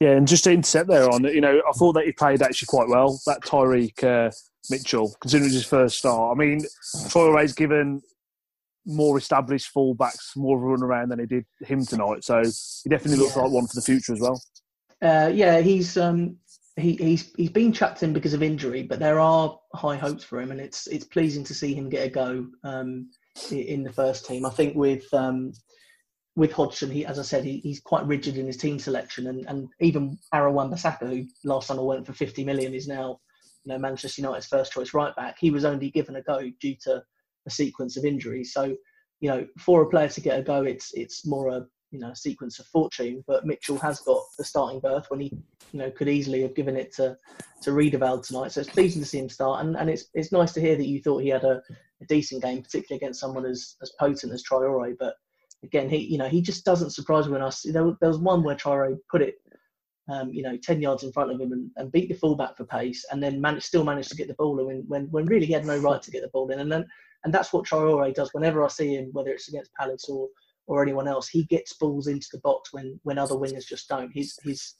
Yeah, 0.00 0.10
and 0.10 0.26
just 0.26 0.44
to 0.44 0.52
intercept 0.52 0.88
there 0.88 1.08
on, 1.08 1.24
you 1.24 1.40
know, 1.40 1.62
I 1.68 1.72
thought 1.72 1.92
that 1.92 2.04
he 2.04 2.12
played 2.12 2.42
actually 2.42 2.66
quite 2.66 2.88
well. 2.88 3.20
That 3.26 3.40
Tyrick 3.42 4.02
uh, 4.02 4.30
Mitchell, 4.70 5.14
considering 5.20 5.52
his 5.52 5.64
first 5.64 5.98
start. 5.98 6.36
I 6.36 6.38
mean, 6.38 6.60
Traore's 7.08 7.52
given 7.52 8.02
more 8.86 9.16
established 9.16 9.72
fullbacks 9.74 10.36
more 10.36 10.56
of 10.58 10.62
a 10.62 10.66
run 10.66 10.82
around 10.82 11.08
than 11.10 11.20
he 11.20 11.26
did 11.26 11.46
him 11.60 11.84
tonight. 11.86 12.24
So 12.24 12.42
he 12.42 12.90
definitely 12.90 13.18
looks 13.18 13.36
yeah. 13.36 13.42
like 13.42 13.52
one 13.52 13.66
for 13.66 13.74
the 13.74 13.82
future 13.82 14.12
as 14.12 14.20
well. 14.20 14.42
Uh, 15.00 15.30
yeah, 15.32 15.60
he's 15.60 15.96
um, 15.96 16.36
he, 16.76 16.94
he's 16.96 17.32
he's 17.36 17.50
been 17.50 17.72
chucked 17.72 18.02
in 18.02 18.12
because 18.12 18.34
of 18.34 18.42
injury, 18.42 18.82
but 18.82 18.98
there 18.98 19.20
are 19.20 19.58
high 19.74 19.96
hopes 19.96 20.24
for 20.24 20.40
him, 20.40 20.50
and 20.50 20.60
it's 20.60 20.86
it's 20.86 21.04
pleasing 21.04 21.44
to 21.44 21.54
see 21.54 21.74
him 21.74 21.88
get 21.88 22.06
a 22.06 22.10
go 22.10 22.46
um, 22.64 23.10
in 23.50 23.84
the 23.84 23.92
first 23.92 24.26
team. 24.26 24.44
I 24.44 24.50
think 24.50 24.74
with 24.74 25.12
um, 25.12 25.52
with 26.36 26.52
Hodgson, 26.52 26.90
he, 26.90 27.06
as 27.06 27.18
I 27.18 27.22
said, 27.22 27.44
he, 27.44 27.58
he's 27.58 27.80
quite 27.80 28.06
rigid 28.06 28.36
in 28.36 28.46
his 28.46 28.56
team 28.56 28.78
selection, 28.78 29.28
and, 29.28 29.46
and 29.46 29.68
even 29.80 30.18
Aaron 30.32 30.54
Wan-Bissaka, 30.54 31.08
who 31.08 31.24
last 31.44 31.68
summer 31.68 31.84
went 31.84 32.06
for 32.06 32.12
50 32.12 32.44
million, 32.44 32.74
is 32.74 32.88
now 32.88 33.20
you 33.64 33.72
know 33.72 33.78
Manchester 33.78 34.20
United's 34.20 34.46
first 34.46 34.72
choice 34.72 34.94
right 34.94 35.14
back. 35.16 35.36
He 35.38 35.50
was 35.50 35.64
only 35.64 35.90
given 35.90 36.16
a 36.16 36.22
go 36.22 36.50
due 36.60 36.76
to 36.84 37.02
a 37.46 37.50
sequence 37.50 37.96
of 37.96 38.04
injuries. 38.04 38.52
So, 38.52 38.76
you 39.20 39.30
know, 39.30 39.46
for 39.58 39.82
a 39.82 39.88
player 39.88 40.08
to 40.08 40.20
get 40.20 40.38
a 40.38 40.42
go, 40.42 40.64
it's 40.64 40.92
it's 40.94 41.26
more 41.26 41.48
a 41.48 41.66
you 41.92 42.00
know 42.00 42.12
sequence 42.14 42.58
of 42.58 42.66
fortune. 42.66 43.22
But 43.28 43.46
Mitchell 43.46 43.78
has 43.78 44.00
got 44.00 44.22
the 44.36 44.44
starting 44.44 44.80
berth 44.80 45.06
when 45.08 45.20
he 45.20 45.32
you 45.72 45.78
know 45.78 45.90
could 45.92 46.08
easily 46.08 46.42
have 46.42 46.56
given 46.56 46.76
it 46.76 46.92
to 46.96 47.16
to 47.62 47.72
Riedewald 47.72 48.24
tonight. 48.24 48.50
So 48.50 48.60
it's 48.60 48.70
pleasing 48.70 49.02
to 49.02 49.08
see 49.08 49.18
him 49.18 49.28
start, 49.28 49.64
and, 49.64 49.76
and 49.76 49.88
it's 49.88 50.06
it's 50.14 50.32
nice 50.32 50.52
to 50.54 50.60
hear 50.60 50.76
that 50.76 50.88
you 50.88 51.00
thought 51.00 51.22
he 51.22 51.28
had 51.28 51.44
a, 51.44 51.62
a 52.02 52.06
decent 52.08 52.42
game, 52.42 52.62
particularly 52.62 52.98
against 52.98 53.20
someone 53.20 53.46
as 53.46 53.76
as 53.82 53.92
potent 54.00 54.32
as 54.32 54.42
Traore. 54.42 54.96
But 54.98 55.14
again, 55.64 55.88
he 55.88 55.98
you 55.98 56.18
know 56.18 56.28
he 56.28 56.40
just 56.40 56.64
doesn't 56.64 56.90
surprise 56.90 57.26
me 57.26 57.32
when 57.32 57.42
I 57.42 57.50
see 57.50 57.70
there, 57.70 57.96
there 58.00 58.10
was 58.10 58.18
one 58.18 58.42
where 58.42 58.56
Traore 58.56 58.96
put 59.10 59.22
it, 59.22 59.34
um, 60.08 60.32
you 60.32 60.42
know, 60.42 60.56
ten 60.62 60.80
yards 60.80 61.02
in 61.02 61.12
front 61.12 61.32
of 61.32 61.40
him 61.40 61.52
and, 61.52 61.70
and 61.76 61.92
beat 61.92 62.08
the 62.08 62.14
fullback 62.14 62.56
for 62.56 62.64
pace, 62.64 63.04
and 63.10 63.22
then 63.22 63.40
managed, 63.40 63.66
still 63.66 63.84
managed 63.84 64.10
to 64.10 64.16
get 64.16 64.28
the 64.28 64.34
ball 64.34 64.58
in 64.60 64.66
when, 64.66 64.84
when 64.86 65.06
when 65.10 65.26
really 65.26 65.46
he 65.46 65.52
had 65.52 65.66
no 65.66 65.78
right 65.78 66.02
to 66.02 66.10
get 66.10 66.22
the 66.22 66.28
ball 66.28 66.50
in, 66.50 66.60
and 66.60 66.70
then 66.70 66.86
and 67.24 67.32
that's 67.32 67.52
what 67.52 67.66
Traore 67.66 68.14
does 68.14 68.32
whenever 68.32 68.62
I 68.62 68.68
see 68.68 68.94
him, 68.94 69.10
whether 69.12 69.30
it's 69.30 69.48
against 69.48 69.74
Palace 69.74 70.08
or 70.08 70.28
or 70.66 70.82
anyone 70.82 71.08
else, 71.08 71.28
he 71.28 71.44
gets 71.44 71.74
balls 71.74 72.06
into 72.06 72.28
the 72.32 72.40
box 72.40 72.72
when 72.72 72.98
when 73.02 73.18
other 73.18 73.34
wingers 73.34 73.66
just 73.66 73.88
don't. 73.88 74.12
His 74.12 74.38
his 74.42 74.74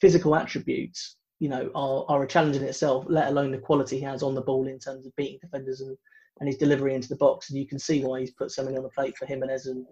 physical 0.00 0.34
attributes, 0.34 1.16
you 1.40 1.48
know, 1.48 1.70
are, 1.74 2.04
are 2.08 2.22
a 2.22 2.28
challenge 2.28 2.56
in 2.56 2.62
itself, 2.64 3.04
let 3.08 3.28
alone 3.28 3.50
the 3.50 3.58
quality 3.58 3.98
he 3.98 4.04
has 4.04 4.22
on 4.22 4.34
the 4.34 4.40
ball 4.40 4.66
in 4.68 4.78
terms 4.78 5.06
of 5.06 5.16
beating 5.16 5.38
defenders 5.40 5.80
and, 5.80 5.96
and 6.40 6.48
his 6.48 6.56
delivery 6.56 6.94
into 6.94 7.08
the 7.08 7.16
box. 7.16 7.50
And 7.50 7.58
you 7.58 7.66
can 7.66 7.78
see 7.78 8.04
why 8.04 8.20
he's 8.20 8.32
put 8.32 8.50
so 8.50 8.64
many 8.64 8.76
on 8.76 8.82
the 8.82 8.88
plate 8.90 9.16
for 9.16 9.26
Jimenez 9.26 9.66
and 9.66 9.86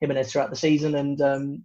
Jimenez 0.00 0.32
throughout 0.32 0.50
the 0.50 0.56
season. 0.56 0.96
And, 0.96 1.20
um, 1.20 1.62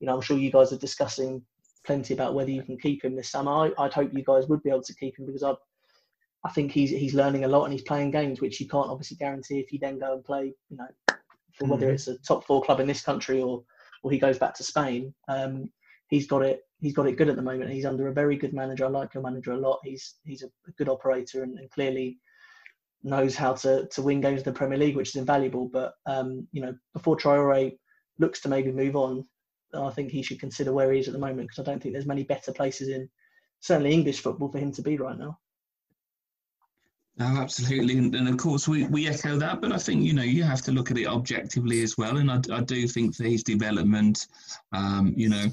you 0.00 0.06
know, 0.06 0.14
I'm 0.14 0.20
sure 0.20 0.38
you 0.38 0.50
guys 0.50 0.72
are 0.72 0.78
discussing 0.78 1.42
plenty 1.84 2.14
about 2.14 2.34
whether 2.34 2.50
you 2.50 2.62
can 2.62 2.78
keep 2.78 3.04
him 3.04 3.16
this 3.16 3.30
summer. 3.30 3.50
I, 3.50 3.82
would 3.82 3.92
hope 3.92 4.12
you 4.12 4.24
guys 4.24 4.46
would 4.48 4.62
be 4.62 4.70
able 4.70 4.82
to 4.82 4.94
keep 4.94 5.18
him 5.18 5.26
because 5.26 5.42
I, 5.42 5.54
I 6.44 6.50
think 6.50 6.72
he's 6.72 6.90
he's 6.90 7.14
learning 7.14 7.44
a 7.44 7.48
lot 7.48 7.64
and 7.64 7.72
he's 7.72 7.82
playing 7.82 8.12
games 8.12 8.40
which 8.40 8.60
you 8.60 8.68
can't 8.68 8.88
obviously 8.88 9.18
guarantee 9.18 9.60
if 9.60 9.72
you 9.72 9.78
then 9.78 9.98
go 9.98 10.14
and 10.14 10.24
play, 10.24 10.54
you 10.70 10.76
know, 10.76 10.86
for 11.54 11.66
whether 11.66 11.86
mm-hmm. 11.86 11.94
it's 11.94 12.08
a 12.08 12.18
top 12.18 12.46
four 12.46 12.62
club 12.62 12.80
in 12.80 12.86
this 12.86 13.02
country 13.02 13.42
or 13.42 13.62
or 14.02 14.10
he 14.10 14.18
goes 14.18 14.38
back 14.38 14.54
to 14.54 14.64
Spain. 14.64 15.12
Um, 15.28 15.70
he's 16.08 16.26
got 16.26 16.42
it. 16.42 16.62
He's 16.80 16.94
got 16.94 17.06
it 17.06 17.16
good 17.16 17.28
at 17.28 17.36
the 17.36 17.42
moment. 17.42 17.70
He's 17.70 17.84
under 17.84 18.08
a 18.08 18.12
very 18.12 18.36
good 18.36 18.54
manager. 18.54 18.86
I 18.86 18.88
like 18.88 19.12
your 19.14 19.22
manager 19.22 19.52
a 19.52 19.58
lot. 19.58 19.80
He's 19.84 20.16
he's 20.24 20.42
a, 20.42 20.46
a 20.66 20.72
good 20.78 20.88
operator 20.88 21.42
and, 21.42 21.58
and, 21.58 21.70
clearly 21.70 22.18
knows 23.02 23.34
how 23.34 23.54
to 23.54 23.86
to 23.88 24.02
win 24.02 24.20
games 24.20 24.40
in 24.40 24.44
the 24.44 24.52
Premier 24.52 24.78
League, 24.78 24.96
which 24.96 25.10
is 25.10 25.16
invaluable. 25.16 25.68
But 25.68 25.94
um, 26.06 26.46
you 26.52 26.62
know, 26.62 26.74
before 26.92 27.16
Traore 27.16 27.76
looks 28.18 28.40
to 28.40 28.48
maybe 28.48 28.72
move 28.72 28.96
on, 28.96 29.26
I 29.74 29.90
think 29.90 30.10
he 30.10 30.22
should 30.22 30.40
consider 30.40 30.72
where 30.72 30.92
he 30.92 31.00
is 31.00 31.08
at 31.08 31.12
the 31.12 31.20
moment 31.20 31.48
because 31.48 31.58
I 31.58 31.70
don't 31.70 31.82
think 31.82 31.94
there's 31.94 32.06
many 32.06 32.24
better 32.24 32.52
places 32.52 32.88
in 32.88 33.08
certainly 33.60 33.92
English 33.92 34.20
football 34.20 34.50
for 34.50 34.58
him 34.58 34.72
to 34.72 34.82
be 34.82 34.96
right 34.96 35.18
now. 35.18 35.38
No, 37.16 37.26
absolutely, 37.26 37.98
and, 37.98 38.28
of 38.28 38.36
course 38.38 38.66
we, 38.66 38.86
we 38.86 39.06
echo 39.06 39.36
that. 39.36 39.60
But 39.60 39.72
I 39.72 39.78
think 39.78 40.02
you 40.02 40.14
know 40.14 40.22
you 40.22 40.42
have 40.42 40.62
to 40.62 40.72
look 40.72 40.90
at 40.90 40.98
it 40.98 41.06
objectively 41.06 41.82
as 41.82 41.98
well, 41.98 42.16
and 42.16 42.30
I, 42.30 42.40
I 42.50 42.60
do 42.60 42.88
think 42.88 43.14
for 43.14 43.24
his 43.24 43.42
development, 43.42 44.26
um, 44.72 45.12
you 45.16 45.28
know, 45.28 45.46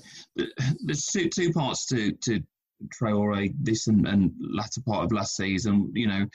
there's 0.80 1.06
two 1.06 1.30
two 1.30 1.52
parts 1.52 1.86
to 1.88 2.14
to 2.14 2.42
Traore 2.90 3.54
this 3.60 3.88
and, 3.88 4.08
and 4.08 4.32
latter 4.40 4.82
part 4.82 5.04
of 5.06 5.12
last 5.12 5.36
season, 5.36 5.92
you 5.94 6.08
know, 6.08 6.26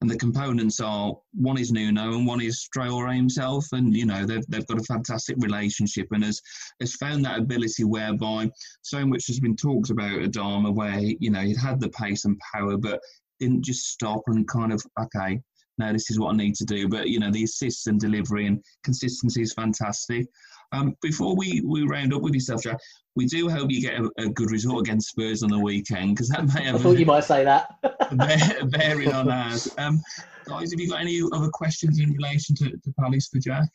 and 0.00 0.10
the 0.10 0.16
components 0.16 0.80
are 0.80 1.14
one 1.32 1.58
is 1.58 1.70
Nuno 1.70 2.14
and 2.14 2.26
one 2.26 2.40
is 2.40 2.68
Traore 2.76 3.14
himself, 3.14 3.66
and 3.72 3.94
you 3.94 4.06
know 4.06 4.26
they've 4.26 4.44
they've 4.48 4.66
got 4.66 4.80
a 4.80 4.84
fantastic 4.84 5.36
relationship 5.38 6.08
and 6.10 6.24
has 6.24 6.40
has 6.80 6.94
found 6.94 7.24
that 7.24 7.38
ability 7.38 7.84
whereby 7.84 8.50
so 8.82 9.06
much 9.06 9.26
has 9.28 9.40
been 9.40 9.56
talked 9.56 9.90
about 9.90 10.20
Adama, 10.20 10.74
where 10.74 10.98
you 10.98 11.30
know 11.30 11.40
he'd 11.40 11.56
had 11.56 11.80
the 11.80 11.90
pace 11.90 12.24
and 12.24 12.40
power, 12.52 12.76
but 12.76 13.00
didn't 13.38 13.64
just 13.64 13.86
stop 13.88 14.22
and 14.26 14.46
kind 14.48 14.72
of 14.72 14.82
okay, 15.00 15.40
now 15.78 15.92
this 15.92 16.10
is 16.10 16.18
what 16.18 16.34
I 16.34 16.36
need 16.36 16.54
to 16.56 16.64
do. 16.64 16.88
But 16.88 17.08
you 17.08 17.20
know 17.20 17.30
the 17.30 17.44
assists 17.44 17.86
and 17.86 18.00
delivery 18.00 18.46
and 18.46 18.62
consistency 18.84 19.42
is 19.42 19.54
fantastic. 19.54 20.26
Um, 20.72 20.96
before 21.02 21.36
we, 21.36 21.60
we 21.64 21.82
round 21.82 22.14
up 22.14 22.22
with 22.22 22.32
yourself, 22.32 22.62
Jack, 22.62 22.78
we 23.14 23.26
do 23.26 23.48
hope 23.50 23.70
you 23.70 23.82
get 23.82 24.00
a, 24.00 24.10
a 24.16 24.28
good 24.28 24.50
result 24.50 24.80
against 24.80 25.10
Spurs 25.10 25.42
on 25.42 25.50
the 25.50 25.58
weekend 25.58 26.14
because 26.14 26.28
that 26.30 26.46
may 26.54 26.64
have. 26.64 26.76
I 26.76 26.78
thought 26.78 26.98
you 26.98 27.04
might 27.04 27.24
say 27.24 27.44
that. 27.44 27.76
bear, 28.12 28.64
bearing 28.66 29.12
on 29.12 29.30
ours. 29.30 29.68
Um, 29.76 30.00
guys, 30.46 30.70
have 30.70 30.80
you 30.80 30.88
got 30.88 31.00
any 31.00 31.20
other 31.32 31.50
questions 31.50 32.00
in 32.00 32.12
relation 32.12 32.56
to, 32.56 32.70
to 32.70 32.94
Palace 32.98 33.28
for 33.28 33.38
Jack? 33.38 33.68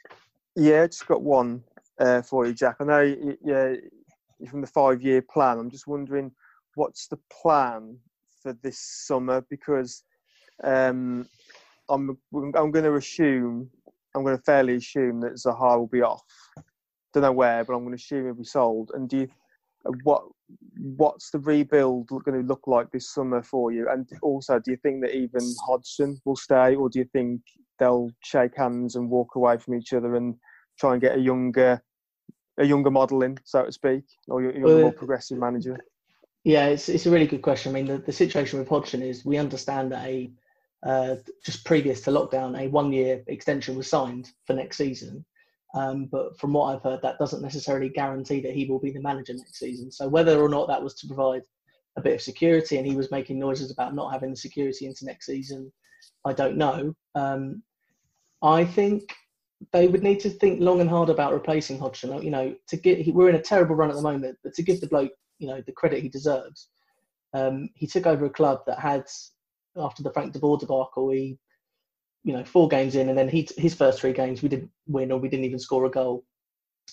Yeah, 0.56 0.88
just 0.88 1.06
got 1.06 1.22
one 1.22 1.64
uh, 2.00 2.24
for 2.24 2.48
you, 2.48 2.54
Jack. 2.54 2.78
I 2.80 2.86
know 2.86 3.02
you, 3.02 3.38
yeah, 3.44 3.76
from 4.50 4.62
the 4.62 4.68
five-year 4.68 5.22
plan. 5.22 5.60
I'm 5.60 5.70
just 5.70 5.86
wondering 5.86 6.32
what's 6.74 7.08
the 7.08 7.20
plan 7.32 8.00
for 8.42 8.54
this 8.64 8.80
summer 8.80 9.42
because 9.52 10.04
um, 10.64 11.28
I'm 11.90 12.18
I'm 12.34 12.72
going 12.72 12.86
to 12.86 12.96
assume 12.96 13.70
I'm 14.16 14.24
going 14.24 14.38
to 14.38 14.44
fairly 14.44 14.76
assume 14.76 15.22
that 15.22 15.34
Zaha 15.34 15.78
will 15.78 15.88
be 15.88 16.02
off 16.02 16.24
don't 17.20 17.30
know 17.30 17.38
where, 17.38 17.64
but 17.64 17.74
I'm 17.74 17.84
going 17.84 17.98
to 17.98 18.02
assume 18.02 18.26
he'll 18.26 18.34
be 18.34 18.44
sold. 18.44 18.92
And 18.94 19.10
do 19.10 19.18
you, 19.18 19.28
uh, 19.86 19.92
what 20.04 20.24
what's 20.96 21.32
the 21.32 21.40
rebuild 21.40 22.08
going 22.08 22.40
to 22.42 22.48
look 22.48 22.68
like 22.68 22.92
this 22.92 23.14
summer 23.14 23.42
for 23.44 23.72
you? 23.72 23.88
And 23.90 24.08
also, 24.22 24.60
do 24.60 24.72
you 24.72 24.78
think 24.78 25.02
that 25.02 25.16
even 25.16 25.42
Hodgson 25.66 26.20
will 26.26 26.36
stay, 26.36 26.76
or 26.76 26.90
do 26.90 27.00
you 27.00 27.06
think 27.14 27.42
they'll 27.80 28.12
shake 28.24 28.56
hands 28.56 28.96
and 28.96 29.10
walk 29.10 29.36
away 29.36 29.58
from 29.58 29.76
each 29.76 29.94
other 29.94 30.16
and 30.16 30.36
try 30.80 30.94
and 30.94 31.02
get 31.02 31.18
a 31.18 31.22
younger 31.22 31.82
a 32.60 32.66
younger 32.66 32.90
model 32.90 33.22
in, 33.22 33.38
so 33.44 33.66
to 33.66 33.72
speak, 33.72 34.04
or 34.28 34.42
a 34.42 34.54
younger, 34.54 34.82
more 34.82 34.92
progressive 34.92 35.38
manager? 35.38 35.78
Yeah, 36.44 36.68
it's 36.68 36.90
it's 36.90 37.06
a 37.06 37.12
really 37.12 37.28
good 37.28 37.42
question. 37.42 37.72
I 37.72 37.74
mean, 37.74 37.88
the, 37.88 37.98
the 37.98 38.12
situation 38.12 38.60
with 38.60 38.70
Hodgson 38.70 39.02
is 39.02 39.26
we 39.26 39.38
understand 39.38 39.92
that 39.92 40.06
a 40.06 40.32
uh, 40.84 41.16
just 41.44 41.66
previous 41.66 42.02
to 42.02 42.12
lockdown, 42.12 42.60
a 42.60 42.68
one 42.68 42.94
year 42.94 43.24
extension 43.28 43.76
was 43.76 43.90
signed 43.90 44.32
for 44.46 44.54
next 44.54 44.78
season. 44.78 45.26
Um, 45.74 46.06
but 46.06 46.40
from 46.40 46.54
what 46.54 46.74
I've 46.74 46.84
heard, 46.84 47.02
that 47.02 47.20
doesn't 47.20 47.42
necessarily 47.42 47.90
guarantee 47.90 48.40
that 48.42 48.54
he 48.54 48.66
will 48.66 48.80
be 48.80 48.92
the 48.92 49.02
manager 49.02 49.34
next 49.34 49.60
season. 49.60 49.92
So 49.92 50.08
whether 50.08 50.40
or 50.42 50.50
not 50.50 50.68
that 50.68 50.82
was 50.82 50.96
to 50.96 51.08
provide 51.08 51.44
a 51.98 52.02
bit 52.02 52.16
of 52.16 52.22
security, 52.22 52.78
and 52.78 52.86
he 52.86 52.96
was 52.96 53.12
making 53.12 53.40
noises 53.40 53.72
about 53.72 53.96
not 53.96 54.12
having 54.12 54.30
the 54.30 54.38
security 54.38 54.86
into 54.86 55.06
next 55.06 55.26
season, 55.26 55.72
I 56.26 56.34
don't 56.34 56.58
know. 56.58 56.94
Um, 57.16 57.64
I 58.42 58.64
think 58.64 59.14
they 59.74 59.88
would 59.88 60.04
need 60.04 60.20
to 60.22 60.30
think 60.30 60.62
long 60.62 60.82
and 60.82 60.90
hard 60.90 61.10
about 61.10 61.34
replacing 61.34 61.80
Hodgson. 61.80 62.22
You 62.22 62.32
know, 62.32 62.56
to 62.68 62.78
get 62.78 63.14
we're 63.14 63.30
in 63.30 63.36
a 63.36 63.42
terrible 63.42 63.76
run 63.76 63.90
at 63.90 63.96
the 63.96 64.02
moment, 64.02 64.38
but 64.44 64.54
to 64.54 64.64
give 64.64 64.80
the 64.80 64.88
bloke 64.88 65.12
you 65.40 65.48
know 65.48 65.62
the 65.66 65.72
credit 65.72 66.02
he 66.02 66.10
deserves, 66.10 66.70
um, 67.34 67.70
he 67.74 67.88
took 67.88 68.06
over 68.06 68.26
a 68.26 68.30
club 68.30 68.62
that 68.68 68.80
had 68.80 69.06
after 69.76 70.04
the 70.04 70.12
Frank 70.12 70.34
de 70.34 70.40
Boer 70.40 70.58
debacle, 70.58 71.10
he 71.10 71.38
you 72.28 72.34
know, 72.34 72.44
four 72.44 72.68
games 72.68 72.96
in, 72.96 73.08
and 73.08 73.18
then 73.18 73.30
he, 73.30 73.48
his 73.58 73.74
first 73.74 74.02
three 74.02 74.12
games 74.12 74.44
we 74.44 74.50
didn't 74.50 74.70
win 74.86 75.14
or 75.14 75.18
we 75.18 75.30
didn't 75.30 75.46
even 75.46 75.58
score 75.58 75.86
a 75.86 75.90
goal. 75.90 76.26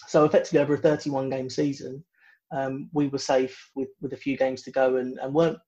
So 0.06 0.24
effectively, 0.24 0.60
over 0.60 0.74
a 0.74 0.78
31 0.78 1.28
game 1.28 1.50
season, 1.50 2.04
um, 2.52 2.88
we 2.92 3.08
were 3.08 3.18
safe 3.18 3.68
with, 3.74 3.88
with 4.00 4.12
a 4.12 4.16
few 4.16 4.36
games 4.36 4.62
to 4.62 4.70
go, 4.70 4.96
and, 4.96 5.18
and 5.18 5.34
weren't 5.34 5.58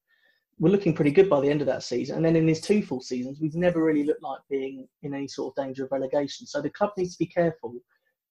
we're 0.61 0.71
looking 0.71 0.95
pretty 0.95 1.11
good 1.11 1.29
by 1.29 1.41
the 1.41 1.51
end 1.51 1.61
of 1.61 1.67
that 1.67 1.83
season. 1.83 2.17
And 2.17 2.25
then 2.25 2.37
in 2.37 2.47
his 2.47 2.61
two 2.61 2.81
full 2.81 3.03
seasons, 3.03 3.41
we've 3.41 3.57
never 3.57 3.83
really 3.83 4.05
looked 4.05 4.23
like 4.23 4.39
being 4.49 4.87
in 5.03 5.13
any 5.13 5.29
sort 5.29 5.53
of 5.53 5.63
danger 5.63 5.85
of 5.85 5.93
relegation. 5.93 6.47
So 6.47 6.63
the 6.63 6.71
club 6.71 6.93
needs 6.97 7.13
to 7.15 7.19
be 7.19 7.27
careful 7.27 7.75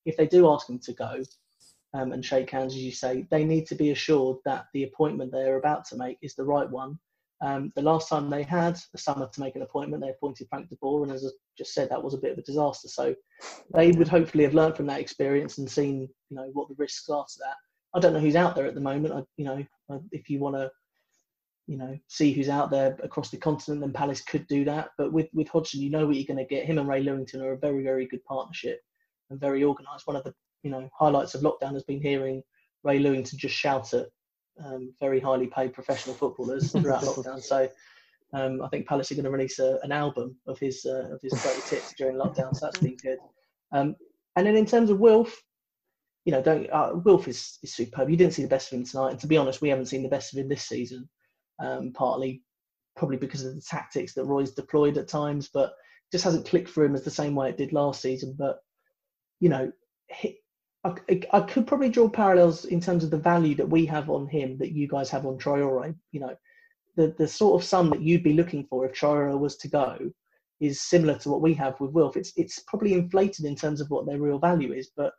if 0.06 0.15
they 0.15 0.26
do 0.26 0.50
ask 0.50 0.69
him 0.69 0.80
to 0.80 0.93
go 0.93 1.21
um, 1.93 2.13
and 2.13 2.26
shake 2.26 2.50
hands, 2.50 2.74
as 2.74 2.82
you 2.82 2.91
say. 2.91 3.28
They 3.30 3.43
need 3.43 3.67
to 3.67 3.76
be 3.76 3.91
assured 3.91 4.38
that 4.45 4.67
the 4.74 4.86
appointment 4.86 5.34
they're 5.34 5.58
about 5.58 5.86
to 5.89 5.98
make 5.98 6.17
is 6.21 6.34
the 6.34 6.45
right 6.45 6.69
one 6.69 6.98
um, 7.41 7.71
the 7.76 7.82
last 7.82 8.10
time 8.10 8.30
they 8.30 8.43
had 8.43 8.80
a 8.93 8.98
summer 8.98 9.28
to 9.28 9.39
make 9.39 9.56
an 9.56 9.62
appointment, 9.62 10.02
they 10.02 10.10
appointed 10.10 10.48
Frank 10.50 10.69
de 10.69 10.76
Boer, 10.82 11.04
and 11.04 11.12
as 11.12 11.26
I 11.26 11.30
just 11.58 11.74
said, 11.74 11.89
that 11.89 12.02
was 12.02 12.13
a 12.13 12.19
bit 12.19 12.32
of 12.32 12.38
a 12.38 12.43
disaster. 12.43 12.88
So 12.88 13.13
they 13.74 13.91
would 13.91 14.08
hopefully 14.08 14.43
have 14.45 14.54
learned 14.54 14.78
from 14.78 14.88
that 14.88 15.02
experience 15.02 15.58
and 15.58 15.69
seen, 15.69 16.08
you 16.30 16.38
know, 16.38 16.50
what 16.54 16.69
the 16.69 16.76
risks 16.78 17.10
are 17.10 17.26
to 17.26 17.39
that. 17.39 17.56
I 17.93 18.00
don't 18.00 18.13
know 18.13 18.19
who's 18.19 18.36
out 18.36 18.56
there 18.56 18.65
at 18.65 18.76
the 18.76 18.82
moment. 18.82 19.13
I, 19.13 19.24
you 19.38 19.45
know, 19.45 19.65
if 20.12 20.30
you 20.30 20.39
want 20.39 20.56
to, 20.56 20.71
you 21.67 21.78
know, 21.78 21.98
see 22.08 22.32
who's 22.32 22.50
out 22.50 22.71
there 22.71 22.98
across 23.04 23.30
the 23.30 23.38
continent, 23.38 23.82
then 23.82 23.91
Palace 23.91 24.21
could 24.21 24.48
do 24.48 24.63
that. 24.65 24.89
But 24.98 25.12
with 25.12 25.28
with 25.34 25.50
Hodgson, 25.50 25.82
you 25.82 25.89
know 25.89 26.06
what 26.06 26.15
you're 26.15 26.26
going 26.26 26.45
to 26.45 26.56
get. 26.56 26.65
Him 26.65 26.78
and 26.78 26.88
Ray 26.88 27.04
Lewington 27.04 27.41
are 27.41 27.54
a 27.54 27.58
very 27.58 27.84
very 27.84 28.06
good 28.08 28.24
partnership 28.26 28.80
and 29.30 29.39
very 29.39 29.63
organised. 29.63 30.08
One 30.08 30.15
of 30.15 30.24
the 30.24 30.34
you 30.63 30.71
know 30.71 30.89
highlights 30.98 31.36
of 31.36 31.41
lockdown 31.41 31.74
has 31.74 31.84
been 31.84 32.02
hearing 32.02 32.41
Ray 32.84 33.00
Lewington 33.00 33.36
just 33.36 33.56
shout 33.56 33.93
at 33.93 34.08
um, 34.63 34.94
very 35.00 35.20
highly 35.20 35.48
paid 35.48 35.74
professional 35.74 36.15
footballers 36.15 36.72
throughout 36.72 37.02
lockdown. 37.04 37.41
So 37.41 37.70
um, 38.34 38.62
I 38.62 38.68
think 38.70 38.88
Palace 38.88 39.12
are 39.12 39.15
going 39.15 39.26
to 39.26 39.32
release 39.32 39.60
a, 39.60 39.80
an 39.84 39.91
album 39.91 40.36
of 40.48 40.60
his 40.60 40.86
uh, 40.86 41.13
of 41.13 41.22
his 41.22 41.34
great 41.41 41.63
tips 41.65 41.94
during 41.98 42.18
lockdown. 42.18 42.56
So 42.56 42.65
that's 42.65 42.80
been 42.80 42.98
good. 42.98 43.20
Um, 43.72 43.96
and 44.36 44.46
then 44.46 44.56
in 44.56 44.65
terms 44.65 44.89
of 44.89 45.00
Wilf, 45.00 45.41
you 46.26 46.32
know, 46.32 46.41
don't 46.41 46.70
uh, 46.72 46.91
Wilf 47.04 47.28
is, 47.28 47.60
is 47.63 47.74
superb. 47.74 48.10
You 48.10 48.18
didn't 48.18 48.34
see 48.34 48.41
the 48.41 48.50
best 48.50 48.72
of 48.72 48.78
him 48.78 48.86
tonight, 48.86 49.12
and 49.12 49.20
to 49.20 49.28
be 49.28 49.38
honest, 49.38 49.62
we 49.62 49.70
haven't 49.70 49.86
seen 49.86 50.04
the 50.04 50.10
best 50.10 50.34
of 50.34 50.39
him 50.39 50.50
this 50.50 50.63
season. 50.63 51.08
Um, 51.60 51.94
partly, 51.94 52.41
probably 52.98 53.18
because 53.18 53.46
of 53.46 53.56
the 53.56 53.62
tactics 53.62 54.13
that 54.13 54.26
Roy's 54.26 54.52
deployed 54.52 54.98
at 54.98 55.08
times, 55.08 55.50
but 55.54 55.74
just 56.12 56.24
hasn't 56.24 56.48
clicked 56.48 56.70
for 56.70 56.84
him 56.84 56.96
as 56.96 57.04
the 57.04 57.12
same 57.12 57.36
way 57.36 57.50
it 57.50 57.58
did 57.58 57.74
last 57.74 58.02
season. 58.02 58.36
But 58.38 58.58
you 59.39 59.50
know, 59.50 59.72
he, 60.10 60.39
I, 60.86 61.21
I, 61.34 61.41
could 61.41 61.65
probably 61.65 61.89
draw 61.89 62.08
parallels 62.08 62.65
in 62.65 62.80
terms 62.80 63.04
of 63.04 63.10
the 63.10 63.17
value 63.17 63.56
that 63.56 63.67
we 63.67 63.86
have 63.88 64.10
on 64.12 64.28
him 64.28 64.58
that 64.60 64.71
you 64.71 64.88
guys 64.88 65.10
have 65.10 65.26
on 65.26 65.39
Traore. 65.39 65.95
You 66.12 66.19
know, 66.19 66.36
the 66.95 67.15
the 67.17 67.28
sort 67.28 67.60
of 67.60 67.67
sum 67.67 67.89
that 67.89 68.02
you'd 68.02 68.24
be 68.24 68.34
looking 68.34 68.65
for 68.65 68.86
if 68.86 68.93
Traore 68.93 69.38
was 69.40 69.58
to 69.58 69.67
go 69.67 69.98
is 70.60 70.81
similar 70.81 71.17
to 71.19 71.29
what 71.29 71.42
we 71.42 71.54
have 71.56 71.79
with 71.79 71.92
Wilf. 71.92 72.15
It's 72.15 72.31
it's 72.36 72.60
probably 72.67 72.94
inflated 72.94 73.46
in 73.46 73.56
terms 73.56 73.81
of 73.81 73.90
what 73.90 74.06
their 74.06 74.19
real 74.19 74.40
value 74.40 74.73
is, 74.73 74.92
but 74.96 75.13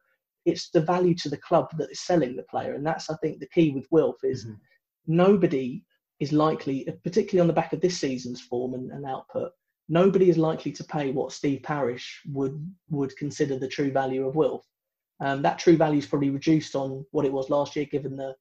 it's 0.45 0.71
the 0.71 0.81
value 0.81 1.14
to 1.17 1.29
the 1.29 1.37
club 1.37 1.69
that 1.77 1.91
is 1.91 2.01
selling 2.01 2.37
the 2.37 2.45
player, 2.45 2.75
and 2.75 2.87
that's 2.87 3.11
I 3.11 3.17
think 3.17 3.41
the 3.41 3.49
key 3.49 3.71
with 3.71 3.89
Wilf 3.91 4.17
is 4.23 4.45
mm-hmm. 4.45 4.55
nobody 5.09 5.85
is 6.21 6.33
likely, 6.33 6.89
particularly 7.05 7.41
on 7.41 7.47
the 7.49 7.61
back 7.61 7.73
of 7.73 7.81
this 7.81 7.99
season's 7.99 8.41
form 8.41 8.73
and, 8.75 8.91
and 8.91 9.05
output, 9.05 9.53
nobody 9.89 10.31
is 10.31 10.39
likely 10.39 10.73
to 10.73 10.85
pay 10.85 11.11
what 11.11 11.33
Steve 11.33 11.62
Parish 11.62 12.23
would 12.33 12.73
would 12.89 13.17
consider 13.17 13.59
the 13.59 13.69
true 13.69 13.91
value 13.91 14.27
of 14.27 14.37
Wilf. 14.37 14.64
Um, 15.21 15.43
that 15.43 15.59
true 15.59 15.77
value 15.77 15.99
is 15.99 16.07
probably 16.07 16.31
reduced 16.31 16.75
on 16.75 17.05
what 17.11 17.25
it 17.25 17.33
was 17.33 17.51
last 17.51 17.75
year, 17.77 17.87
given 17.87 18.17
the, 18.17 18.35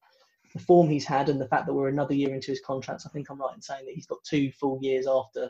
the 0.54 0.60
form 0.60 0.90
he's 0.90 1.06
had 1.06 1.30
and 1.30 1.40
the 1.40 1.48
fact 1.48 1.66
that 1.66 1.74
we're 1.74 1.88
another 1.88 2.14
year 2.14 2.34
into 2.34 2.52
his 2.52 2.62
contract. 2.62 3.04
I 3.06 3.10
think 3.10 3.30
I'm 3.30 3.40
right 3.40 3.56
in 3.56 3.62
saying 3.62 3.86
that 3.86 3.96
he's 3.96 4.08
got 4.08 4.24
two 4.24 4.52
full 4.52 4.80
years 4.82 5.08
after 5.08 5.50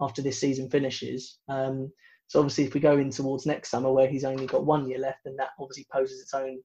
after 0.00 0.22
this 0.22 0.38
season 0.38 0.68
finishes. 0.68 1.38
Um, 1.48 1.92
so 2.26 2.40
obviously, 2.40 2.64
if 2.64 2.74
we 2.74 2.80
go 2.80 2.98
in 2.98 3.10
towards 3.10 3.46
next 3.46 3.70
summer 3.70 3.92
where 3.92 4.08
he's 4.08 4.24
only 4.24 4.46
got 4.46 4.64
one 4.64 4.88
year 4.88 4.98
left, 4.98 5.20
then 5.24 5.36
that 5.36 5.50
obviously 5.58 5.86
poses 5.92 6.20
its 6.20 6.34
own 6.34 6.60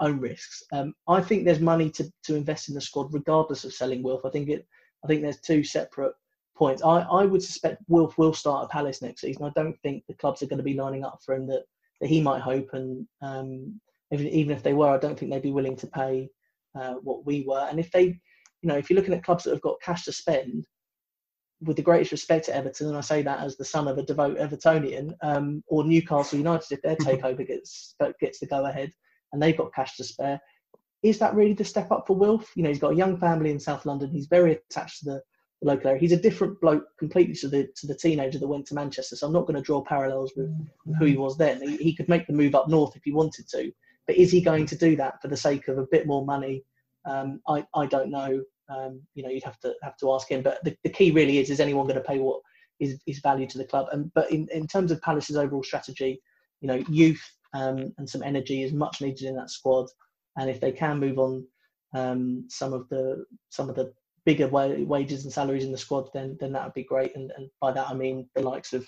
own 0.00 0.18
risks. 0.18 0.62
Um, 0.72 0.94
I 1.06 1.20
think 1.20 1.44
there's 1.44 1.60
money 1.60 1.90
to, 1.90 2.10
to 2.24 2.34
invest 2.34 2.68
in 2.68 2.74
the 2.74 2.80
squad 2.80 3.12
regardless 3.12 3.64
of 3.64 3.72
selling 3.72 4.02
Wilf. 4.02 4.24
I 4.24 4.30
think 4.30 4.48
it. 4.48 4.66
I 5.04 5.08
think 5.08 5.22
there's 5.22 5.40
two 5.40 5.64
separate 5.64 6.14
points. 6.56 6.82
I, 6.82 7.00
I 7.00 7.24
would 7.24 7.42
suspect 7.42 7.82
Wilf 7.88 8.18
will 8.18 8.32
start 8.32 8.64
at 8.64 8.70
Palace 8.70 9.02
next 9.02 9.22
season. 9.22 9.44
I 9.44 9.50
don't 9.54 9.78
think 9.82 10.04
the 10.06 10.14
clubs 10.14 10.42
are 10.42 10.46
going 10.46 10.58
to 10.58 10.64
be 10.64 10.74
lining 10.74 11.04
up 11.04 11.18
for 11.24 11.34
him 11.34 11.46
that, 11.48 11.64
that 12.02 12.10
he 12.10 12.20
might 12.20 12.42
hope. 12.42 12.68
And 12.74 13.06
um, 13.22 13.80
even, 14.12 14.26
even 14.28 14.56
if 14.56 14.62
they 14.62 14.74
were, 14.74 14.90
I 14.90 14.98
don't 14.98 15.18
think 15.18 15.32
they'd 15.32 15.40
be 15.40 15.52
willing 15.52 15.76
to 15.76 15.86
pay 15.86 16.28
uh, 16.78 16.94
what 16.94 17.24
we 17.24 17.44
were. 17.46 17.66
And 17.70 17.80
if 17.80 17.90
they, 17.92 18.02
you 18.04 18.68
know, 18.68 18.76
if 18.76 18.90
you're 18.90 18.98
looking 18.98 19.14
at 19.14 19.24
clubs 19.24 19.44
that 19.44 19.52
have 19.52 19.62
got 19.62 19.80
cash 19.80 20.04
to 20.04 20.12
spend, 20.12 20.66
with 21.64 21.76
the 21.76 21.82
greatest 21.82 22.10
respect 22.10 22.46
to 22.46 22.56
Everton, 22.56 22.88
and 22.88 22.96
I 22.96 23.02
say 23.02 23.22
that 23.22 23.38
as 23.38 23.56
the 23.56 23.64
son 23.64 23.86
of 23.86 23.96
a 23.96 24.02
devout 24.02 24.36
Evertonian, 24.36 25.14
um, 25.22 25.62
or 25.68 25.84
Newcastle 25.84 26.38
United, 26.38 26.72
if 26.72 26.82
their 26.82 26.96
takeover 26.96 27.46
gets 27.46 27.94
gets 28.20 28.40
the 28.40 28.46
go 28.46 28.66
ahead 28.66 28.92
and 29.32 29.40
they've 29.40 29.56
got 29.56 29.72
cash 29.72 29.96
to 29.96 30.04
spare, 30.04 30.40
is 31.04 31.20
that 31.20 31.34
really 31.34 31.54
the 31.54 31.64
step 31.64 31.92
up 31.92 32.06
for 32.06 32.16
Wilf? 32.16 32.50
You 32.56 32.64
know, 32.64 32.68
he's 32.68 32.80
got 32.80 32.94
a 32.94 32.96
young 32.96 33.16
family 33.16 33.52
in 33.52 33.60
South 33.60 33.86
London. 33.86 34.10
He's 34.10 34.26
very 34.26 34.54
attached 34.54 35.00
to 35.00 35.04
the, 35.04 35.22
the 35.62 35.68
local 35.68 35.88
area. 35.88 36.00
He's 36.00 36.12
a 36.12 36.16
different 36.16 36.60
bloke 36.60 36.84
completely 36.98 37.34
to 37.36 37.48
the 37.48 37.68
to 37.76 37.86
the 37.86 37.94
teenager 37.94 38.38
that 38.38 38.48
went 38.48 38.66
to 38.66 38.74
Manchester. 38.74 39.16
So 39.16 39.26
I'm 39.26 39.32
not 39.32 39.46
going 39.46 39.56
to 39.56 39.62
draw 39.62 39.82
parallels 39.82 40.32
with, 40.36 40.50
with 40.84 40.96
who 40.98 41.06
he 41.06 41.16
was 41.16 41.36
then. 41.36 41.62
He, 41.62 41.76
he, 41.76 41.94
could 41.94 42.08
make 42.08 42.26
the 42.26 42.32
move 42.32 42.54
up 42.54 42.68
north 42.68 42.96
if 42.96 43.02
he 43.04 43.12
wanted 43.12 43.48
to, 43.50 43.72
but 44.06 44.16
is 44.16 44.30
he 44.30 44.40
going 44.40 44.66
to 44.66 44.76
do 44.76 44.96
that 44.96 45.22
for 45.22 45.28
the 45.28 45.36
sake 45.36 45.68
of 45.68 45.78
a 45.78 45.86
bit 45.90 46.06
more 46.06 46.24
money? 46.24 46.64
Um, 47.04 47.40
I 47.48 47.64
I 47.74 47.86
don't 47.86 48.10
know. 48.10 48.42
Um, 48.68 49.02
you 49.14 49.22
know, 49.22 49.28
you'd 49.28 49.44
have 49.44 49.60
to 49.60 49.74
have 49.82 49.96
to 49.98 50.12
ask 50.12 50.28
him. 50.28 50.42
But 50.42 50.62
the, 50.64 50.76
the 50.82 50.90
key 50.90 51.10
really 51.10 51.38
is: 51.38 51.50
is 51.50 51.60
anyone 51.60 51.86
going 51.86 51.96
to 51.96 52.08
pay 52.08 52.18
what 52.18 52.40
is 52.80 52.98
is 53.06 53.20
value 53.20 53.46
to 53.46 53.58
the 53.58 53.64
club? 53.64 53.86
And 53.92 54.12
but 54.14 54.30
in, 54.30 54.48
in 54.52 54.66
terms 54.66 54.90
of 54.90 55.02
Palace's 55.02 55.36
overall 55.36 55.62
strategy, 55.62 56.20
you 56.60 56.68
know, 56.68 56.82
youth 56.88 57.22
um, 57.54 57.92
and 57.98 58.08
some 58.08 58.22
energy 58.22 58.62
is 58.62 58.72
much 58.72 59.00
needed 59.00 59.22
in 59.22 59.36
that 59.36 59.50
squad. 59.50 59.88
And 60.36 60.48
if 60.48 60.60
they 60.60 60.72
can 60.72 60.98
move 60.98 61.18
on 61.18 61.46
um, 61.94 62.46
some 62.48 62.72
of 62.72 62.88
the 62.88 63.24
some 63.50 63.68
of 63.68 63.76
the 63.76 63.92
bigger 64.24 64.48
wages 64.48 65.24
and 65.24 65.32
salaries 65.32 65.64
in 65.64 65.72
the 65.72 65.78
squad, 65.78 66.08
then 66.14 66.36
then 66.40 66.52
that 66.52 66.64
would 66.64 66.74
be 66.74 66.84
great. 66.84 67.14
And, 67.16 67.32
and 67.36 67.48
by 67.60 67.72
that 67.72 67.88
I 67.88 67.94
mean 67.94 68.28
the 68.34 68.42
likes 68.42 68.72
of 68.72 68.86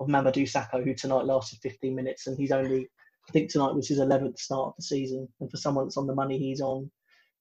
of 0.00 0.08
Mamadou 0.08 0.50
Sakho, 0.50 0.82
who 0.82 0.94
tonight 0.94 1.26
lasted 1.26 1.60
15 1.62 1.94
minutes, 1.94 2.26
and 2.26 2.36
he's 2.36 2.52
only 2.52 2.88
I 3.28 3.32
think 3.32 3.50
tonight 3.50 3.74
was 3.74 3.88
his 3.88 4.00
11th 4.00 4.38
start 4.38 4.68
of 4.68 4.74
the 4.76 4.82
season. 4.82 5.28
And 5.40 5.50
for 5.50 5.56
someone 5.56 5.84
that's 5.84 5.96
on 5.96 6.06
the 6.06 6.14
money 6.14 6.38
he's 6.38 6.60
on, 6.60 6.90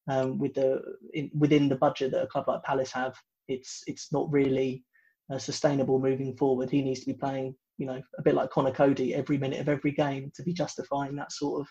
um, 0.08 0.38
with 0.38 0.54
the 0.54 0.82
in, 1.14 1.32
within 1.38 1.70
the 1.70 1.76
budget 1.76 2.12
that 2.12 2.24
a 2.24 2.28
club 2.28 2.46
like 2.48 2.64
Palace 2.64 2.92
have, 2.92 3.16
it's 3.48 3.84
it's 3.88 4.12
not 4.12 4.32
really 4.32 4.84
uh, 5.32 5.38
sustainable 5.38 6.00
moving 6.00 6.36
forward. 6.38 6.70
He 6.70 6.82
needs 6.82 7.02
to 7.02 7.08
be 7.08 7.14
playing, 7.14 7.56
you 7.78 7.86
know, 7.86 8.02
a 8.18 8.22
bit 8.22 8.36
like 8.36 8.50
Conor 8.52 8.72
Coady 8.72 9.16
every 9.16 9.38
minute 9.38 9.60
of 9.60 9.70
every 9.70 9.92
game 9.92 10.32
to 10.36 10.44
be 10.44 10.54
justifying 10.54 11.16
that 11.16 11.32
sort 11.32 11.62
of 11.62 11.68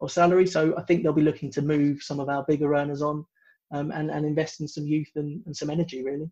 of 0.00 0.12
salary. 0.12 0.46
So 0.46 0.76
I 0.76 0.82
think 0.82 1.02
they'll 1.02 1.12
be 1.12 1.22
looking 1.22 1.50
to 1.52 1.62
move 1.62 2.02
some 2.02 2.20
of 2.20 2.28
our 2.28 2.44
bigger 2.46 2.74
earners 2.74 3.02
on 3.02 3.24
um, 3.70 3.90
and 3.90 4.10
and 4.10 4.24
invest 4.24 4.60
in 4.60 4.68
some 4.68 4.86
youth 4.86 5.10
and, 5.16 5.42
and 5.46 5.56
some 5.56 5.70
energy 5.70 6.02
really. 6.02 6.30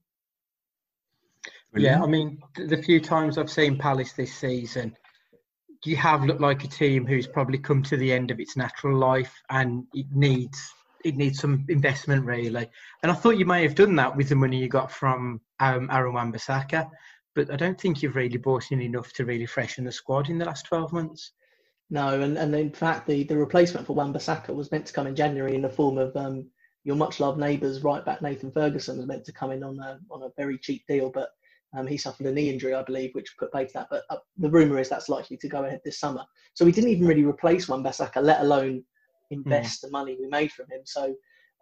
Yeah, 1.75 2.03
I 2.03 2.07
mean, 2.07 2.41
the 2.55 2.83
few 2.83 3.01
times 3.01 3.37
I've 3.37 3.51
seen 3.51 3.77
Palace 3.77 4.13
this 4.13 4.35
season, 4.35 4.97
you 5.85 5.97
have 5.97 6.25
looked 6.25 6.41
like 6.41 6.65
a 6.65 6.69
team 6.69 7.07
who's 7.07 7.27
probably 7.27 7.59
come 7.59 7.83
to 7.85 7.97
the 7.97 8.13
end 8.13 8.31
of 8.31 8.41
its 8.41 8.57
natural 8.57 8.97
life 8.97 9.35
and 9.51 9.85
it 9.93 10.07
needs 10.13 10.73
it 11.05 11.17
needs 11.17 11.39
some 11.39 11.65
investment 11.69 12.25
really. 12.25 12.69
And 13.03 13.13
I 13.13 13.15
thought 13.15 13.39
you 13.39 13.47
may 13.47 13.63
have 13.63 13.77
done 13.77 13.95
that 13.97 14.17
with 14.17 14.29
the 14.29 14.35
money 14.35 14.59
you 14.59 14.69
got 14.69 14.91
from 14.91 15.41
um, 15.61 15.89
Aaron 15.93 16.15
Wan-Bissaka, 16.15 16.91
but 17.35 17.51
I 17.53 17.57
don't 17.57 17.81
think 17.81 18.03
you've 18.03 18.17
really 18.17 18.39
bought 18.39 18.73
in 18.73 18.81
enough 18.81 19.13
to 19.13 19.25
really 19.25 19.47
freshen 19.47 19.85
the 19.85 19.93
squad 19.93 20.31
in 20.31 20.39
the 20.39 20.47
last 20.47 20.65
12 20.65 20.93
months. 20.93 21.33
No, 21.91 22.21
and, 22.21 22.37
and 22.37 22.53
in 22.57 22.73
fact, 22.73 23.07
the, 23.07 23.23
the 23.23 23.37
replacement 23.37 23.87
for 23.87 23.95
Wan-Bissaka 23.95 24.53
was 24.53 24.73
meant 24.73 24.87
to 24.87 24.93
come 24.93 25.07
in 25.07 25.15
January 25.15 25.55
in 25.55 25.63
the 25.63 25.69
form 25.69 25.99
of 25.99 26.17
um, 26.17 26.47
your 26.87 26.95
much 26.95 27.19
loved 27.19 27.37
neighbours, 27.37 27.83
right 27.83 28.05
back 28.05 28.23
Nathan 28.23 28.53
Ferguson, 28.53 28.97
was 28.97 29.09
meant 29.09 29.25
to 29.25 29.33
come 29.33 29.51
in 29.51 29.65
on 29.65 29.77
a, 29.81 29.99
on 30.09 30.23
a 30.23 30.31
very 30.37 30.57
cheap 30.57 30.85
deal, 30.87 31.11
but 31.11 31.31
um, 31.77 31.85
he 31.85 31.97
suffered 31.97 32.27
a 32.27 32.33
knee 32.33 32.49
injury, 32.49 32.75
I 32.75 32.85
believe, 32.85 33.11
which 33.13 33.35
put 33.41 33.53
paid 33.53 33.67
to 33.67 33.73
that. 33.75 33.89
But 33.91 34.05
uh, 34.09 34.19
the 34.37 34.49
rumour 34.49 34.79
is 34.79 34.89
that's 34.89 35.09
likely 35.09 35.37
to 35.39 35.49
go 35.49 35.65
ahead 35.65 35.81
this 35.85 35.99
summer. 35.99 36.23
So 36.55 36.65
we 36.65 36.71
didn't 36.71 36.91
even 36.91 37.09
really 37.09 37.25
replace 37.25 37.69
Wan-Bissaka, 37.69 38.23
let 38.23 38.41
alone 38.41 38.85
invest 39.33 39.79
mm. 39.79 39.81
the 39.83 39.91
money 39.91 40.17
we 40.21 40.29
made 40.29 40.53
from 40.53 40.67
him. 40.71 40.83
So 40.85 41.13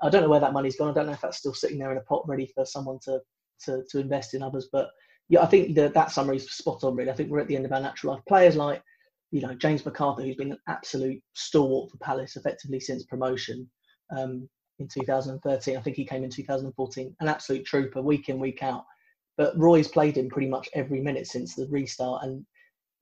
I 0.02 0.10
don't 0.10 0.20
know 0.20 0.28
where 0.28 0.40
that 0.40 0.52
money's 0.52 0.76
gone. 0.76 0.90
I 0.90 0.92
don't 0.92 1.06
know 1.06 1.12
if 1.12 1.22
that's 1.22 1.38
still 1.38 1.54
sitting 1.54 1.78
there 1.78 1.90
in 1.90 1.96
a 1.96 2.02
pot 2.02 2.28
ready 2.28 2.52
for 2.54 2.66
someone 2.66 2.98
to 3.04 3.18
to, 3.64 3.82
to 3.92 4.00
invest 4.00 4.34
in 4.34 4.42
others. 4.42 4.68
But 4.70 4.90
yeah, 5.30 5.40
I 5.40 5.46
think 5.46 5.74
the, 5.74 5.88
that 5.88 6.10
summary 6.10 6.36
is 6.36 6.52
spot 6.52 6.84
on. 6.84 6.96
Really, 6.96 7.10
I 7.10 7.14
think 7.14 7.30
we're 7.30 7.40
at 7.40 7.48
the 7.48 7.56
end 7.56 7.64
of 7.64 7.72
our 7.72 7.80
natural 7.80 8.12
life. 8.12 8.22
Players 8.28 8.56
like 8.56 8.82
you 9.30 9.40
know 9.40 9.54
James 9.54 9.84
McArthur, 9.84 10.22
who's 10.22 10.36
been 10.36 10.52
an 10.52 10.58
absolute 10.68 11.22
stalwart 11.32 11.90
for 11.90 11.96
Palace 11.96 12.36
effectively 12.36 12.78
since 12.78 13.04
promotion 13.04 13.70
um, 14.14 14.46
in 14.78 14.88
2013. 14.88 15.76
I 15.76 15.80
think 15.80 15.96
he 15.96 16.04
came 16.04 16.24
in 16.24 16.30
2014, 16.30 17.16
an 17.20 17.28
absolute 17.28 17.64
trooper, 17.64 18.02
week 18.02 18.28
in 18.28 18.38
week 18.38 18.62
out. 18.62 18.84
But 19.36 19.58
Roy's 19.58 19.88
played 19.88 20.16
him 20.16 20.28
pretty 20.28 20.48
much 20.48 20.68
every 20.74 21.00
minute 21.00 21.26
since 21.26 21.54
the 21.54 21.66
restart, 21.68 22.24
and 22.24 22.44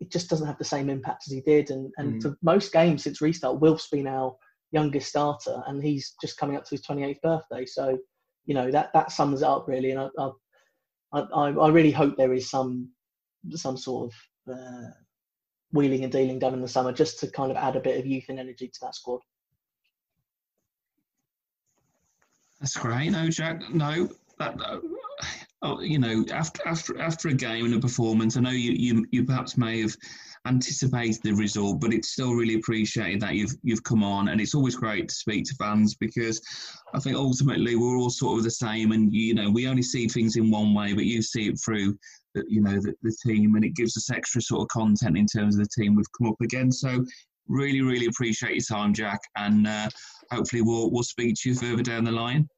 it 0.00 0.10
just 0.10 0.30
doesn't 0.30 0.46
have 0.46 0.58
the 0.58 0.64
same 0.64 0.88
impact 0.88 1.24
as 1.26 1.32
he 1.32 1.40
did. 1.40 1.70
And 1.70 1.92
and 1.98 2.14
mm. 2.14 2.22
for 2.22 2.36
most 2.42 2.72
games 2.72 3.04
since 3.04 3.20
restart, 3.20 3.60
Wilf's 3.60 3.88
been 3.88 4.06
our 4.06 4.34
youngest 4.70 5.08
starter, 5.08 5.62
and 5.66 5.82
he's 5.82 6.14
just 6.20 6.38
coming 6.38 6.56
up 6.56 6.64
to 6.64 6.70
his 6.70 6.86
28th 6.86 7.20
birthday. 7.20 7.66
So, 7.66 7.98
you 8.46 8.54
know 8.54 8.70
that 8.70 8.92
that 8.94 9.12
sums 9.12 9.42
it 9.42 9.48
up 9.48 9.68
really. 9.68 9.90
And 9.90 10.00
I 10.00 10.30
I, 11.12 11.20
I, 11.20 11.48
I 11.50 11.68
really 11.68 11.90
hope 11.90 12.16
there 12.16 12.32
is 12.32 12.48
some 12.50 12.90
some 13.50 13.76
sort 13.76 14.12
of 14.48 14.54
uh, 14.54 14.90
wheeling 15.72 16.04
and 16.04 16.12
dealing 16.12 16.38
done 16.38 16.54
in 16.54 16.60
the 16.60 16.68
summer 16.68 16.92
just 16.92 17.18
to 17.20 17.30
kind 17.30 17.50
of 17.50 17.56
add 17.56 17.76
a 17.76 17.80
bit 17.80 17.98
of 17.98 18.06
youth 18.06 18.24
and 18.28 18.38
energy 18.38 18.68
to 18.68 18.78
that 18.82 18.94
squad. 18.94 19.20
That's 22.62 22.76
great. 22.76 23.10
No, 23.10 23.28
Jack. 23.28 23.74
No, 23.74 24.08
that, 24.38 24.56
oh, 25.62 25.80
you 25.80 25.98
know, 25.98 26.24
after 26.32 26.62
after 26.64 26.96
after 27.00 27.26
a 27.26 27.34
game 27.34 27.64
and 27.64 27.74
a 27.74 27.80
performance, 27.80 28.36
I 28.36 28.40
know 28.40 28.50
you 28.50 28.70
you, 28.70 29.04
you 29.10 29.24
perhaps 29.24 29.58
may 29.58 29.80
have 29.80 29.96
anticipated 30.46 31.20
the 31.24 31.32
result, 31.32 31.80
but 31.80 31.92
it's 31.92 32.10
still 32.10 32.34
really 32.34 32.54
appreciated 32.54 33.20
that 33.20 33.34
you've 33.34 33.56
you've 33.64 33.82
come 33.82 34.04
on, 34.04 34.28
and 34.28 34.40
it's 34.40 34.54
always 34.54 34.76
great 34.76 35.08
to 35.08 35.14
speak 35.14 35.44
to 35.46 35.56
fans 35.56 35.96
because 35.96 36.40
I 36.94 37.00
think 37.00 37.16
ultimately 37.16 37.74
we're 37.74 37.96
all 37.96 38.10
sort 38.10 38.38
of 38.38 38.44
the 38.44 38.50
same, 38.52 38.92
and 38.92 39.12
you 39.12 39.34
know 39.34 39.50
we 39.50 39.66
only 39.66 39.82
see 39.82 40.06
things 40.06 40.36
in 40.36 40.48
one 40.48 40.72
way, 40.72 40.92
but 40.92 41.04
you 41.04 41.20
see 41.20 41.48
it 41.48 41.58
through 41.64 41.98
you 42.46 42.62
know 42.62 42.78
the, 42.80 42.94
the 43.02 43.16
team, 43.26 43.56
and 43.56 43.64
it 43.64 43.74
gives 43.74 43.96
us 43.96 44.08
extra 44.08 44.40
sort 44.40 44.62
of 44.62 44.68
content 44.68 45.18
in 45.18 45.26
terms 45.26 45.58
of 45.58 45.64
the 45.64 45.82
team 45.82 45.96
we've 45.96 46.06
come 46.16 46.28
up 46.28 46.40
against. 46.40 46.78
So 46.78 47.04
really, 47.49 47.82
really 47.82 48.07
appreciate 48.07 48.55
your 48.55 48.64
time, 48.68 48.93
Jack, 48.93 49.20
and 49.36 49.66
uh, 49.66 49.88
hopefully 50.30 50.62
we'll 50.62 50.90
we'll 50.90 51.03
speak 51.03 51.34
to 51.40 51.51
you 51.51 51.55
further 51.55 51.82
down 51.82 52.05
the 52.05 52.12
line. 52.12 52.49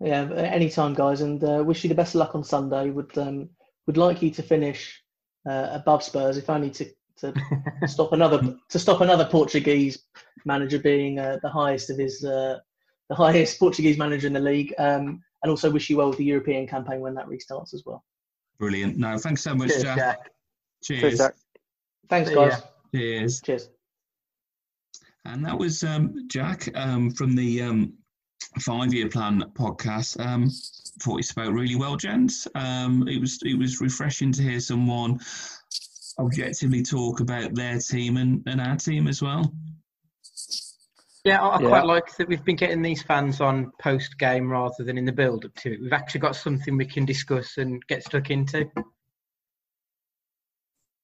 Yeah, 0.00 0.30
anytime, 0.32 0.94
guys, 0.94 1.20
and 1.20 1.42
uh, 1.44 1.62
wish 1.64 1.84
you 1.84 1.88
the 1.88 1.94
best 1.94 2.14
of 2.14 2.20
luck 2.20 2.34
on 2.34 2.44
Sunday. 2.44 2.90
Would 2.90 3.16
um, 3.18 3.50
would 3.86 3.96
like 3.96 4.22
you 4.22 4.30
to 4.30 4.42
finish 4.42 5.02
uh, 5.48 5.68
above 5.72 6.02
Spurs, 6.02 6.36
if 6.36 6.48
only 6.48 6.70
to 6.70 6.86
to 7.18 7.34
stop 7.86 8.12
another 8.12 8.56
to 8.68 8.78
stop 8.78 9.00
another 9.00 9.26
Portuguese 9.26 10.06
manager 10.44 10.78
being 10.78 11.18
uh, 11.18 11.38
the 11.42 11.50
highest 11.50 11.90
of 11.90 11.98
his 11.98 12.24
uh, 12.24 12.58
the 13.08 13.14
highest 13.14 13.58
Portuguese 13.58 13.98
manager 13.98 14.26
in 14.26 14.32
the 14.32 14.40
league. 14.40 14.74
Um, 14.78 15.22
and 15.42 15.50
also 15.50 15.70
wish 15.70 15.88
you 15.88 15.96
well 15.96 16.08
with 16.08 16.18
the 16.18 16.24
European 16.24 16.66
campaign 16.66 17.00
when 17.00 17.14
that 17.14 17.26
restarts 17.26 17.72
as 17.72 17.82
well. 17.86 18.04
Brilliant. 18.58 18.98
No, 18.98 19.16
thanks 19.16 19.42
so 19.42 19.54
much, 19.54 19.70
Cheers, 19.70 19.82
Jack. 19.82 19.96
Jack. 19.96 20.30
Cheers. 20.84 21.00
Cheers, 21.00 21.18
Jack. 21.18 21.34
Thanks, 22.10 22.30
guys. 22.30 22.62
Cheers. 22.94 23.40
Cheers. 23.40 23.70
And 25.24 25.44
that 25.44 25.58
was 25.58 25.82
um, 25.84 26.26
Jack 26.28 26.68
um, 26.74 27.10
from 27.10 27.34
the 27.34 27.62
um, 27.62 27.92
Five 28.60 28.94
Year 28.94 29.08
Plan 29.08 29.44
podcast. 29.54 30.18
Um, 30.24 30.50
thought 31.02 31.16
he 31.16 31.22
spoke 31.22 31.52
really 31.52 31.76
well, 31.76 31.96
gents. 31.96 32.48
Um, 32.54 33.06
it 33.08 33.20
was 33.20 33.38
it 33.44 33.58
was 33.58 33.80
refreshing 33.80 34.32
to 34.32 34.42
hear 34.42 34.60
someone 34.60 35.20
objectively 36.18 36.82
talk 36.82 37.20
about 37.20 37.54
their 37.54 37.78
team 37.78 38.16
and, 38.16 38.42
and 38.46 38.60
our 38.60 38.76
team 38.76 39.08
as 39.08 39.22
well. 39.22 39.52
Yeah, 41.24 41.42
I, 41.42 41.48
I 41.48 41.60
yeah. 41.60 41.68
quite 41.68 41.84
like 41.84 42.16
that 42.16 42.28
we've 42.28 42.44
been 42.44 42.56
getting 42.56 42.82
these 42.82 43.02
fans 43.02 43.40
on 43.40 43.72
post 43.80 44.18
game 44.18 44.50
rather 44.50 44.84
than 44.84 44.96
in 44.98 45.04
the 45.04 45.12
build 45.12 45.44
up 45.44 45.54
to 45.56 45.72
it. 45.72 45.80
We've 45.80 45.92
actually 45.92 46.20
got 46.20 46.36
something 46.36 46.76
we 46.76 46.86
can 46.86 47.04
discuss 47.04 47.58
and 47.58 47.84
get 47.86 48.04
stuck 48.04 48.30
into. 48.30 48.70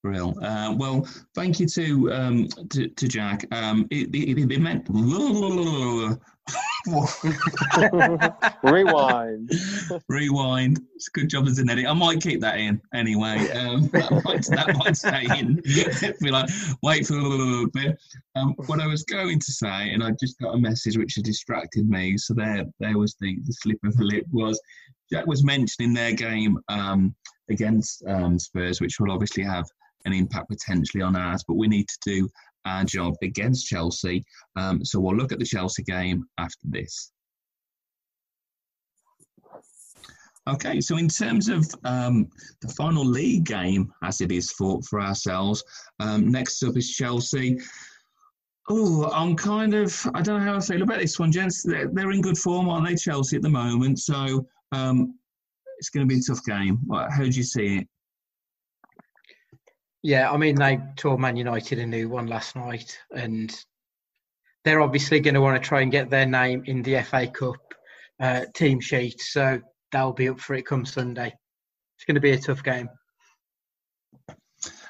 Real. 0.07 0.33
Uh, 0.41 0.73
well, 0.77 1.07
thank 1.35 1.59
you 1.59 1.67
to 1.67 2.13
um, 2.13 2.47
to, 2.69 2.87
to, 2.87 3.07
Jack. 3.07 3.45
Um, 3.51 3.87
it, 3.91 4.15
it, 4.15 4.51
it 4.51 4.59
meant 4.59 4.87
Rewind. 8.63 9.51
Rewind. 10.07 10.79
It's 10.95 11.09
a 11.09 11.11
good 11.11 11.29
job 11.29 11.47
as 11.47 11.59
an 11.59 11.69
edit. 11.69 11.87
I 11.87 11.93
might 11.93 12.21
keep 12.21 12.39
that 12.39 12.57
in 12.57 12.81
anyway. 12.93 13.49
Um, 13.51 13.87
that, 13.89 14.09
might, 14.23 14.45
that 14.45 14.77
might 14.77 14.95
stay 14.95 15.27
in. 15.37 15.61
Be 16.21 16.31
like, 16.31 16.49
wait 16.81 17.05
for 17.05 17.15
a 17.15 17.21
little 17.21 17.69
bit. 17.71 17.99
Um, 18.35 18.55
what 18.67 18.79
I 18.79 18.87
was 18.87 19.03
going 19.03 19.39
to 19.39 19.51
say, 19.51 19.91
and 19.91 20.01
I 20.01 20.11
just 20.11 20.39
got 20.39 20.55
a 20.55 20.57
message 20.57 20.97
which 20.97 21.15
had 21.15 21.25
distracted 21.25 21.89
me. 21.89 22.17
So 22.17 22.33
there, 22.33 22.63
there 22.79 22.97
was 22.97 23.15
the, 23.19 23.37
the 23.45 23.53
slip 23.53 23.79
of 23.83 23.97
the 23.97 24.05
lip. 24.05 24.23
Was 24.31 24.61
Jack 25.11 25.27
was 25.27 25.43
mentioning 25.43 25.93
their 25.93 26.13
game 26.13 26.57
um, 26.69 27.13
against 27.49 28.03
um, 28.07 28.39
Spurs, 28.39 28.81
which 28.81 28.99
will 28.99 29.11
obviously 29.11 29.43
have 29.43 29.65
an 30.07 30.13
impact 30.13 30.49
potentially 30.49 31.03
on 31.03 31.15
ours, 31.15 31.43
but 31.47 31.55
we 31.55 31.67
need 31.67 31.87
to 31.87 31.97
do 32.05 32.29
our 32.65 32.83
job 32.83 33.13
against 33.21 33.67
Chelsea. 33.67 34.23
Um, 34.55 34.83
so 34.83 34.99
we'll 34.99 35.15
look 35.15 35.31
at 35.31 35.39
the 35.39 35.45
Chelsea 35.45 35.83
game 35.83 36.23
after 36.37 36.65
this. 36.65 37.11
Okay, 40.47 40.79
so 40.79 40.97
in 40.97 41.09
terms 41.09 41.49
of 41.49 41.69
um, 41.83 42.27
the 42.61 42.69
final 42.69 43.05
league 43.05 43.43
game, 43.43 43.91
as 44.01 44.21
it 44.21 44.31
is 44.31 44.49
for, 44.51 44.81
for 44.83 45.01
ourselves, 45.01 45.61
um, 45.99 46.31
next 46.31 46.63
up 46.63 46.77
is 46.77 46.89
Chelsea. 46.89 47.57
Oh, 48.69 49.09
I'm 49.11 49.35
kind 49.35 49.73
of, 49.73 50.09
I 50.13 50.21
don't 50.21 50.39
know 50.39 50.45
how 50.51 50.57
I 50.57 50.61
feel 50.61 50.81
about 50.83 50.99
this 50.99 51.19
one, 51.19 51.33
gents. 51.33 51.63
They're, 51.63 51.89
they're 51.91 52.11
in 52.11 52.21
good 52.21 52.37
form, 52.37 52.69
aren't 52.69 52.87
they, 52.87 52.95
Chelsea, 52.95 53.35
at 53.35 53.41
the 53.41 53.49
moment? 53.49 53.99
So 53.99 54.47
um, 54.71 55.15
it's 55.79 55.89
going 55.89 56.07
to 56.07 56.13
be 56.13 56.19
a 56.19 56.23
tough 56.23 56.43
game. 56.45 56.79
How 56.91 57.23
do 57.23 57.29
you 57.29 57.43
see 57.43 57.77
it? 57.77 57.87
Yeah, 60.03 60.31
I 60.31 60.37
mean, 60.37 60.55
they 60.55 60.79
tore 60.95 61.17
Man 61.17 61.35
United 61.35 61.79
a 61.79 61.85
new 61.85 62.07
one 62.09 62.27
last 62.27 62.55
night, 62.55 62.97
and 63.11 63.53
they're 64.63 64.81
obviously 64.81 65.19
going 65.19 65.33
to 65.33 65.41
want 65.41 65.61
to 65.61 65.67
try 65.67 65.81
and 65.81 65.91
get 65.91 66.09
their 66.09 66.25
name 66.25 66.63
in 66.65 66.81
the 66.83 67.01
FA 67.01 67.27
Cup 67.27 67.55
uh, 68.19 68.41
team 68.53 68.79
sheet. 68.79 69.19
So 69.19 69.59
they'll 69.91 70.13
be 70.13 70.29
up 70.29 70.39
for 70.39 70.55
it 70.55 70.65
come 70.65 70.85
Sunday. 70.85 71.33
It's 71.97 72.05
going 72.05 72.15
to 72.15 72.21
be 72.21 72.31
a 72.31 72.39
tough 72.39 72.63
game. 72.63 72.89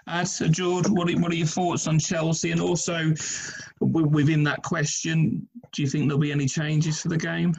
Uh, 0.07 0.23
so 0.23 0.47
George, 0.47 0.87
what 0.87 1.09
are, 1.09 1.19
what 1.19 1.31
are 1.31 1.35
your 1.35 1.47
thoughts 1.47 1.87
on 1.87 1.99
Chelsea? 1.99 2.51
And 2.51 2.61
also, 2.61 3.13
within 3.81 4.43
that 4.43 4.63
question, 4.63 5.47
do 5.73 5.81
you 5.81 5.87
think 5.87 6.05
there'll 6.07 6.19
be 6.19 6.31
any 6.31 6.47
changes 6.47 7.01
for 7.01 7.09
the 7.09 7.17
game? 7.17 7.53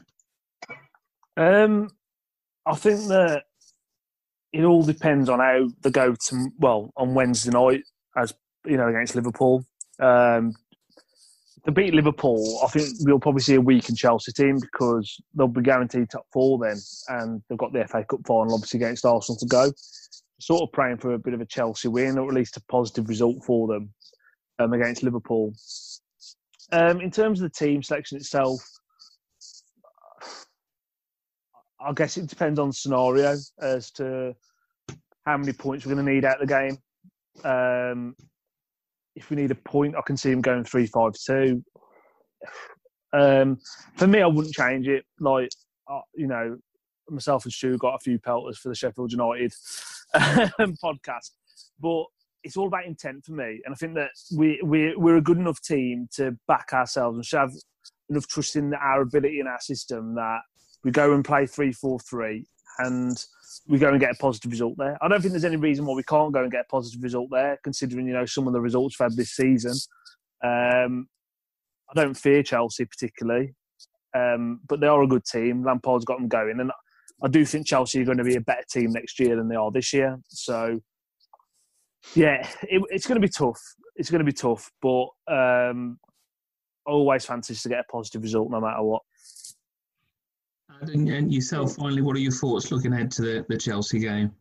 Um, 1.36 1.88
I 2.64 2.74
think 2.74 3.06
that 3.08 3.44
it 4.52 4.64
all 4.64 4.82
depends 4.82 5.28
on 5.28 5.40
how 5.40 5.68
they 5.82 5.90
go 5.90 6.14
to 6.14 6.50
well 6.58 6.92
on 6.96 7.14
Wednesday 7.14 7.50
night, 7.50 7.82
as 8.16 8.34
you 8.66 8.76
know, 8.76 8.88
against 8.88 9.14
Liverpool. 9.14 9.64
Um, 10.00 10.54
to 11.64 11.72
beat 11.72 11.92
Liverpool, 11.92 12.60
I 12.64 12.68
think 12.68 12.88
we'll 13.00 13.18
probably 13.18 13.42
see 13.42 13.56
a 13.56 13.60
weakened 13.60 13.98
Chelsea 13.98 14.32
team 14.32 14.58
because 14.58 15.20
they'll 15.34 15.48
be 15.48 15.60
guaranteed 15.60 16.08
top 16.08 16.26
four 16.32 16.58
then, 16.58 16.78
and 17.08 17.42
they've 17.48 17.58
got 17.58 17.72
the 17.72 17.86
FA 17.86 18.04
Cup 18.04 18.20
final 18.26 18.54
obviously 18.54 18.78
against 18.78 19.04
Arsenal 19.04 19.38
to 19.38 19.46
go. 19.46 19.72
Sort 20.40 20.62
of 20.62 20.72
praying 20.72 20.98
for 20.98 21.14
a 21.14 21.18
bit 21.18 21.34
of 21.34 21.40
a 21.40 21.46
Chelsea 21.46 21.88
win 21.88 22.16
or 22.16 22.28
at 22.28 22.34
least 22.34 22.56
a 22.56 22.62
positive 22.70 23.08
result 23.08 23.44
for 23.44 23.66
them 23.66 23.92
um, 24.58 24.72
against 24.72 25.02
Liverpool. 25.02 25.52
Um, 26.70 27.00
in 27.00 27.10
terms 27.10 27.40
of 27.40 27.50
the 27.50 27.58
team 27.58 27.82
selection 27.82 28.18
itself, 28.18 28.60
I 31.80 31.92
guess 31.92 32.16
it 32.16 32.26
depends 32.26 32.58
on 32.58 32.72
scenario 32.72 33.36
as 33.60 33.90
to 33.92 34.34
how 35.26 35.36
many 35.36 35.52
points 35.52 35.84
we're 35.84 35.94
going 35.94 36.04
to 36.04 36.12
need 36.12 36.24
out 36.24 36.40
of 36.40 36.48
the 36.48 36.54
game. 36.54 36.78
Um, 37.44 38.16
if 39.14 39.30
we 39.30 39.36
need 39.36 39.50
a 39.50 39.56
point, 39.56 39.96
I 39.96 40.00
can 40.02 40.16
see 40.16 40.30
him 40.30 40.40
going 40.40 40.64
three 40.64 40.86
five 40.86 41.12
two. 41.14 41.62
Um, 43.12 43.58
for 43.96 44.06
me, 44.06 44.22
I 44.22 44.26
wouldn't 44.26 44.54
change 44.54 44.88
it. 44.88 45.04
Like 45.20 45.50
uh, 45.90 46.00
you 46.14 46.26
know, 46.26 46.56
myself 47.10 47.44
and 47.44 47.52
Stu 47.52 47.78
got 47.78 47.94
a 47.94 48.00
few 48.00 48.18
pelters 48.18 48.58
for 48.58 48.68
the 48.68 48.74
Sheffield 48.74 49.12
United 49.12 49.52
um, 50.14 50.74
podcast, 50.84 51.30
but 51.80 52.04
it's 52.44 52.56
all 52.56 52.68
about 52.68 52.86
intent 52.86 53.24
for 53.24 53.32
me. 53.32 53.60
And 53.64 53.72
I 53.72 53.74
think 53.74 53.94
that 53.94 54.10
we 54.36 54.60
we 54.64 54.94
we're 54.96 55.16
a 55.16 55.22
good 55.22 55.38
enough 55.38 55.60
team 55.60 56.08
to 56.14 56.36
back 56.46 56.72
ourselves 56.72 57.16
and 57.16 57.40
have 57.40 57.52
enough 58.10 58.26
trust 58.26 58.56
in 58.56 58.72
our 58.74 59.02
ability 59.02 59.40
and 59.40 59.48
our 59.48 59.60
system 59.60 60.14
that 60.14 60.40
we 60.84 60.90
go 60.90 61.12
and 61.14 61.24
play 61.24 61.46
three 61.46 61.72
four 61.72 61.98
three 61.98 62.46
and 62.78 63.16
we 63.66 63.78
go 63.78 63.90
and 63.90 64.00
get 64.00 64.12
a 64.12 64.14
positive 64.14 64.50
result 64.50 64.74
there. 64.78 64.96
I 65.02 65.08
don't 65.08 65.20
think 65.20 65.32
there's 65.32 65.44
any 65.44 65.56
reason 65.56 65.84
why 65.84 65.94
we 65.94 66.02
can't 66.02 66.32
go 66.32 66.42
and 66.42 66.50
get 66.50 66.66
a 66.66 66.70
positive 66.70 67.02
result 67.02 67.28
there, 67.30 67.58
considering 67.64 68.06
you 68.06 68.12
know 68.12 68.26
some 68.26 68.46
of 68.46 68.52
the 68.52 68.60
results 68.60 68.98
we've 68.98 69.06
had 69.06 69.16
this 69.16 69.32
season. 69.32 69.72
Um, 70.44 71.08
I 71.90 71.94
don't 71.94 72.14
fear 72.14 72.42
Chelsea 72.42 72.84
particularly, 72.84 73.54
um, 74.14 74.60
but 74.68 74.80
they 74.80 74.86
are 74.86 75.02
a 75.02 75.08
good 75.08 75.24
team. 75.24 75.64
Lampard's 75.64 76.04
got 76.04 76.18
them 76.18 76.28
going, 76.28 76.60
and 76.60 76.70
I 77.22 77.28
do 77.28 77.44
think 77.44 77.66
Chelsea 77.66 78.00
are 78.00 78.04
going 78.04 78.18
to 78.18 78.24
be 78.24 78.36
a 78.36 78.40
better 78.40 78.64
team 78.70 78.92
next 78.92 79.18
year 79.18 79.36
than 79.36 79.48
they 79.48 79.56
are 79.56 79.70
this 79.70 79.92
year. 79.92 80.18
So, 80.28 80.80
yeah, 82.14 82.48
it, 82.62 82.82
it's 82.90 83.06
going 83.06 83.20
to 83.20 83.26
be 83.26 83.32
tough. 83.32 83.60
It's 83.96 84.10
going 84.10 84.20
to 84.20 84.24
be 84.24 84.32
tough, 84.32 84.70
but 84.80 85.08
um, 85.26 85.98
always 86.86 87.24
fancies 87.24 87.62
to 87.62 87.68
get 87.68 87.80
a 87.80 87.92
positive 87.92 88.22
result 88.22 88.50
no 88.50 88.60
matter 88.60 88.82
what. 88.82 89.02
And 90.82 91.32
yourself, 91.32 91.74
finally, 91.76 92.02
what 92.02 92.16
are 92.16 92.20
your 92.20 92.32
thoughts 92.32 92.70
looking 92.70 92.92
ahead 92.92 93.10
to 93.12 93.22
the, 93.22 93.46
the 93.48 93.56
Chelsea 93.56 93.98
game? 93.98 94.32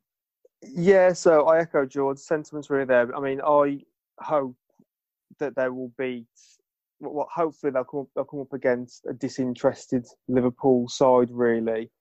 Yeah, 0.61 1.13
so 1.13 1.47
I 1.47 1.59
echo 1.59 1.85
George's 1.85 2.25
sentiments 2.25 2.69
really 2.69 2.85
there. 2.85 3.15
I 3.15 3.19
mean, 3.19 3.41
I 3.41 3.81
hope 4.19 4.55
that 5.39 5.55
there 5.55 5.73
will 5.73 5.91
beat. 5.97 6.25
Well, 6.99 7.27
hopefully 7.31 7.71
they'll 7.71 7.83
come, 7.83 8.07
they'll 8.15 8.25
come 8.25 8.41
up 8.41 8.53
against 8.53 9.05
a 9.07 9.13
disinterested 9.13 10.05
Liverpool 10.27 10.87
side, 10.89 11.29
really, 11.31 11.91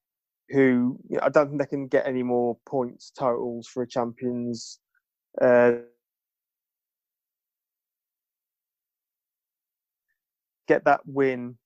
who 0.51 0.99
you 1.09 1.16
know, 1.16 1.22
I 1.22 1.28
don't 1.28 1.49
think 1.49 1.61
they 1.61 1.66
can 1.66 1.87
get 1.87 2.07
any 2.07 2.22
more 2.22 2.57
points 2.66 3.11
totals 3.11 3.68
for 3.68 3.82
a 3.82 3.89
Champions. 3.89 4.80
Uh, 5.41 5.72
get 10.66 10.84
that 10.84 11.01
win 11.05 11.57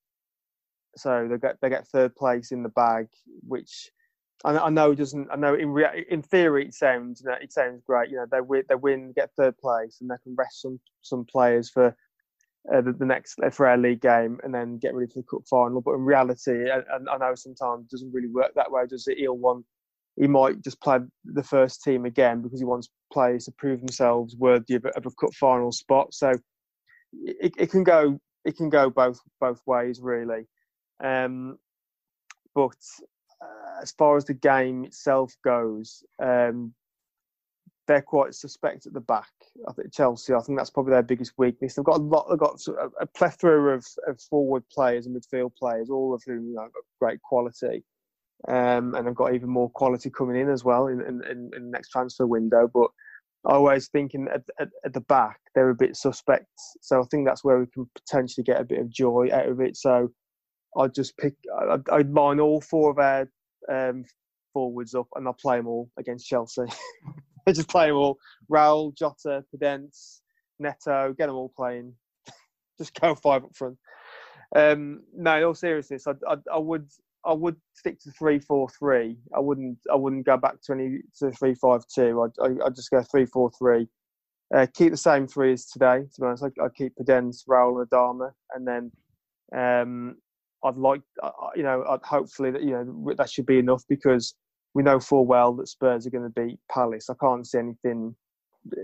so 0.95 1.27
they 1.29 1.37
get 1.37 1.57
they 1.61 1.69
get 1.69 1.87
third 1.87 2.15
place 2.15 2.51
in 2.51 2.63
the 2.63 2.69
bag, 2.69 3.07
which 3.47 3.89
I, 4.43 4.57
I 4.57 4.69
know 4.69 4.93
doesn't. 4.93 5.29
I 5.31 5.35
know 5.35 5.55
in 5.55 5.69
rea- 5.69 6.05
in 6.09 6.21
theory 6.21 6.65
it 6.65 6.73
sounds 6.73 7.21
you 7.21 7.29
know, 7.29 7.37
it 7.41 7.53
sounds 7.53 7.81
great. 7.85 8.09
You 8.09 8.17
know 8.17 8.25
they 8.31 8.41
win 8.41 8.63
they 8.69 8.75
win 8.75 9.13
get 9.15 9.31
third 9.37 9.57
place 9.57 9.97
and 10.01 10.09
they 10.09 10.15
can 10.23 10.35
rest 10.35 10.61
some 10.61 10.79
some 11.01 11.25
players 11.25 11.69
for 11.69 11.95
uh, 12.71 12.81
the, 12.81 12.93
the, 12.93 13.05
next 13.05 13.39
for 13.53 13.67
our 13.67 13.77
league 13.77 14.01
game 14.01 14.39
and 14.43 14.53
then 14.53 14.77
get 14.77 14.93
ready 14.93 15.11
for 15.11 15.19
the 15.19 15.27
cup 15.29 15.41
final. 15.49 15.81
But 15.81 15.95
in 15.95 16.01
reality, 16.01 16.69
and 16.69 17.09
I, 17.09 17.13
I 17.13 17.17
know 17.17 17.33
sometimes 17.35 17.85
it 17.85 17.91
doesn't 17.91 18.13
really 18.13 18.27
work 18.27 18.51
that 18.55 18.71
way. 18.71 18.83
Does 18.87 19.07
it? 19.07 19.17
He'll 19.17 19.37
want 19.37 19.65
he 20.17 20.27
might 20.27 20.61
just 20.61 20.81
play 20.81 20.99
the 21.25 21.43
first 21.43 21.83
team 21.83 22.05
again 22.05 22.41
because 22.41 22.59
he 22.59 22.65
wants 22.65 22.89
players 23.11 23.45
to 23.45 23.51
prove 23.51 23.79
themselves 23.79 24.35
worthy 24.35 24.75
of 24.75 24.85
a, 24.85 24.89
of 24.89 25.05
a 25.05 25.11
cup 25.11 25.33
final 25.33 25.71
spot. 25.71 26.13
So 26.13 26.33
it, 27.13 27.53
it 27.57 27.71
can 27.71 27.83
go 27.83 28.19
it 28.45 28.57
can 28.57 28.69
go 28.69 28.89
both 28.89 29.19
both 29.39 29.61
ways 29.65 29.99
really. 30.01 30.47
Um, 31.03 31.57
but 32.53 32.77
uh, 33.41 33.81
as 33.81 33.91
far 33.91 34.17
as 34.17 34.25
the 34.25 34.33
game 34.33 34.83
itself 34.85 35.33
goes, 35.43 36.03
um, 36.21 36.73
they're 37.87 38.01
quite 38.01 38.33
suspect 38.33 38.85
at 38.85 38.93
the 38.93 39.01
back. 39.01 39.31
I 39.67 39.73
think 39.73 39.93
Chelsea. 39.93 40.33
I 40.33 40.39
think 40.41 40.57
that's 40.57 40.69
probably 40.69 40.91
their 40.91 41.03
biggest 41.03 41.33
weakness. 41.37 41.75
They've 41.75 41.85
got 41.85 41.99
a 41.99 42.03
lot. 42.03 42.27
They've 42.29 42.37
got 42.39 42.59
a, 42.99 43.05
plethora 43.07 43.75
of, 43.75 43.85
of, 44.07 44.19
forward 44.21 44.63
players 44.71 45.07
and 45.07 45.15
midfield 45.15 45.55
players, 45.57 45.89
all 45.89 46.13
of 46.13 46.21
whom 46.25 46.49
you 46.49 46.55
know, 46.55 46.69
great 46.99 47.21
quality, 47.21 47.83
um, 48.47 48.95
and 48.95 49.07
they've 49.07 49.15
got 49.15 49.33
even 49.33 49.49
more 49.49 49.69
quality 49.71 50.09
coming 50.09 50.39
in 50.39 50.49
as 50.49 50.63
well 50.63 50.87
in, 50.87 51.01
in, 51.01 51.21
in, 51.29 51.51
in 51.55 51.63
the 51.65 51.71
next 51.71 51.89
transfer 51.89 52.27
window. 52.27 52.69
But 52.71 52.91
I 53.45 53.55
always 53.55 53.87
thinking 53.87 54.27
at, 54.33 54.43
at, 54.59 54.69
at, 54.85 54.93
the 54.93 55.01
back 55.01 55.39
they're 55.55 55.71
a 55.71 55.75
bit 55.75 55.95
suspect. 55.95 56.45
So 56.81 57.01
I 57.01 57.05
think 57.09 57.25
that's 57.25 57.43
where 57.43 57.59
we 57.59 57.65
can 57.73 57.89
potentially 57.95 58.43
get 58.43 58.61
a 58.61 58.65
bit 58.65 58.79
of 58.79 58.89
joy 58.89 59.29
out 59.33 59.49
of 59.49 59.59
it. 59.59 59.75
So 59.75 60.11
I'd 60.77 60.93
just 60.93 61.17
pick, 61.17 61.33
I'd, 61.69 61.87
I'd 61.89 62.11
line 62.11 62.39
all 62.39 62.61
four 62.61 62.91
of 62.91 62.99
our 62.99 63.29
um, 63.69 64.05
forwards 64.53 64.95
up 64.95 65.07
and 65.15 65.27
I'll 65.27 65.33
play 65.33 65.57
them 65.57 65.67
all 65.67 65.89
against 65.97 66.27
Chelsea. 66.27 66.63
I 67.47 67.51
just 67.51 67.69
play 67.69 67.87
them 67.87 67.97
all. 67.97 68.17
Raul, 68.51 68.95
Jota, 68.95 69.43
Podence, 69.53 70.19
Neto, 70.59 71.13
get 71.17 71.27
them 71.27 71.35
all 71.35 71.51
playing. 71.55 71.93
just 72.77 72.99
go 72.99 73.15
five 73.15 73.43
up 73.43 73.55
front. 73.55 73.77
Um, 74.55 75.03
no, 75.15 75.37
in 75.37 75.43
all 75.43 75.55
seriousness, 75.55 76.07
I, 76.07 76.13
I, 76.27 76.35
I 76.53 76.57
would 76.57 76.87
I 77.25 77.33
would 77.33 77.55
stick 77.73 77.99
to 78.01 78.11
three 78.11 78.39
four 78.39 78.67
three. 78.77 79.17
I 79.35 79.39
wouldn't 79.39 79.77
I 79.91 79.95
wouldn't 79.95 80.25
go 80.25 80.37
back 80.37 80.61
to 80.63 80.73
any 80.73 80.99
to 81.19 81.31
three 81.31 81.55
five 81.55 81.81
two. 81.93 82.21
I'd, 82.21 82.43
I, 82.43 82.65
would 82.65 82.75
just 82.75 82.91
go 82.91 83.01
three 83.03 83.25
four 83.25 83.51
three. 83.57 83.87
Uh, 84.53 84.67
keep 84.73 84.91
the 84.91 84.97
same 84.97 85.27
three 85.27 85.53
as 85.53 85.67
today. 85.67 85.99
To 86.13 86.21
be 86.21 86.27
honest, 86.27 86.43
I, 86.43 86.65
I 86.65 86.67
keep 86.75 86.93
Podence, 86.95 87.47
Raul, 87.47 87.79
and 87.81 87.89
Adama, 87.89 88.31
and 88.53 88.67
then 88.67 88.91
um, 89.57 90.15
I'd 90.63 90.77
like, 90.77 91.01
uh, 91.23 91.27
uh, 91.27 91.49
you 91.55 91.63
know, 91.63 91.83
I'd 91.89 92.03
hopefully 92.03 92.51
that 92.51 92.63
you 92.63 92.71
know 92.71 93.13
that 93.17 93.29
should 93.29 93.45
be 93.45 93.59
enough 93.59 93.83
because 93.89 94.35
we 94.73 94.83
know 94.83 94.99
full 94.99 95.25
well 95.25 95.53
that 95.53 95.67
Spurs 95.67 96.07
are 96.07 96.11
going 96.11 96.31
to 96.31 96.41
beat 96.41 96.59
Palace. 96.71 97.09
I 97.09 97.15
can't 97.19 97.45
see 97.45 97.57
anything. 97.57 98.15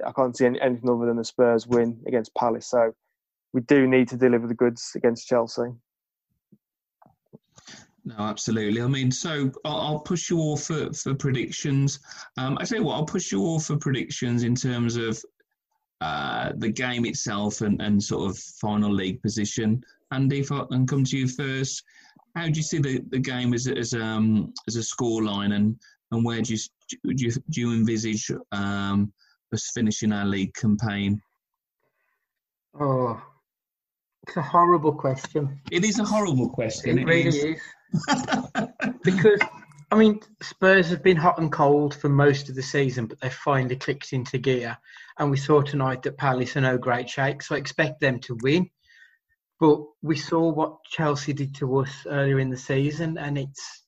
I 0.06 0.12
can't 0.12 0.36
see 0.36 0.46
any, 0.46 0.60
anything 0.60 0.90
other 0.90 1.06
than 1.06 1.18
the 1.18 1.24
Spurs 1.24 1.68
win 1.68 2.00
against 2.08 2.34
Palace. 2.36 2.70
So 2.70 2.94
we 3.54 3.62
do 3.62 3.88
need 3.88 4.08
to 4.10 4.18
deliver 4.18 4.48
the 4.48 4.54
goods 4.54 4.92
against 4.96 5.28
Chelsea. 5.28 5.72
No, 8.06 8.16
absolutely. 8.20 8.82
I 8.82 8.88
mean, 8.88 9.12
so 9.12 9.52
I'll, 9.66 10.00
push 10.00 10.30
you 10.30 10.40
all 10.40 10.56
for, 10.56 10.94
for 10.94 11.14
predictions. 11.14 12.00
Um, 12.38 12.58
I 12.60 12.64
you 12.64 12.82
what, 12.82 12.96
I'll 12.96 13.06
push 13.06 13.34
you 13.34 13.42
all 13.42 13.60
for 13.60 13.76
predictions 13.76 14.44
in 14.44 14.56
terms 14.56 14.96
of 14.96 15.22
uh, 16.00 16.54
the 16.56 16.70
game 16.70 17.06
itself 17.06 17.60
and, 17.62 17.82
and 17.82 18.02
sort 18.02 18.30
of 18.30 18.38
final 18.38 18.94
league 18.94 19.22
position. 19.22 19.84
Andy, 20.12 20.39
if 20.39 20.51
I 20.51 20.64
can 20.72 20.88
come 20.88 21.03
to 21.03 21.18
you 21.18 21.28
first, 21.28 21.84
how 22.36 22.45
do 22.45 22.51
you 22.51 22.64
see 22.64 22.80
the, 22.80 23.01
the 23.10 23.20
game 23.20 23.53
as 23.53 23.68
as 23.68 23.93
um 23.93 24.53
as 24.68 24.76
a 24.76 24.80
scoreline, 24.80 25.53
and 25.55 25.76
and 26.12 26.24
where 26.24 26.41
do 26.41 26.53
you 26.53 26.60
do 27.03 27.26
you, 27.26 27.32
do 27.32 27.62
you 27.62 27.74
envisage 27.74 28.32
um, 28.51 29.12
us 29.53 29.72
finishing 29.74 30.14
our 30.14 30.26
league 30.26 30.53
campaign? 30.53 31.22
Oh, 32.80 33.22
it's 34.28 34.38
a 34.38 34.41
horrible 34.41 34.93
question. 34.93 35.60
It 35.72 35.84
is 35.84 35.99
a 35.99 36.05
horrible 36.05 36.49
question. 36.49 36.99
It, 36.99 37.01
it 37.01 37.08
really 37.08 37.28
is. 37.28 37.36
is. 37.36 37.62
because 39.03 39.39
I 39.89 39.95
mean, 39.95 40.20
Spurs 40.41 40.89
have 40.89 41.01
been 41.01 41.16
hot 41.16 41.39
and 41.39 41.51
cold 41.51 41.95
for 41.95 42.10
most 42.10 42.49
of 42.49 42.55
the 42.55 42.64
season, 42.64 43.08
but 43.08 43.20
they've 43.22 43.34
finally 43.34 43.78
clicked 43.78 44.12
into 44.12 44.38
gear. 44.38 44.78
And 45.18 45.32
we 45.32 45.38
saw 45.38 45.62
tonight 45.62 46.03
that 46.03 46.18
Palace 46.18 46.58
are 46.58 46.62
no 46.62 46.78
great 46.78 47.10
shake, 47.10 47.41
so 47.41 47.55
I 47.55 47.58
expect 47.58 48.01
them 48.01 48.20
to 48.22 48.38
win. 48.41 48.70
But 49.60 49.80
we 50.01 50.18
saw 50.18 50.49
what 50.51 50.84
Chelsea 50.84 51.34
did 51.34 51.55
to 51.55 51.78
us 51.78 51.89
earlier 52.05 52.39
in 52.39 52.49
the 52.49 52.58
season, 52.58 53.18
and 53.18 53.38
it's 53.38 53.84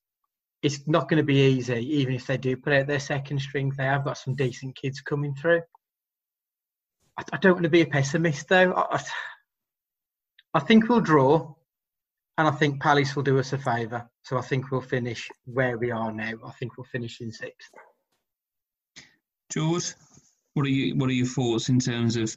it's 0.61 0.88
not 0.88 1.07
going 1.07 1.17
to 1.17 1.24
be 1.24 1.53
easy, 1.53 1.99
even 1.99 2.15
if 2.15 2.28
they 2.28 2.38
do 2.38 2.57
put 2.57 2.74
out 2.74 2.88
their 2.88 2.99
second 2.99 3.39
string. 3.39 3.72
They 3.78 3.86
have 3.86 4.03
got 4.03 4.17
some 4.17 4.36
decent 4.36 4.76
kids 4.76 4.99
coming 5.01 5.34
through. 5.36 5.61
I, 7.17 7.24
I 7.34 7.38
don't 7.38 7.53
want 7.53 7.63
to 7.63 7.70
be 7.70 7.82
a 7.82 7.86
pessimist, 7.86 8.49
though. 8.49 8.74
I, 8.74 9.01
I 10.53 10.59
think 10.59 10.89
we'll 10.89 11.01
draw, 11.01 11.53
and 12.38 12.47
I 12.47 12.51
think 12.51 12.82
Palace 12.82 13.15
will 13.15 13.24
do 13.24 13.39
us 13.39 13.53
a 13.53 13.57
favour. 13.57 14.09
So 14.24 14.38
I 14.38 14.41
think 14.41 14.72
we'll 14.72 14.82
finish 14.82 15.30
where 15.45 15.78
we 15.78 15.91
are 15.91 16.11
now. 16.11 16.34
I 16.45 16.51
think 16.59 16.78
we'll 16.78 16.86
finish 16.86 17.22
in 17.22 17.32
sixth. 17.32 17.70
George, 19.51 19.93
what 20.55 20.65
are 20.65 20.70
you? 20.70 20.95
What 20.95 21.09
are 21.09 21.13
your 21.13 21.28
thoughts 21.28 21.70
in 21.70 21.80
terms 21.80 22.17
of 22.17 22.36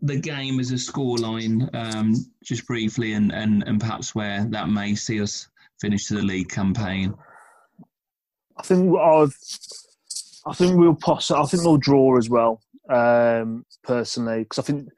the 0.00 0.18
game 0.18 0.60
as 0.60 0.70
a 0.70 0.74
scoreline, 0.74 1.68
um, 1.74 2.14
just 2.42 2.66
briefly, 2.66 3.14
and, 3.14 3.32
and 3.32 3.64
and 3.66 3.80
perhaps 3.80 4.14
where 4.14 4.44
that 4.50 4.68
may 4.68 4.94
see 4.94 5.20
us 5.20 5.48
finish 5.80 6.06
the 6.06 6.22
league 6.22 6.48
campaign? 6.48 7.14
I 8.56 8.62
think 8.62 8.96
I've, 8.98 9.36
I 10.46 10.54
think 10.54 10.76
we'll 10.76 10.94
poss- 10.94 11.30
I 11.30 11.44
think 11.44 11.64
we'll 11.64 11.76
draw 11.76 12.16
as 12.16 12.28
well. 12.28 12.60
Um, 12.88 13.66
personally, 13.82 14.44
because 14.44 14.58
I 14.58 14.62
think 14.62 14.88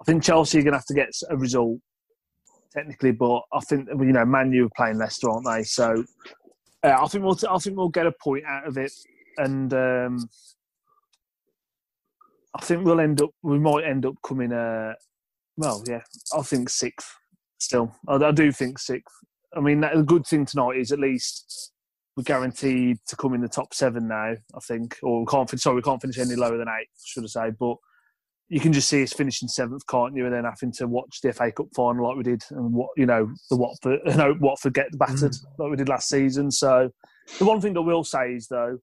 I 0.00 0.04
think 0.04 0.22
Chelsea 0.22 0.58
are 0.58 0.62
going 0.62 0.72
to 0.72 0.78
have 0.78 0.86
to 0.86 0.94
get 0.94 1.10
a 1.28 1.36
result 1.36 1.78
technically, 2.72 3.12
but 3.12 3.42
I 3.52 3.60
think 3.60 3.88
you 3.88 4.12
know 4.12 4.24
Man 4.24 4.52
U 4.52 4.66
are 4.66 4.70
playing 4.76 4.98
Leicester, 4.98 5.30
aren't 5.30 5.46
they? 5.46 5.62
So 5.64 6.04
uh, 6.82 6.98
I 7.00 7.06
think 7.08 7.24
we'll 7.24 7.38
I 7.50 7.58
think 7.58 7.76
we'll 7.76 7.88
get 7.88 8.06
a 8.06 8.12
point 8.22 8.44
out 8.46 8.66
of 8.66 8.78
it, 8.78 8.92
and 9.38 9.72
um, 9.74 10.28
I 12.56 12.64
think 12.64 12.84
we'll 12.84 13.00
end 13.00 13.20
up 13.20 13.30
we 13.42 13.58
might 13.58 13.84
end 13.84 14.06
up 14.06 14.14
coming. 14.26 14.52
Uh, 14.52 14.94
well, 15.56 15.82
yeah, 15.86 16.02
I 16.36 16.42
think 16.42 16.68
sixth. 16.68 17.14
Still, 17.58 17.94
I, 18.08 18.16
I 18.16 18.32
do 18.32 18.50
think 18.52 18.78
sixth. 18.78 19.14
I 19.56 19.60
mean, 19.60 19.80
the 19.80 20.04
good 20.06 20.26
thing 20.26 20.44
tonight 20.46 20.76
is 20.76 20.92
at 20.92 20.98
least 20.98 21.72
we're 22.16 22.22
guaranteed 22.22 22.98
to 23.08 23.16
come 23.16 23.34
in 23.34 23.40
the 23.42 23.48
top 23.48 23.74
seven 23.74 24.08
now. 24.08 24.34
I 24.54 24.60
think, 24.66 24.96
or 25.02 25.20
we 25.20 25.26
can't. 25.26 25.60
Sorry, 25.60 25.76
we 25.76 25.82
can't 25.82 26.00
finish 26.00 26.18
any 26.18 26.34
lower 26.34 26.56
than 26.56 26.68
eight, 26.68 26.88
should 27.04 27.24
I 27.24 27.26
say? 27.26 27.50
But 27.58 27.76
you 28.48 28.60
can 28.60 28.72
just 28.72 28.88
see 28.88 29.02
us 29.02 29.12
finishing 29.12 29.48
seventh, 29.48 29.86
can't 29.86 30.14
you? 30.14 30.24
And 30.24 30.34
then 30.34 30.44
having 30.44 30.72
to 30.72 30.86
watch 30.86 31.20
the 31.22 31.32
FA 31.32 31.52
Cup 31.52 31.66
final 31.74 32.08
like 32.08 32.16
we 32.16 32.22
did, 32.22 32.42
and 32.50 32.72
what 32.72 32.90
you 32.96 33.06
know, 33.06 33.30
the 33.50 33.56
Watford, 33.56 34.00
you 34.06 34.14
know, 34.14 34.34
Watford 34.40 34.74
get 34.74 34.96
battered 34.98 35.32
mm. 35.32 35.44
like 35.58 35.70
we 35.70 35.76
did 35.76 35.88
last 35.88 36.08
season. 36.08 36.50
So 36.50 36.90
the 37.38 37.44
one 37.44 37.60
thing 37.60 37.74
that 37.74 37.82
we'll 37.82 38.04
say 38.04 38.34
is 38.34 38.48
though, 38.48 38.78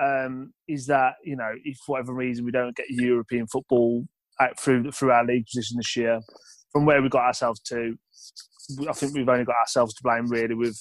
um, 0.00 0.52
is 0.68 0.86
that 0.86 1.14
you 1.24 1.36
know, 1.36 1.52
if 1.64 1.78
for 1.78 1.92
whatever 1.92 2.14
reason 2.14 2.44
we 2.44 2.50
don't 2.50 2.76
get 2.76 2.90
European 2.90 3.46
football 3.46 4.04
out 4.40 4.58
through 4.58 4.90
through 4.92 5.12
our 5.12 5.24
league 5.24 5.46
position 5.46 5.76
this 5.76 5.96
year, 5.96 6.20
from 6.72 6.84
where 6.84 7.02
we 7.02 7.08
got 7.08 7.24
ourselves 7.24 7.60
to, 7.60 7.96
I 8.88 8.92
think 8.92 9.14
we've 9.14 9.28
only 9.28 9.44
got 9.44 9.56
ourselves 9.56 9.94
to 9.94 10.02
blame 10.02 10.26
really 10.28 10.54
with 10.54 10.78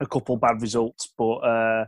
a 0.00 0.06
couple 0.06 0.36
bad 0.36 0.60
results, 0.62 1.12
but. 1.16 1.36
Uh, 1.38 1.84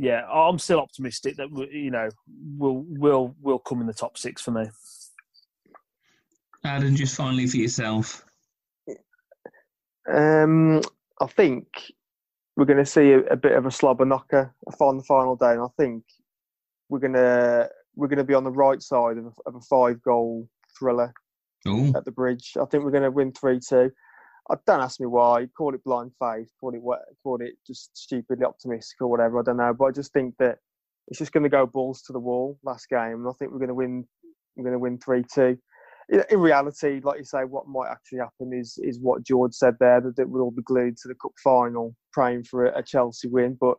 yeah, 0.00 0.24
I'm 0.28 0.60
still 0.60 0.78
optimistic 0.78 1.36
that 1.38 1.50
we, 1.50 1.68
you 1.72 1.90
know 1.90 2.08
we'll 2.56 2.84
we'll 2.86 3.34
we'll 3.40 3.58
come 3.58 3.80
in 3.80 3.88
the 3.88 3.92
top 3.92 4.16
six 4.16 4.40
for 4.40 4.52
me. 4.52 4.64
Adam, 6.64 6.94
just 6.94 7.16
finally 7.16 7.46
for 7.46 7.56
yourself. 7.56 8.24
Um, 10.12 10.80
I 11.20 11.26
think 11.26 11.66
we're 12.58 12.64
going 12.64 12.76
to 12.76 12.84
see 12.84 13.12
a, 13.12 13.20
a, 13.26 13.36
bit 13.36 13.52
of 13.52 13.66
a 13.66 13.70
slobber 13.70 14.04
knocker 14.04 14.52
on 14.80 14.96
the 14.96 15.04
final 15.04 15.36
day, 15.36 15.52
and 15.52 15.62
I 15.62 15.68
think 15.76 16.02
we're 16.88 16.98
going 16.98 17.12
to 17.12 17.70
we're 17.94 18.08
going 18.08 18.18
to 18.18 18.24
be 18.24 18.34
on 18.34 18.42
the 18.42 18.50
right 18.50 18.82
side 18.82 19.16
of 19.16 19.26
a, 19.26 19.30
of 19.46 19.54
a 19.54 19.60
five 19.60 20.02
goal 20.02 20.48
thriller 20.76 21.14
Ooh. 21.68 21.92
at 21.94 22.04
the 22.04 22.10
bridge. 22.10 22.56
I 22.60 22.64
think 22.64 22.82
we're 22.82 22.90
going 22.90 23.04
to 23.04 23.12
win 23.12 23.32
three 23.32 23.60
two. 23.60 23.92
I 24.50 24.54
uh, 24.54 24.56
don't 24.66 24.80
ask 24.80 24.98
me 24.98 25.06
why. 25.06 25.46
Call 25.56 25.72
it 25.72 25.84
blind 25.84 26.10
faith. 26.18 26.48
Call 26.60 26.74
it 26.74 26.82
what? 26.82 27.02
Call 27.22 27.40
it 27.40 27.54
just 27.64 27.96
stupidly 27.96 28.44
optimistic 28.44 29.00
or 29.00 29.06
whatever. 29.06 29.38
I 29.38 29.42
don't 29.44 29.58
know. 29.58 29.72
But 29.72 29.84
I 29.84 29.90
just 29.92 30.12
think 30.12 30.34
that 30.40 30.58
it's 31.06 31.20
just 31.20 31.32
going 31.32 31.44
to 31.44 31.48
go 31.48 31.64
balls 31.64 32.02
to 32.02 32.12
the 32.12 32.18
wall 32.18 32.58
last 32.64 32.88
game, 32.88 33.20
and 33.20 33.28
I 33.28 33.32
think 33.38 33.52
we're 33.52 33.58
going 33.58 33.68
to 33.68 33.74
win. 33.74 34.04
We're 34.56 34.64
going 34.64 34.72
to 34.72 34.80
win 34.80 34.98
three 34.98 35.22
two. 35.32 35.58
In 36.08 36.40
reality, 36.40 37.00
like 37.02 37.18
you 37.18 37.24
say, 37.24 37.44
what 37.44 37.68
might 37.68 37.90
actually 37.90 38.20
happen 38.20 38.52
is 38.52 38.78
is 38.82 38.98
what 38.98 39.24
George 39.24 39.52
said 39.52 39.74
there 39.78 40.00
that 40.00 40.28
we'll 40.28 40.42
all 40.42 40.50
be 40.50 40.62
glued 40.62 40.96
to 40.98 41.08
the 41.08 41.14
cup 41.14 41.32
final, 41.42 41.94
praying 42.12 42.44
for 42.44 42.66
a, 42.66 42.78
a 42.78 42.82
Chelsea 42.82 43.28
win. 43.28 43.58
But 43.60 43.76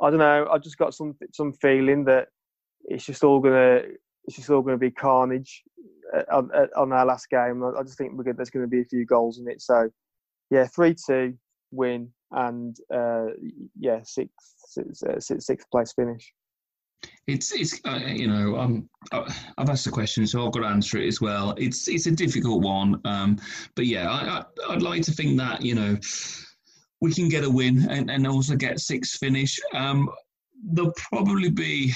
I 0.00 0.10
don't 0.10 0.20
know. 0.20 0.48
I 0.52 0.58
just 0.58 0.78
got 0.78 0.94
some 0.94 1.16
some 1.32 1.52
feeling 1.54 2.04
that 2.04 2.28
it's 2.84 3.04
just 3.04 3.24
all 3.24 3.40
gonna 3.40 3.80
it's 4.24 4.36
just 4.36 4.50
all 4.50 4.62
gonna 4.62 4.78
be 4.78 4.92
carnage 4.92 5.64
uh, 6.14 6.22
on, 6.32 6.50
uh, 6.54 6.66
on 6.76 6.92
our 6.92 7.04
last 7.04 7.28
game. 7.28 7.62
I 7.62 7.82
just 7.82 7.98
think 7.98 8.12
we're 8.14 8.32
there's 8.32 8.50
going 8.50 8.64
to 8.64 8.70
be 8.70 8.80
a 8.80 8.84
few 8.84 9.04
goals 9.04 9.38
in 9.38 9.48
it. 9.48 9.60
So, 9.60 9.90
yeah, 10.50 10.66
three 10.66 10.94
two 10.94 11.34
win 11.70 12.10
and 12.30 12.76
uh, 12.92 13.26
yeah, 13.78 14.00
sixth, 14.04 14.54
sixth, 14.68 15.02
uh, 15.02 15.20
sixth 15.20 15.70
place 15.70 15.92
finish. 15.92 16.32
It's 17.26 17.52
it's 17.52 17.80
uh, 17.84 18.00
you 18.06 18.26
know 18.26 18.58
um, 18.58 18.88
I've 19.12 19.68
asked 19.68 19.84
the 19.84 19.90
question, 19.90 20.26
so 20.26 20.46
I've 20.46 20.52
got 20.52 20.60
to 20.60 20.66
answer 20.66 20.98
it 20.98 21.06
as 21.06 21.20
well. 21.20 21.54
It's 21.58 21.86
it's 21.88 22.06
a 22.06 22.10
difficult 22.10 22.62
one, 22.62 23.00
um, 23.04 23.38
but 23.76 23.86
yeah, 23.86 24.10
I, 24.10 24.44
I 24.66 24.74
would 24.74 24.82
like 24.82 25.02
to 25.02 25.12
think 25.12 25.38
that 25.38 25.62
you 25.62 25.74
know 25.74 25.98
we 27.00 27.12
can 27.12 27.28
get 27.28 27.44
a 27.44 27.50
win 27.50 27.88
and, 27.90 28.10
and 28.10 28.26
also 28.26 28.56
get 28.56 28.80
sixth 28.80 29.18
finish. 29.18 29.58
Um, 29.74 30.08
there'll 30.64 30.92
probably 30.96 31.50
be 31.50 31.94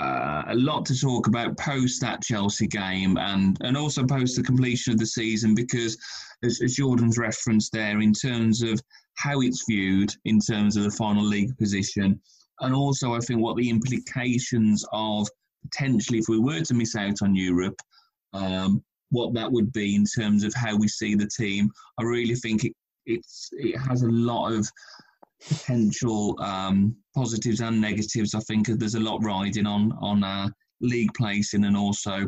uh, 0.00 0.44
a 0.48 0.54
lot 0.54 0.86
to 0.86 0.98
talk 0.98 1.26
about 1.26 1.58
post 1.58 2.00
that 2.00 2.22
Chelsea 2.22 2.66
game 2.66 3.18
and, 3.18 3.58
and 3.60 3.76
also 3.76 4.06
post 4.06 4.36
the 4.36 4.42
completion 4.42 4.92
of 4.92 4.98
the 4.98 5.06
season 5.06 5.54
because, 5.54 5.98
as, 6.42 6.60
as, 6.62 6.76
Jordan's 6.76 7.18
referenced 7.18 7.72
there, 7.72 8.00
in 8.00 8.14
terms 8.14 8.62
of 8.62 8.80
how 9.14 9.42
it's 9.42 9.64
viewed 9.68 10.14
in 10.24 10.38
terms 10.40 10.76
of 10.76 10.84
the 10.84 10.90
final 10.90 11.22
league 11.22 11.56
position, 11.58 12.18
and 12.60 12.74
also 12.74 13.14
I 13.14 13.20
think 13.20 13.40
what 13.40 13.56
the 13.56 13.68
implications 13.68 14.84
of 14.92 15.28
potentially 15.62 16.18
if 16.18 16.28
we 16.28 16.38
were 16.38 16.60
to 16.60 16.74
miss 16.74 16.96
out 16.96 17.22
on 17.22 17.34
Europe, 17.34 17.80
um, 18.32 18.82
what 19.10 19.34
that 19.34 19.50
would 19.50 19.72
be 19.72 19.94
in 19.94 20.04
terms 20.04 20.44
of 20.44 20.54
how 20.54 20.76
we 20.76 20.88
see 20.88 21.14
the 21.14 21.28
team. 21.28 21.70
I 21.98 22.04
really 22.04 22.34
think 22.34 22.64
it 22.64 22.72
it's 23.06 23.50
it 23.52 23.76
has 23.78 24.02
a 24.02 24.10
lot 24.10 24.52
of 24.52 24.68
potential 25.48 26.36
um, 26.40 26.96
positives 27.14 27.60
and 27.60 27.80
negatives. 27.80 28.34
I 28.34 28.40
think 28.40 28.66
there's 28.66 28.94
a 28.94 29.00
lot 29.00 29.22
riding 29.22 29.66
on 29.66 29.92
on 30.00 30.22
our 30.22 30.50
league 30.80 31.12
placing 31.14 31.64
and 31.64 31.76
also 31.76 32.26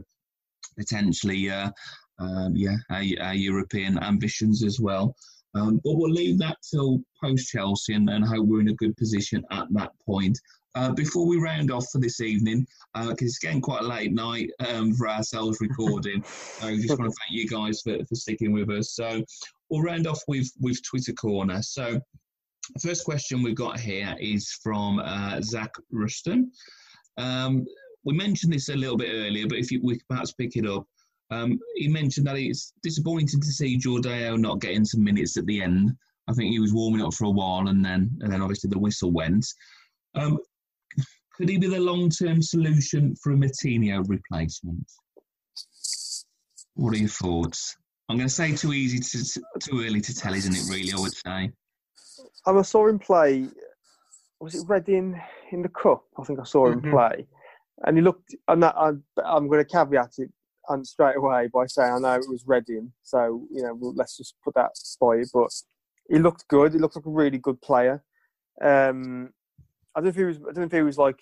potentially, 0.79 1.51
uh, 1.51 1.71
um, 2.19 2.55
yeah, 2.55 2.77
our, 2.91 3.03
our, 3.21 3.35
European 3.35 3.99
ambitions 4.03 4.63
as 4.63 4.81
well. 4.81 5.15
Um, 5.55 5.81
but 5.85 5.95
we'll 5.95 6.11
leave 6.11 6.39
that 6.39 6.59
till 6.69 7.03
post 7.23 7.49
Chelsea 7.49 7.95
and, 7.95 8.09
and 8.09 8.25
hope 8.25 8.47
we're 8.47 8.61
in 8.61 8.69
a 8.69 8.75
good 8.75 8.97
position 8.97 9.45
at 9.51 9.67
that 9.73 9.93
point. 10.05 10.39
Uh, 10.75 10.91
before 10.93 11.27
we 11.27 11.37
round 11.37 11.71
off 11.71 11.87
for 11.93 11.99
this 12.01 12.21
evening, 12.21 12.67
because 12.95 13.11
uh, 13.11 13.15
it's 13.21 13.39
getting 13.39 13.61
quite 13.61 13.83
a 13.83 13.87
late 13.87 14.13
night 14.13 14.51
um, 14.67 14.95
for 14.95 15.09
ourselves 15.09 15.61
recording, 15.61 16.25
I 16.63 16.77
just 16.77 16.99
want 16.99 17.11
to 17.11 17.17
thank 17.21 17.31
you 17.31 17.47
guys 17.47 17.83
for, 17.83 17.99
for 18.07 18.15
sticking 18.15 18.53
with 18.53 18.71
us. 18.71 18.95
So 18.95 19.23
we'll 19.69 19.83
round 19.83 20.07
off 20.07 20.21
with, 20.29 20.51
with 20.61 20.83
Twitter 20.83 21.13
Corner. 21.13 21.61
So 21.61 22.01
first 22.81 23.05
question 23.05 23.43
we've 23.43 23.55
got 23.55 23.79
here 23.79 24.17
is 24.19 24.51
from 24.63 24.99
uh, 25.01 25.43
Zach 25.43 25.73
Ruston. 25.91 26.51
Um, 27.19 27.67
we 28.05 28.15
mentioned 28.15 28.53
this 28.53 28.71
a 28.71 28.77
little 28.77 28.97
bit 28.97 29.11
earlier, 29.13 29.47
but 29.47 29.59
if 29.59 29.71
you, 29.71 29.81
we 29.83 29.95
could 29.95 30.09
perhaps 30.09 30.33
pick 30.33 30.57
it 30.57 30.67
up. 30.67 30.87
Um, 31.31 31.59
he 31.77 31.89
mentioned 31.89 32.27
that 32.27 32.37
it's 32.37 32.75
disappointing 32.83 33.41
to 33.41 33.47
see 33.47 33.79
Jordao 33.79 34.39
not 34.39 34.61
getting 34.61 34.85
some 34.85 35.03
minutes 35.03 35.37
at 35.37 35.47
the 35.47 35.63
end. 35.63 35.93
I 36.29 36.33
think 36.33 36.53
he 36.53 36.59
was 36.59 36.75
warming 36.75 37.03
up 37.03 37.15
for 37.15 37.25
a 37.25 37.31
while, 37.31 37.69
and 37.69 37.85
then 37.85 38.11
and 38.21 38.33
then 38.33 38.43
obviously 38.43 38.71
the 38.71 38.79
whistle 38.79 39.11
went. 39.11 39.47
Um, 40.15 40.39
could 41.35 41.49
he 41.49 41.59
be 41.59 41.69
the 41.69 41.81
long-term 41.81 42.43
solution 42.43 43.15
for 43.17 43.33
a 43.33 43.37
Moutinho 43.37 44.05
replacement? 44.07 44.85
What 46.75 46.95
are 46.95 46.99
your 46.99 47.09
thoughts? 47.09 47.77
I'm 48.09 48.17
going 48.17 48.29
to 48.29 48.35
say 48.35 48.55
too 48.55 48.75
easy 48.75 48.99
to 48.99 49.41
too 49.61 49.85
early 49.85 50.01
to 50.03 50.15
tell, 50.15 50.35
isn't 50.35 50.55
it? 50.55 50.71
Really, 50.71 50.93
I 50.93 51.01
would 51.01 51.15
say. 51.15 51.51
I 52.47 52.63
saw 52.63 52.89
him 52.89 52.99
play. 52.99 53.47
Was 54.41 54.55
it 54.55 54.69
Reading 54.69 55.21
in 55.51 55.63
the 55.63 55.69
cup? 55.69 56.05
I 56.19 56.25
think 56.25 56.41
I 56.41 56.45
saw 56.45 56.67
him 56.67 56.83
mm-hmm. 56.83 56.91
play, 56.91 57.27
and 57.87 57.97
he 57.97 58.03
looked. 58.03 58.35
And 58.49 58.63
that, 58.63 58.75
I'm, 58.77 59.03
I'm 59.25 59.49
going 59.49 59.65
to 59.65 59.71
caveat 59.71 60.13
it 60.19 60.31
and 60.69 60.87
straight 60.87 61.17
away 61.17 61.49
by 61.53 61.67
saying 61.67 61.93
I 61.93 61.99
know 61.99 62.15
it 62.15 62.29
was 62.29 62.45
Reading, 62.47 62.93
so 63.03 63.47
you 63.51 63.63
know 63.63 63.75
well, 63.75 63.95
let's 63.97 64.17
just 64.17 64.35
put 64.45 64.55
that 64.55 64.71
by 65.01 65.17
it. 65.17 65.29
But 65.33 65.51
he 66.09 66.19
looked 66.19 66.47
good. 66.49 66.73
He 66.73 66.79
looked 66.79 66.97
like 66.97 67.07
a 67.07 67.11
really 67.11 67.39
good 67.39 67.61
player. 67.63 68.03
Um, 68.63 69.31
I 69.95 70.01
don't 70.01 70.05
know 70.05 70.11
if 70.11 70.17
he 70.17 70.25
was. 70.25 70.37
I 70.39 70.53
don't 70.53 70.59
know 70.59 70.63
if 70.65 70.73
he 70.73 70.83
was 70.83 70.99
like 70.99 71.21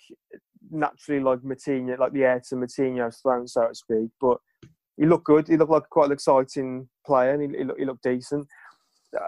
naturally 0.69 1.21
like 1.21 1.39
Moutinho, 1.39 1.97
like 1.97 2.13
the 2.13 2.23
heir 2.23 2.41
to 2.49 2.55
Moutinho's 2.55 3.17
throne, 3.17 3.47
so 3.47 3.67
to 3.67 3.75
speak. 3.75 4.09
But 4.19 4.37
he 4.97 5.05
looked 5.05 5.25
good. 5.25 5.47
He 5.47 5.57
looked 5.57 5.71
like 5.71 5.89
quite 5.89 6.07
an 6.07 6.11
exciting 6.11 6.87
player, 7.05 7.33
and 7.33 7.41
he, 7.41 7.57
he, 7.57 7.63
looked, 7.63 7.79
he 7.79 7.85
looked 7.85 8.03
decent. 8.03 8.47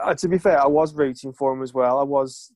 Uh, 0.03 0.13
to 0.13 0.27
be 0.27 0.37
fair, 0.37 0.61
I 0.61 0.67
was 0.67 0.93
rooting 0.93 1.33
for 1.33 1.53
him 1.53 1.61
as 1.61 1.73
well. 1.73 1.99
I 1.99 2.03
was 2.03 2.51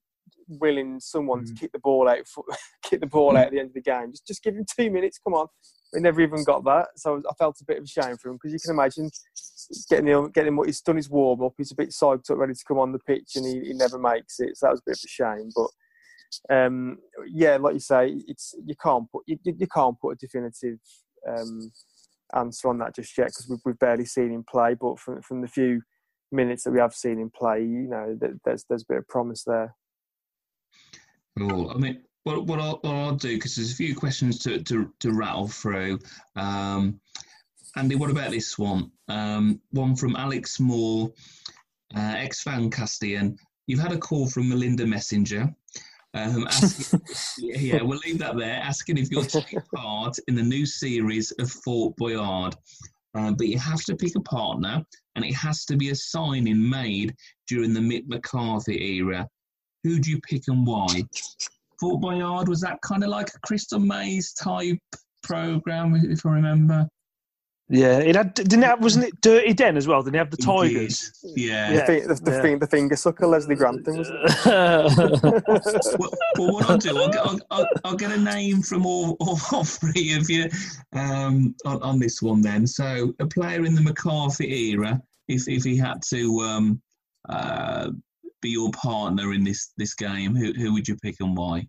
willing 0.47 0.99
someone 0.99 1.43
mm. 1.43 1.47
to 1.47 1.53
kick 1.53 1.72
the 1.72 1.80
ball 1.80 2.08
out, 2.08 2.26
for, 2.28 2.43
kick 2.84 3.01
the 3.01 3.08
ball 3.08 3.36
out 3.36 3.47
at 3.47 3.51
the 3.51 3.60
end 3.60 3.70
of 3.70 3.74
the 3.74 3.82
game. 3.82 4.12
Just, 4.12 4.28
just 4.28 4.43
give 4.43 4.55
him 4.55 4.66
two 4.78 4.89
minutes. 4.89 5.20
Come 5.24 5.34
on. 5.34 5.47
We 5.94 6.02
never 6.02 6.22
even 6.22 6.44
got 6.44 6.66
that, 6.66 6.88
so 6.98 7.22
I 7.30 7.34
felt 7.36 7.62
a 7.62 7.66
bit 7.66 7.78
of 7.78 7.88
shame 7.88 8.18
for 8.18 8.30
him 8.30 8.36
because 8.36 8.52
you 8.52 8.60
can 8.60 8.72
imagine 8.72 9.10
getting 9.90 10.08
him, 10.08 10.32
getting 10.32 10.54
him. 10.54 10.60
He's 10.66 10.82
done 10.82 10.98
his 10.98 11.10
warm 11.10 11.42
up. 11.42 11.54
He's 11.58 11.72
a 11.72 11.76
bit 11.76 11.90
psyched 11.90 12.30
up, 12.30 12.38
ready 12.38 12.54
to 12.54 12.66
come 12.68 12.78
on 12.78 12.92
the 12.92 13.00
pitch, 13.00 13.32
and 13.36 13.46
he, 13.46 13.68
he 13.68 13.74
never 13.74 13.98
makes 13.98 14.40
it. 14.40 14.58
So 14.58 14.66
that 14.66 14.72
was 14.72 14.82
a 14.82 14.90
bit 14.90 14.98
of 14.98 15.04
a 15.06 15.08
shame. 15.08 15.50
But 15.56 16.56
um, 16.56 16.98
yeah, 17.28 17.58
like 17.58 17.74
you 17.74 17.80
say, 17.80 18.22
it's 18.28 18.54
you 18.66 18.76
can't 18.82 19.10
put 19.12 19.24
you, 19.28 19.38
you 19.44 19.68
can't 19.68 20.00
put 20.00 20.10
a 20.10 20.16
definitive 20.16 20.80
um, 21.28 21.72
answer 22.36 22.70
on 22.70 22.80
that 22.80 22.96
just 22.96 23.18
yet 23.18 23.28
because 23.28 23.48
we've, 23.50 23.60
we've 23.66 23.80
barely 23.80 24.06
seen 24.06 24.32
him 24.32 24.44
play. 24.50 24.74
But 24.74 25.00
from 25.00 25.22
from 25.22 25.42
the 25.42 25.48
few 25.48 25.82
minutes 26.32 26.64
that 26.64 26.72
we 26.72 26.80
have 26.80 26.94
seen 26.94 27.20
him 27.20 27.32
play, 27.34 27.62
you 27.62 27.88
know, 27.88 28.18
there's 28.44 28.66
there's 28.68 28.84
a 28.84 28.94
bit 28.94 28.98
of 29.00 29.08
promise 29.08 29.44
there. 29.46 29.76
Cool. 31.38 31.72
I 31.72 31.78
mean, 31.78 32.02
what 32.24 32.45
what 32.45 32.59
I'll, 32.59 32.80
what 32.82 32.95
I'll 32.95 33.15
do 33.15 33.36
because 33.36 33.55
there's 33.55 33.72
a 33.72 33.76
few 33.76 33.95
questions 33.95 34.39
to 34.39 34.61
to, 34.63 34.91
to 34.99 35.13
rattle 35.13 35.47
through. 35.47 35.99
Um, 36.36 36.99
Andy, 37.76 37.95
what 37.95 38.09
about 38.09 38.32
this 38.32 38.57
one? 38.57 38.91
Um, 39.07 39.61
one 39.72 39.95
from 39.95 40.15
Alex 40.15 40.59
Moore, 40.59 41.11
uh, 41.95 42.15
ex 42.18 42.41
fan 42.41 42.70
Castian. 42.70 43.38
You've 43.68 43.82
had 43.82 43.91
a 43.91 43.97
call 43.97 44.28
from 44.28 44.49
Melinda 44.49 44.86
Messenger. 44.86 45.53
Um, 46.13 46.47
asking, 46.47 47.01
yeah, 47.38 47.82
we'll 47.82 47.99
leave 48.05 48.18
that 48.20 48.38
there. 48.38 48.59
Asking 48.63 48.97
if 48.97 49.11
you'll 49.11 49.24
take 49.24 49.55
part 49.76 50.18
in 50.28 50.36
the 50.36 50.43
new 50.43 50.65
series 50.65 51.32
of 51.32 51.51
Fort 51.51 51.95
Boyard. 51.97 52.55
Uh, 53.15 53.32
but 53.32 53.47
you 53.47 53.57
have 53.57 53.84
to 53.86 53.95
pick 53.95 54.15
a 54.15 54.22
partner, 54.22 54.84
and 55.15 55.26
it 55.26 55.34
has 55.34 55.65
to 55.65 55.76
be 55.76 55.89
a 55.89 55.95
signing 55.95 56.70
made 56.70 57.15
during 57.47 57.74
the 57.74 57.80
Mick 57.80 58.07
McCarthy 58.07 58.95
era. 58.97 59.28
Who 59.84 59.99
do 59.99 60.11
you 60.11 60.20
pick 60.22 60.43
and 60.47 60.65
why? 60.65 61.03
Fort 61.80 62.02
Boyard 62.02 62.48
was 62.48 62.62
that 62.62 62.82
kind 62.82 63.04
of 63.04 63.10
like 63.10 63.30
a 63.30 63.40
Crystal 63.40 63.80
Maze 63.80 64.34
type 64.34 64.80
program, 65.24 65.96
if 65.96 66.26
I 66.26 66.32
remember. 66.32 66.88
Yeah, 67.70 67.98
it 67.98 68.16
had 68.16 68.34
didn't 68.34 68.64
it 68.64 68.68
have, 68.68 68.82
wasn't 68.82 69.06
it 69.06 69.20
Dirty 69.20 69.54
Den 69.54 69.76
as 69.76 69.88
well? 69.88 70.02
Didn't 70.02 70.16
it 70.16 70.20
have 70.20 70.32
the 70.32 70.38
tigers? 70.38 71.12
Yeah, 71.36 71.74
yeah. 71.74 71.86
The, 71.86 72.22
the, 72.24 72.32
yeah. 72.32 72.42
Thing, 72.42 72.60
the, 72.60 72.68
finger 72.68 72.96
sucker, 72.96 73.28
Leslie 73.28 73.56
Grantham. 73.56 73.98
Was 73.98 74.10
well, 74.46 76.10
well, 76.38 76.54
what 76.54 76.70
I'll 76.70 76.78
do, 76.78 76.98
I'll, 76.98 77.20
I'll, 77.20 77.40
I'll, 77.52 77.68
I'll, 77.84 77.96
get 77.98 78.14
a 78.14 78.18
name 78.18 78.62
from 78.62 78.86
all, 78.86 79.18
all, 79.20 79.38
all 79.52 79.66
three 79.66 80.14
of 80.14 80.30
you 80.30 80.50
um, 80.94 81.56
on, 81.66 81.82
on, 81.82 82.00
this 82.00 82.22
one. 82.22 82.42
Then, 82.42 82.66
so 82.66 83.14
a 83.20 83.26
player 83.26 83.66
in 83.66 83.76
the 83.76 83.82
McCarthy 83.82 84.70
era, 84.72 85.02
if 85.28 85.50
if 85.50 85.66
he 85.66 85.76
had 85.76 86.02
to 86.12 86.40
um, 86.40 86.82
uh, 87.28 87.90
be 88.42 88.50
your 88.50 88.72
partner 88.72 89.34
in 89.34 89.44
this 89.44 89.72
this 89.78 89.94
game, 89.94 90.36
who 90.36 90.54
who 90.54 90.74
would 90.74 90.88
you 90.88 90.96
pick 90.98 91.16
and 91.20 91.36
why? 91.36 91.68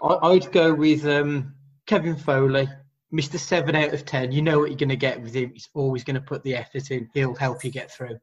I, 0.00 0.30
would 0.30 0.52
go 0.52 0.72
with 0.72 1.04
um, 1.06 1.54
Kevin 1.86 2.16
Foley. 2.16 2.68
Mr. 3.12 3.38
Seven 3.38 3.74
out 3.74 3.94
of 3.94 4.04
ten, 4.04 4.32
you 4.32 4.42
know 4.42 4.58
what 4.58 4.68
you're 4.68 4.76
going 4.76 4.90
to 4.90 4.96
get 4.96 5.20
with 5.22 5.34
him. 5.34 5.50
He's 5.54 5.70
always 5.72 6.04
going 6.04 6.14
to 6.14 6.20
put 6.20 6.42
the 6.44 6.54
effort 6.54 6.90
in. 6.90 7.08
He'll 7.14 7.34
help 7.34 7.64
you 7.64 7.70
get 7.70 7.90
through. 7.90 8.18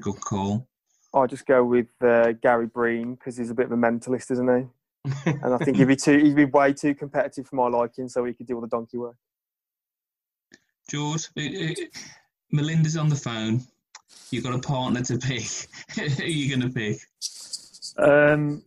Good 0.00 0.20
call. 0.20 0.66
I'll 1.14 1.28
just 1.28 1.46
go 1.46 1.64
with 1.64 1.86
uh, 2.02 2.32
Gary 2.32 2.66
Breen 2.66 3.14
because 3.14 3.36
he's 3.36 3.50
a 3.50 3.54
bit 3.54 3.66
of 3.66 3.72
a 3.72 3.76
mentalist, 3.76 4.32
isn't 4.32 4.48
he? 4.48 5.10
and 5.26 5.54
I 5.54 5.58
think 5.58 5.76
he'd 5.76 5.86
be 5.86 5.96
too, 5.96 6.18
he'd 6.18 6.34
be 6.34 6.44
way 6.46 6.72
too 6.72 6.94
competitive 6.94 7.46
for 7.46 7.56
my 7.56 7.68
liking, 7.68 8.08
so 8.08 8.24
he 8.24 8.34
could 8.34 8.46
do 8.46 8.56
all 8.56 8.60
the 8.60 8.66
donkey 8.66 8.98
work. 8.98 9.16
George, 10.90 11.28
uh, 11.36 11.42
uh, 11.42 11.74
Melinda's 12.52 12.96
on 12.96 13.08
the 13.08 13.16
phone. 13.16 13.62
You've 14.30 14.44
got 14.44 14.54
a 14.54 14.58
partner 14.58 15.02
to 15.02 15.18
pick. 15.18 15.46
Who 15.94 16.02
are 16.02 16.26
you 16.26 16.48
going 16.48 16.68
to 16.68 16.74
pick? 16.74 16.98
Um, 17.98 18.62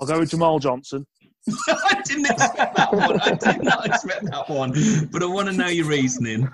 I'll 0.00 0.06
go 0.06 0.18
with 0.18 0.30
Jamal 0.30 0.58
Johnson. 0.58 1.06
I 1.68 2.00
didn't 2.04 2.26
expect 2.26 2.76
that 2.76 2.92
one. 2.92 3.20
I 3.20 3.34
did 3.34 3.62
not 3.62 3.86
expect 3.86 4.24
that 4.26 4.48
one. 4.48 4.72
But 5.10 5.22
I 5.22 5.26
want 5.26 5.48
to 5.48 5.54
know 5.54 5.66
your 5.66 5.86
reasoning. 5.86 6.48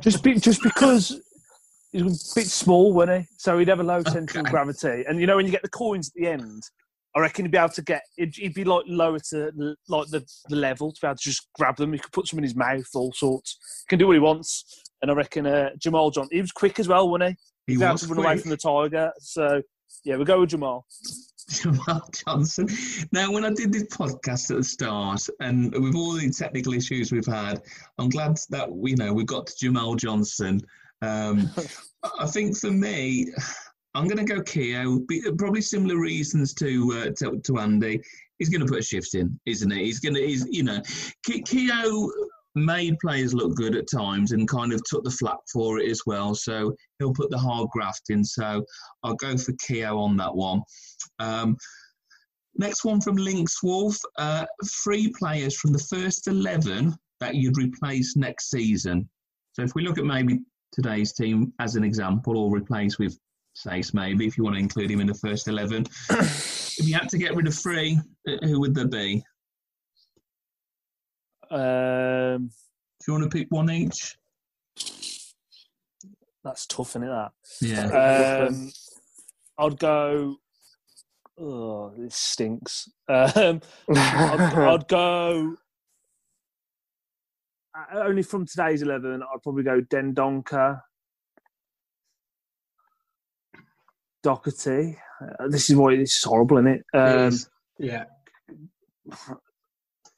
Just 0.00 0.22
be, 0.22 0.34
just 0.34 0.62
because 0.62 1.20
he's 1.90 2.02
a 2.02 2.34
bit 2.34 2.46
small, 2.46 2.92
wasn't 2.92 3.22
he? 3.22 3.28
So 3.38 3.58
he'd 3.58 3.68
have 3.68 3.80
a 3.80 3.84
low 3.84 4.02
central 4.02 4.42
okay. 4.42 4.50
gravity, 4.50 5.04
and 5.08 5.20
you 5.20 5.26
know 5.26 5.36
when 5.36 5.46
you 5.46 5.52
get 5.52 5.62
the 5.62 5.70
coins 5.70 6.08
at 6.08 6.14
the 6.14 6.28
end, 6.28 6.62
I 7.16 7.20
reckon 7.20 7.44
he'd 7.44 7.52
be 7.52 7.58
able 7.58 7.68
to 7.70 7.82
get. 7.82 8.02
He'd, 8.16 8.34
he'd 8.34 8.54
be 8.54 8.64
like 8.64 8.84
lower 8.86 9.18
to 9.30 9.74
like 9.88 10.08
the, 10.08 10.22
the 10.48 10.56
level 10.56 10.92
to 10.92 11.00
be 11.00 11.06
able 11.06 11.16
to 11.16 11.22
just 11.22 11.48
grab 11.54 11.76
them. 11.76 11.92
He 11.92 11.98
could 11.98 12.12
put 12.12 12.26
some 12.26 12.38
in 12.38 12.44
his 12.44 12.56
mouth, 12.56 12.88
all 12.94 13.12
sorts. 13.12 13.56
He 13.86 13.90
can 13.90 13.98
do 13.98 14.08
what 14.08 14.14
he 14.14 14.20
wants. 14.20 14.82
And 15.04 15.10
I 15.10 15.14
reckon 15.14 15.46
uh, 15.46 15.68
Jamal 15.76 16.10
John. 16.10 16.28
He 16.30 16.40
was 16.40 16.50
quick 16.50 16.80
as 16.80 16.88
well, 16.88 17.10
wasn't 17.10 17.36
he? 17.66 17.74
He, 17.74 17.78
he 17.78 17.84
was 17.84 18.00
to 18.00 18.06
run 18.06 18.24
away 18.24 18.38
from 18.38 18.48
the 18.48 18.56
tiger. 18.56 19.12
So 19.18 19.60
yeah, 20.02 20.16
we'll 20.16 20.24
go 20.24 20.40
with 20.40 20.48
Jamal. 20.48 20.86
Jamal 21.50 22.08
Johnson. 22.24 22.66
Now, 23.12 23.30
when 23.30 23.44
I 23.44 23.50
did 23.50 23.70
this 23.70 23.84
podcast 23.88 24.50
at 24.50 24.56
the 24.56 24.64
start, 24.64 25.20
and 25.40 25.74
with 25.74 25.94
all 25.94 26.12
the 26.12 26.30
technical 26.30 26.72
issues 26.72 27.12
we've 27.12 27.26
had, 27.26 27.60
I'm 27.98 28.08
glad 28.08 28.38
that 28.48 28.70
you 28.82 28.96
know 28.96 29.12
we 29.12 29.24
got 29.24 29.46
to 29.48 29.54
Jamal 29.60 29.94
Johnson. 29.94 30.58
Um, 31.02 31.50
I 32.18 32.24
think 32.24 32.56
for 32.56 32.70
me, 32.70 33.30
I'm 33.94 34.08
going 34.08 34.24
to 34.26 34.34
go 34.34 34.40
Keogh. 34.40 35.04
Probably 35.36 35.60
similar 35.60 36.00
reasons 36.00 36.54
to, 36.54 36.94
uh, 36.94 37.10
to 37.18 37.38
to 37.40 37.58
Andy. 37.58 38.00
He's 38.38 38.48
going 38.48 38.62
to 38.62 38.66
put 38.66 38.80
a 38.80 38.82
shift 38.82 39.14
in, 39.14 39.38
isn't 39.44 39.70
he? 39.70 39.84
He's 39.84 40.00
going 40.00 40.14
to. 40.14 40.26
He's 40.26 40.46
you 40.48 40.62
know, 40.62 40.80
Keogh 41.26 42.10
made 42.54 42.98
players 43.00 43.34
look 43.34 43.54
good 43.54 43.76
at 43.76 43.90
times 43.90 44.32
and 44.32 44.48
kind 44.48 44.72
of 44.72 44.82
took 44.84 45.04
the 45.04 45.10
flak 45.10 45.38
for 45.52 45.78
it 45.78 45.90
as 45.90 46.02
well. 46.06 46.34
So 46.34 46.74
he'll 46.98 47.12
put 47.12 47.30
the 47.30 47.38
hard 47.38 47.68
graft 47.70 48.10
in. 48.10 48.24
So 48.24 48.64
I'll 49.02 49.14
go 49.14 49.36
for 49.36 49.52
Keogh 49.66 49.98
on 49.98 50.16
that 50.18 50.34
one. 50.34 50.62
Um, 51.18 51.56
next 52.56 52.84
one 52.84 53.00
from 53.00 53.16
Lynx 53.16 53.62
Wolf. 53.62 53.96
Uh, 54.18 54.46
three 54.84 55.12
players 55.18 55.56
from 55.56 55.72
the 55.72 55.86
first 55.90 56.28
11 56.28 56.94
that 57.20 57.34
you'd 57.34 57.58
replace 57.58 58.16
next 58.16 58.50
season. 58.50 59.08
So 59.52 59.62
if 59.62 59.74
we 59.74 59.82
look 59.82 59.98
at 59.98 60.04
maybe 60.04 60.40
today's 60.72 61.12
team 61.12 61.52
as 61.60 61.76
an 61.76 61.84
example 61.84 62.36
or 62.36 62.54
replace 62.54 62.98
with 62.98 63.18
Saïss 63.56 63.94
maybe 63.94 64.26
if 64.26 64.36
you 64.36 64.44
want 64.44 64.56
to 64.56 64.60
include 64.60 64.90
him 64.90 65.00
in 65.00 65.06
the 65.06 65.14
first 65.14 65.48
11. 65.48 65.86
if 66.10 66.76
you 66.80 66.94
had 66.94 67.08
to 67.08 67.18
get 67.18 67.34
rid 67.34 67.46
of 67.46 67.54
three, 67.54 67.98
uh, 68.28 68.46
who 68.46 68.60
would 68.60 68.74
there 68.74 68.88
be? 68.88 69.22
Um, 71.50 72.50
Do 73.00 73.12
you 73.12 73.12
want 73.14 73.30
to 73.30 73.38
pick 73.38 73.48
one 73.50 73.70
each? 73.70 74.16
That's 76.44 76.66
tough, 76.66 76.90
isn't 76.90 77.04
it? 77.04 77.06
That. 77.06 77.32
Yeah. 77.60 78.46
Um, 78.48 78.72
I'd 79.58 79.78
go. 79.78 80.36
Oh, 81.40 81.92
this 81.96 82.14
stinks. 82.14 82.88
Um, 83.08 83.60
I'd, 83.88 84.40
I'd, 84.40 84.88
go. 84.88 85.56
Uh, 87.74 87.98
only 87.98 88.22
from 88.22 88.46
today's 88.46 88.82
eleven, 88.82 89.22
I'd 89.22 89.42
probably 89.42 89.64
go 89.64 89.80
Dendoncker, 89.80 90.80
Doherty. 94.22 94.96
Uh, 95.20 95.48
this 95.48 95.70
is 95.70 95.76
why 95.76 95.96
this 95.96 96.16
is 96.16 96.24
horrible, 96.24 96.58
isn't 96.58 96.68
it? 96.68 96.84
Um, 96.94 97.32
it 97.32 97.46
yeah. 97.78 98.04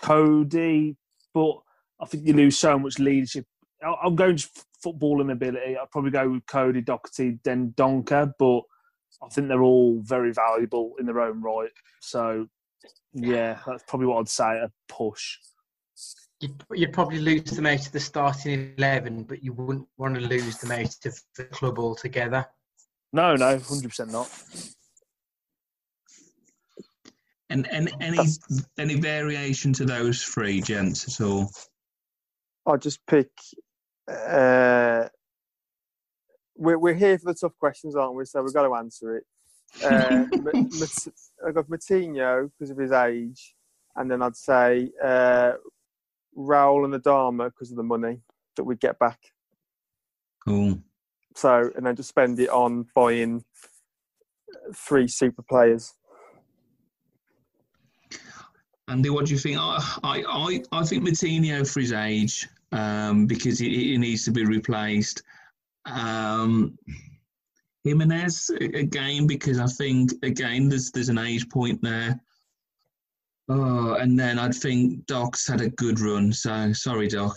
Coady, 0.01 0.97
but 1.37 1.59
I 2.01 2.07
think 2.07 2.27
you 2.27 2.33
lose 2.33 2.57
so 2.57 2.79
much 2.79 2.99
leadership. 2.99 3.45
I'm 3.85 4.17
going 4.17 4.39
to 4.39 4.49
footballing 4.83 5.31
ability. 5.31 5.77
I'd 5.77 5.91
probably 5.91 6.11
go 6.11 6.31
with 6.31 6.47
Coady, 6.47 6.81
Doherty, 6.81 7.39
Donker. 7.45 8.33
but 8.39 8.63
I 9.23 9.29
think 9.29 9.49
they're 9.49 9.63
all 9.63 10.01
very 10.01 10.33
valuable 10.33 10.95
in 10.99 11.05
their 11.05 11.21
own 11.21 11.43
right. 11.43 11.69
So, 12.01 12.47
yeah, 13.13 13.59
that's 13.67 13.85
probably 13.87 14.07
what 14.07 14.21
I'd 14.21 14.31
say 14.31 14.45
a 14.45 14.73
push. 14.89 15.37
You'd, 16.41 16.65
you'd 16.73 16.95
probably 16.95 17.19
lose 17.19 17.51
them 17.51 17.67
out 17.67 17.85
of 17.85 17.93
the 17.93 18.01
starting 18.01 18.73
11, 18.79 19.25
but 19.25 19.45
you 19.45 19.53
wouldn't 19.53 19.89
want 19.99 20.15
to 20.15 20.23
lose 20.23 20.57
them 20.57 20.73
out 20.73 20.97
of 21.05 21.21
the 21.37 21.45
club 21.45 21.79
altogether. 21.79 22.47
No, 23.13 23.37
no, 23.37 23.59
100% 23.59 24.11
not. 24.11 24.31
And, 27.49 27.69
and 27.71 27.93
any 28.01 28.19
any 28.77 28.97
variation 28.97 29.73
to 29.75 29.85
those 29.85 30.23
three 30.23 30.61
gents 30.61 31.07
at 31.07 31.25
all? 31.25 31.49
I'll 32.67 32.79
just 32.79 33.07
pick. 33.07 33.31
Uh, 34.09 35.09
we're 36.57 36.79
we're 36.79 36.95
here 36.95 37.19
for 37.19 37.27
the 37.27 37.39
tough 37.39 37.57
questions, 37.59 37.95
aren't 37.95 38.17
we? 38.17 38.25
So 38.25 38.43
we've 38.43 38.53
got 38.53 38.67
to 38.67 38.75
answer 38.75 39.17
it. 39.17 39.25
Uh, 39.85 40.27
I 41.47 41.53
got 41.53 41.69
Moutinho 41.69 42.51
because 42.59 42.71
of 42.71 42.79
his 42.79 42.93
age, 42.93 43.55
and 43.95 44.11
then 44.11 44.23
I'd 44.23 44.37
say 44.37 44.91
uh, 45.03 45.53
Raul 46.37 46.85
and 46.85 46.95
Adama 47.01 47.47
because 47.47 47.71
of 47.71 47.77
the 47.77 47.83
money 47.83 48.21
that 48.57 48.65
we 48.65 48.77
get 48.77 48.99
back. 48.99 49.19
Cool. 50.47 50.81
So, 51.35 51.71
and 51.77 51.87
then 51.87 51.97
just 51.97 52.09
spend 52.09 52.41
it 52.41 52.49
on 52.49 52.87
buying 52.95 53.45
three 54.75 55.09
super 55.09 55.43
players. 55.43 55.95
Andy, 58.89 59.11
what 59.11 59.27
do 59.27 59.33
you 59.33 59.39
think? 59.39 59.59
I, 59.59 59.81
I, 60.05 60.63
I 60.71 60.85
think 60.85 61.05
Moutinho 61.05 61.69
for 61.71 61.81
his 61.81 61.93
age 61.93 62.49
um, 62.73 63.27
because 63.27 63.59
he, 63.59 63.91
he, 63.91 63.99
needs 63.99 64.25
to 64.25 64.31
be 64.31 64.45
replaced. 64.45 65.23
Um, 65.87 66.79
Jimenez 67.83 68.51
again 68.61 69.27
because 69.27 69.61
I 69.61 69.67
think 69.67 70.13
again 70.25 70.69
there's 70.69 70.91
there's 70.91 71.09
an 71.09 71.19
age 71.19 71.49
point 71.49 71.81
there. 71.83 72.21
Oh, 73.49 73.95
and 73.95 74.19
then 74.19 74.39
I'd 74.39 74.55
think 74.55 75.07
Doc's 75.07 75.47
had 75.47 75.61
a 75.61 75.71
good 75.71 76.01
run. 76.01 76.33
So 76.33 76.73
sorry, 76.73 77.09
Doc. 77.09 77.37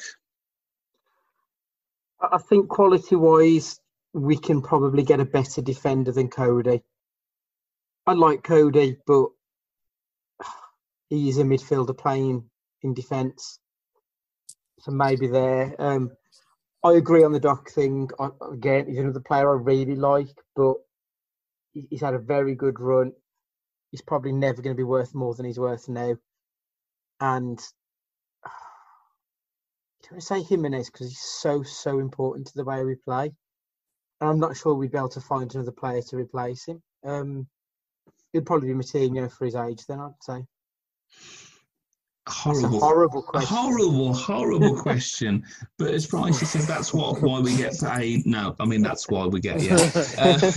I 2.20 2.38
think 2.38 2.68
quality 2.68 3.16
wise, 3.16 3.80
we 4.14 4.38
can 4.38 4.62
probably 4.62 5.04
get 5.04 5.20
a 5.20 5.26
better 5.26 5.62
defender 5.62 6.12
than 6.12 6.30
Coady. 6.30 6.82
I 8.08 8.14
like 8.14 8.44
Coady, 8.44 8.98
but 9.06 9.30
he's 11.10 11.38
a 11.38 11.44
midfielder 11.44 11.98
playing 11.98 12.50
in 12.84 12.94
defence. 12.94 13.60
So 14.80 14.92
maybe 14.92 15.28
there. 15.28 15.76
Um, 15.80 16.12
I 16.84 16.94
agree 16.94 17.24
on 17.24 17.34
the 17.34 17.40
Doc 17.40 17.72
thing. 17.72 18.10
I, 18.20 18.30
again, 18.54 18.88
he's 18.88 19.00
another 19.00 19.20
player 19.20 19.50
I 19.50 19.62
really 19.62 19.96
like, 19.96 20.34
but 20.56 20.76
he's 21.74 22.02
had 22.02 22.14
a 22.14 22.20
very 22.20 22.56
good 22.56 22.80
run. 22.80 23.12
He's 23.92 24.02
probably 24.02 24.32
never 24.32 24.62
going 24.62 24.76
to 24.76 24.80
be 24.80 24.84
worth 24.84 25.14
more 25.14 25.34
than 25.34 25.46
he's 25.46 25.60
worth 25.60 25.90
now. 25.90 26.16
And 27.20 27.60
I 28.46 28.50
don't 30.10 30.24
say 30.24 30.42
Jimenez 30.42 30.90
because 30.90 31.08
he's 31.10 31.20
so 31.20 31.64
so 31.64 32.00
important 32.00 32.48
to 32.48 32.54
the 32.56 32.64
way 32.64 32.84
we 32.84 32.96
play. 32.96 33.34
And 34.22 34.30
I'm 34.30 34.40
not 34.40 34.56
sure 34.56 34.74
we'd 34.74 34.92
be 34.92 34.98
able 34.98 35.10
to 35.10 35.22
find 35.22 35.54
another 35.54 35.72
player 35.72 36.02
to 36.02 36.18
replace 36.18 36.66
him. 36.66 36.82
Um, 37.06 37.48
it'd 38.34 38.46
probably 38.46 38.70
be 38.70 38.76
Moutinho 38.76 39.32
for 39.32 39.46
his 39.46 39.56
age. 39.56 39.86
Then 39.86 40.00
I'd 40.00 40.12
say. 40.22 40.46
Horrible, 42.30 42.80
horrible 42.80 43.24
question. 43.24 43.56
Horrible, 43.56 44.14
horrible 44.14 44.80
question. 44.80 45.44
But 45.80 45.96
as 45.96 46.06
Price 46.06 46.48
said, 46.48 46.62
that's 46.62 46.94
what 46.94 47.22
why 47.22 47.40
we 47.40 47.58
get 47.58 47.80
paid. 47.80 48.26
No, 48.28 48.56
I 48.60 48.66
mean 48.66 48.84
that's 48.84 49.10
why 49.10 49.26
we 49.26 49.40
get 49.40 49.62
yeah. 49.62 49.90
Uh, 50.18 50.52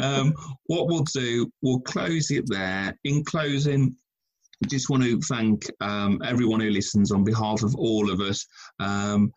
um, 0.00 0.34
what 0.66 0.86
we'll 0.86 1.02
do, 1.02 1.50
we'll 1.62 1.80
close 1.80 2.30
it 2.30 2.44
there. 2.46 2.96
In 3.02 3.24
closing, 3.24 3.96
just 4.68 4.88
want 4.88 5.02
to 5.02 5.20
thank 5.22 5.64
um, 5.80 6.22
everyone 6.24 6.60
who 6.60 6.70
listens 6.70 7.10
on 7.10 7.24
behalf 7.24 7.64
of 7.64 7.74
all 7.74 8.08
of 8.08 8.20
us. 8.20 8.46
Um, 8.78 9.32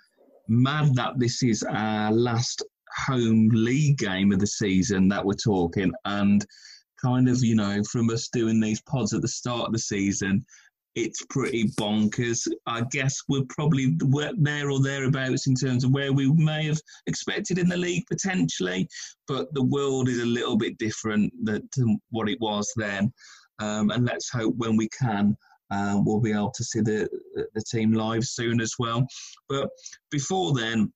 mad 0.47 0.93
that 0.93 1.14
this 1.18 1.41
is 1.41 1.64
our 1.64 2.12
last 2.12 2.64
home 2.95 3.49
league 3.51 3.97
game 3.97 4.32
of 4.32 4.39
the 4.39 4.47
season 4.47 5.08
that 5.10 5.26
we're 5.26 5.34
talking, 5.34 5.91
and 6.05 6.45
kind 7.02 7.30
of, 7.30 7.43
you 7.43 7.56
know, 7.56 7.84
from 7.84 8.10
us 8.10 8.30
doing 8.32 8.60
these 8.60 8.82
pods 8.82 9.14
at 9.14 9.22
the 9.22 9.28
start 9.28 9.68
of 9.68 9.74
the 9.74 9.80
season, 9.80 10.45
it's 10.95 11.24
pretty 11.30 11.66
bonkers. 11.80 12.48
I 12.66 12.82
guess 12.91 13.22
we're 13.30 13.45
probably 13.50 13.95
there 14.38 14.72
or 14.72 14.82
thereabouts 14.82 15.45
in 15.45 15.54
terms 15.54 15.84
of 15.84 15.91
where 15.91 16.12
we 16.12 16.32
may 16.32 16.66
have 16.66 16.82
expected 17.06 17.60
in 17.60 17.70
the 17.70 17.78
league 17.78 18.06
potentially, 18.10 18.88
but 19.28 19.54
the 19.54 19.64
world 19.64 20.10
is 20.10 20.20
a 20.20 20.26
little 20.26 20.58
bit 20.58 20.78
different 20.80 21.32
than 21.43 21.70
what 22.10 22.30
it 22.30 22.39
was 22.41 22.72
then. 22.76 23.14
Um, 23.60 23.91
and 23.91 24.06
let's 24.06 24.30
hope 24.32 24.56
when 24.58 24.76
we 24.76 24.89
can, 24.89 25.38
uh, 25.70 26.02
we'll 26.04 26.20
be 26.20 26.32
able 26.32 26.52
to 26.56 26.64
see 26.64 26.82
the 26.82 27.08
the 27.54 27.64
team 27.70 27.93
live 27.93 28.24
soon 28.24 28.60
as 28.60 28.74
well. 28.80 29.06
But 29.50 29.70
before 30.10 30.54
then, 30.54 30.91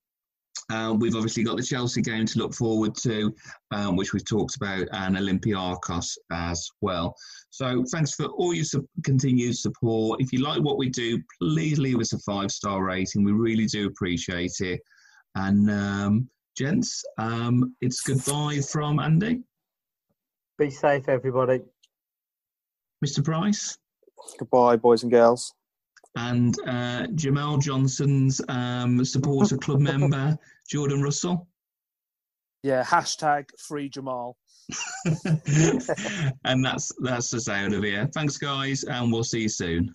uh, 0.70 0.94
we've 0.98 1.14
obviously 1.14 1.42
got 1.42 1.56
the 1.56 1.62
Chelsea 1.62 2.00
game 2.00 2.24
to 2.26 2.38
look 2.38 2.54
forward 2.54 2.94
to, 2.96 3.34
um, 3.72 3.96
which 3.96 4.12
we've 4.12 4.24
talked 4.24 4.56
about, 4.56 4.86
and 4.92 5.16
Olympiacos 5.16 6.16
as 6.30 6.68
well. 6.80 7.14
So 7.50 7.84
thanks 7.92 8.14
for 8.14 8.26
all 8.26 8.54
your 8.54 8.64
su- 8.64 8.88
continued 9.04 9.56
support. 9.56 10.20
If 10.20 10.32
you 10.32 10.40
like 10.40 10.62
what 10.62 10.78
we 10.78 10.88
do, 10.88 11.20
please 11.40 11.78
leave 11.78 12.00
us 12.00 12.12
a 12.12 12.18
five 12.20 12.50
star 12.50 12.82
rating. 12.82 13.24
We 13.24 13.32
really 13.32 13.66
do 13.66 13.86
appreciate 13.86 14.52
it. 14.60 14.80
And 15.34 15.70
um, 15.70 16.28
gents, 16.56 17.04
um, 17.18 17.74
it's 17.80 18.00
goodbye 18.00 18.60
from 18.60 18.98
Andy. 18.98 19.42
Be 20.58 20.70
safe, 20.70 21.08
everybody. 21.08 21.60
Mr. 23.04 23.24
Price. 23.24 23.76
Goodbye, 24.38 24.76
boys 24.76 25.02
and 25.02 25.10
girls. 25.10 25.52
And 26.16 26.56
uh, 26.66 27.06
Jamal 27.14 27.58
Johnson's 27.58 28.40
um, 28.48 29.04
supporter 29.04 29.56
club 29.56 29.80
member, 29.92 30.36
Jordan 30.68 31.02
Russell. 31.02 31.48
Yeah, 32.62 32.84
hashtag 32.84 33.46
free 33.58 33.88
Jamal. 33.88 34.36
and 36.44 36.64
that's 36.64 36.92
that's 37.00 37.34
us 37.34 37.48
out 37.48 37.72
of 37.72 37.82
here. 37.82 38.08
Thanks, 38.14 38.36
guys, 38.38 38.84
and 38.84 39.12
we'll 39.12 39.24
see 39.24 39.42
you 39.42 39.48
soon. 39.48 39.92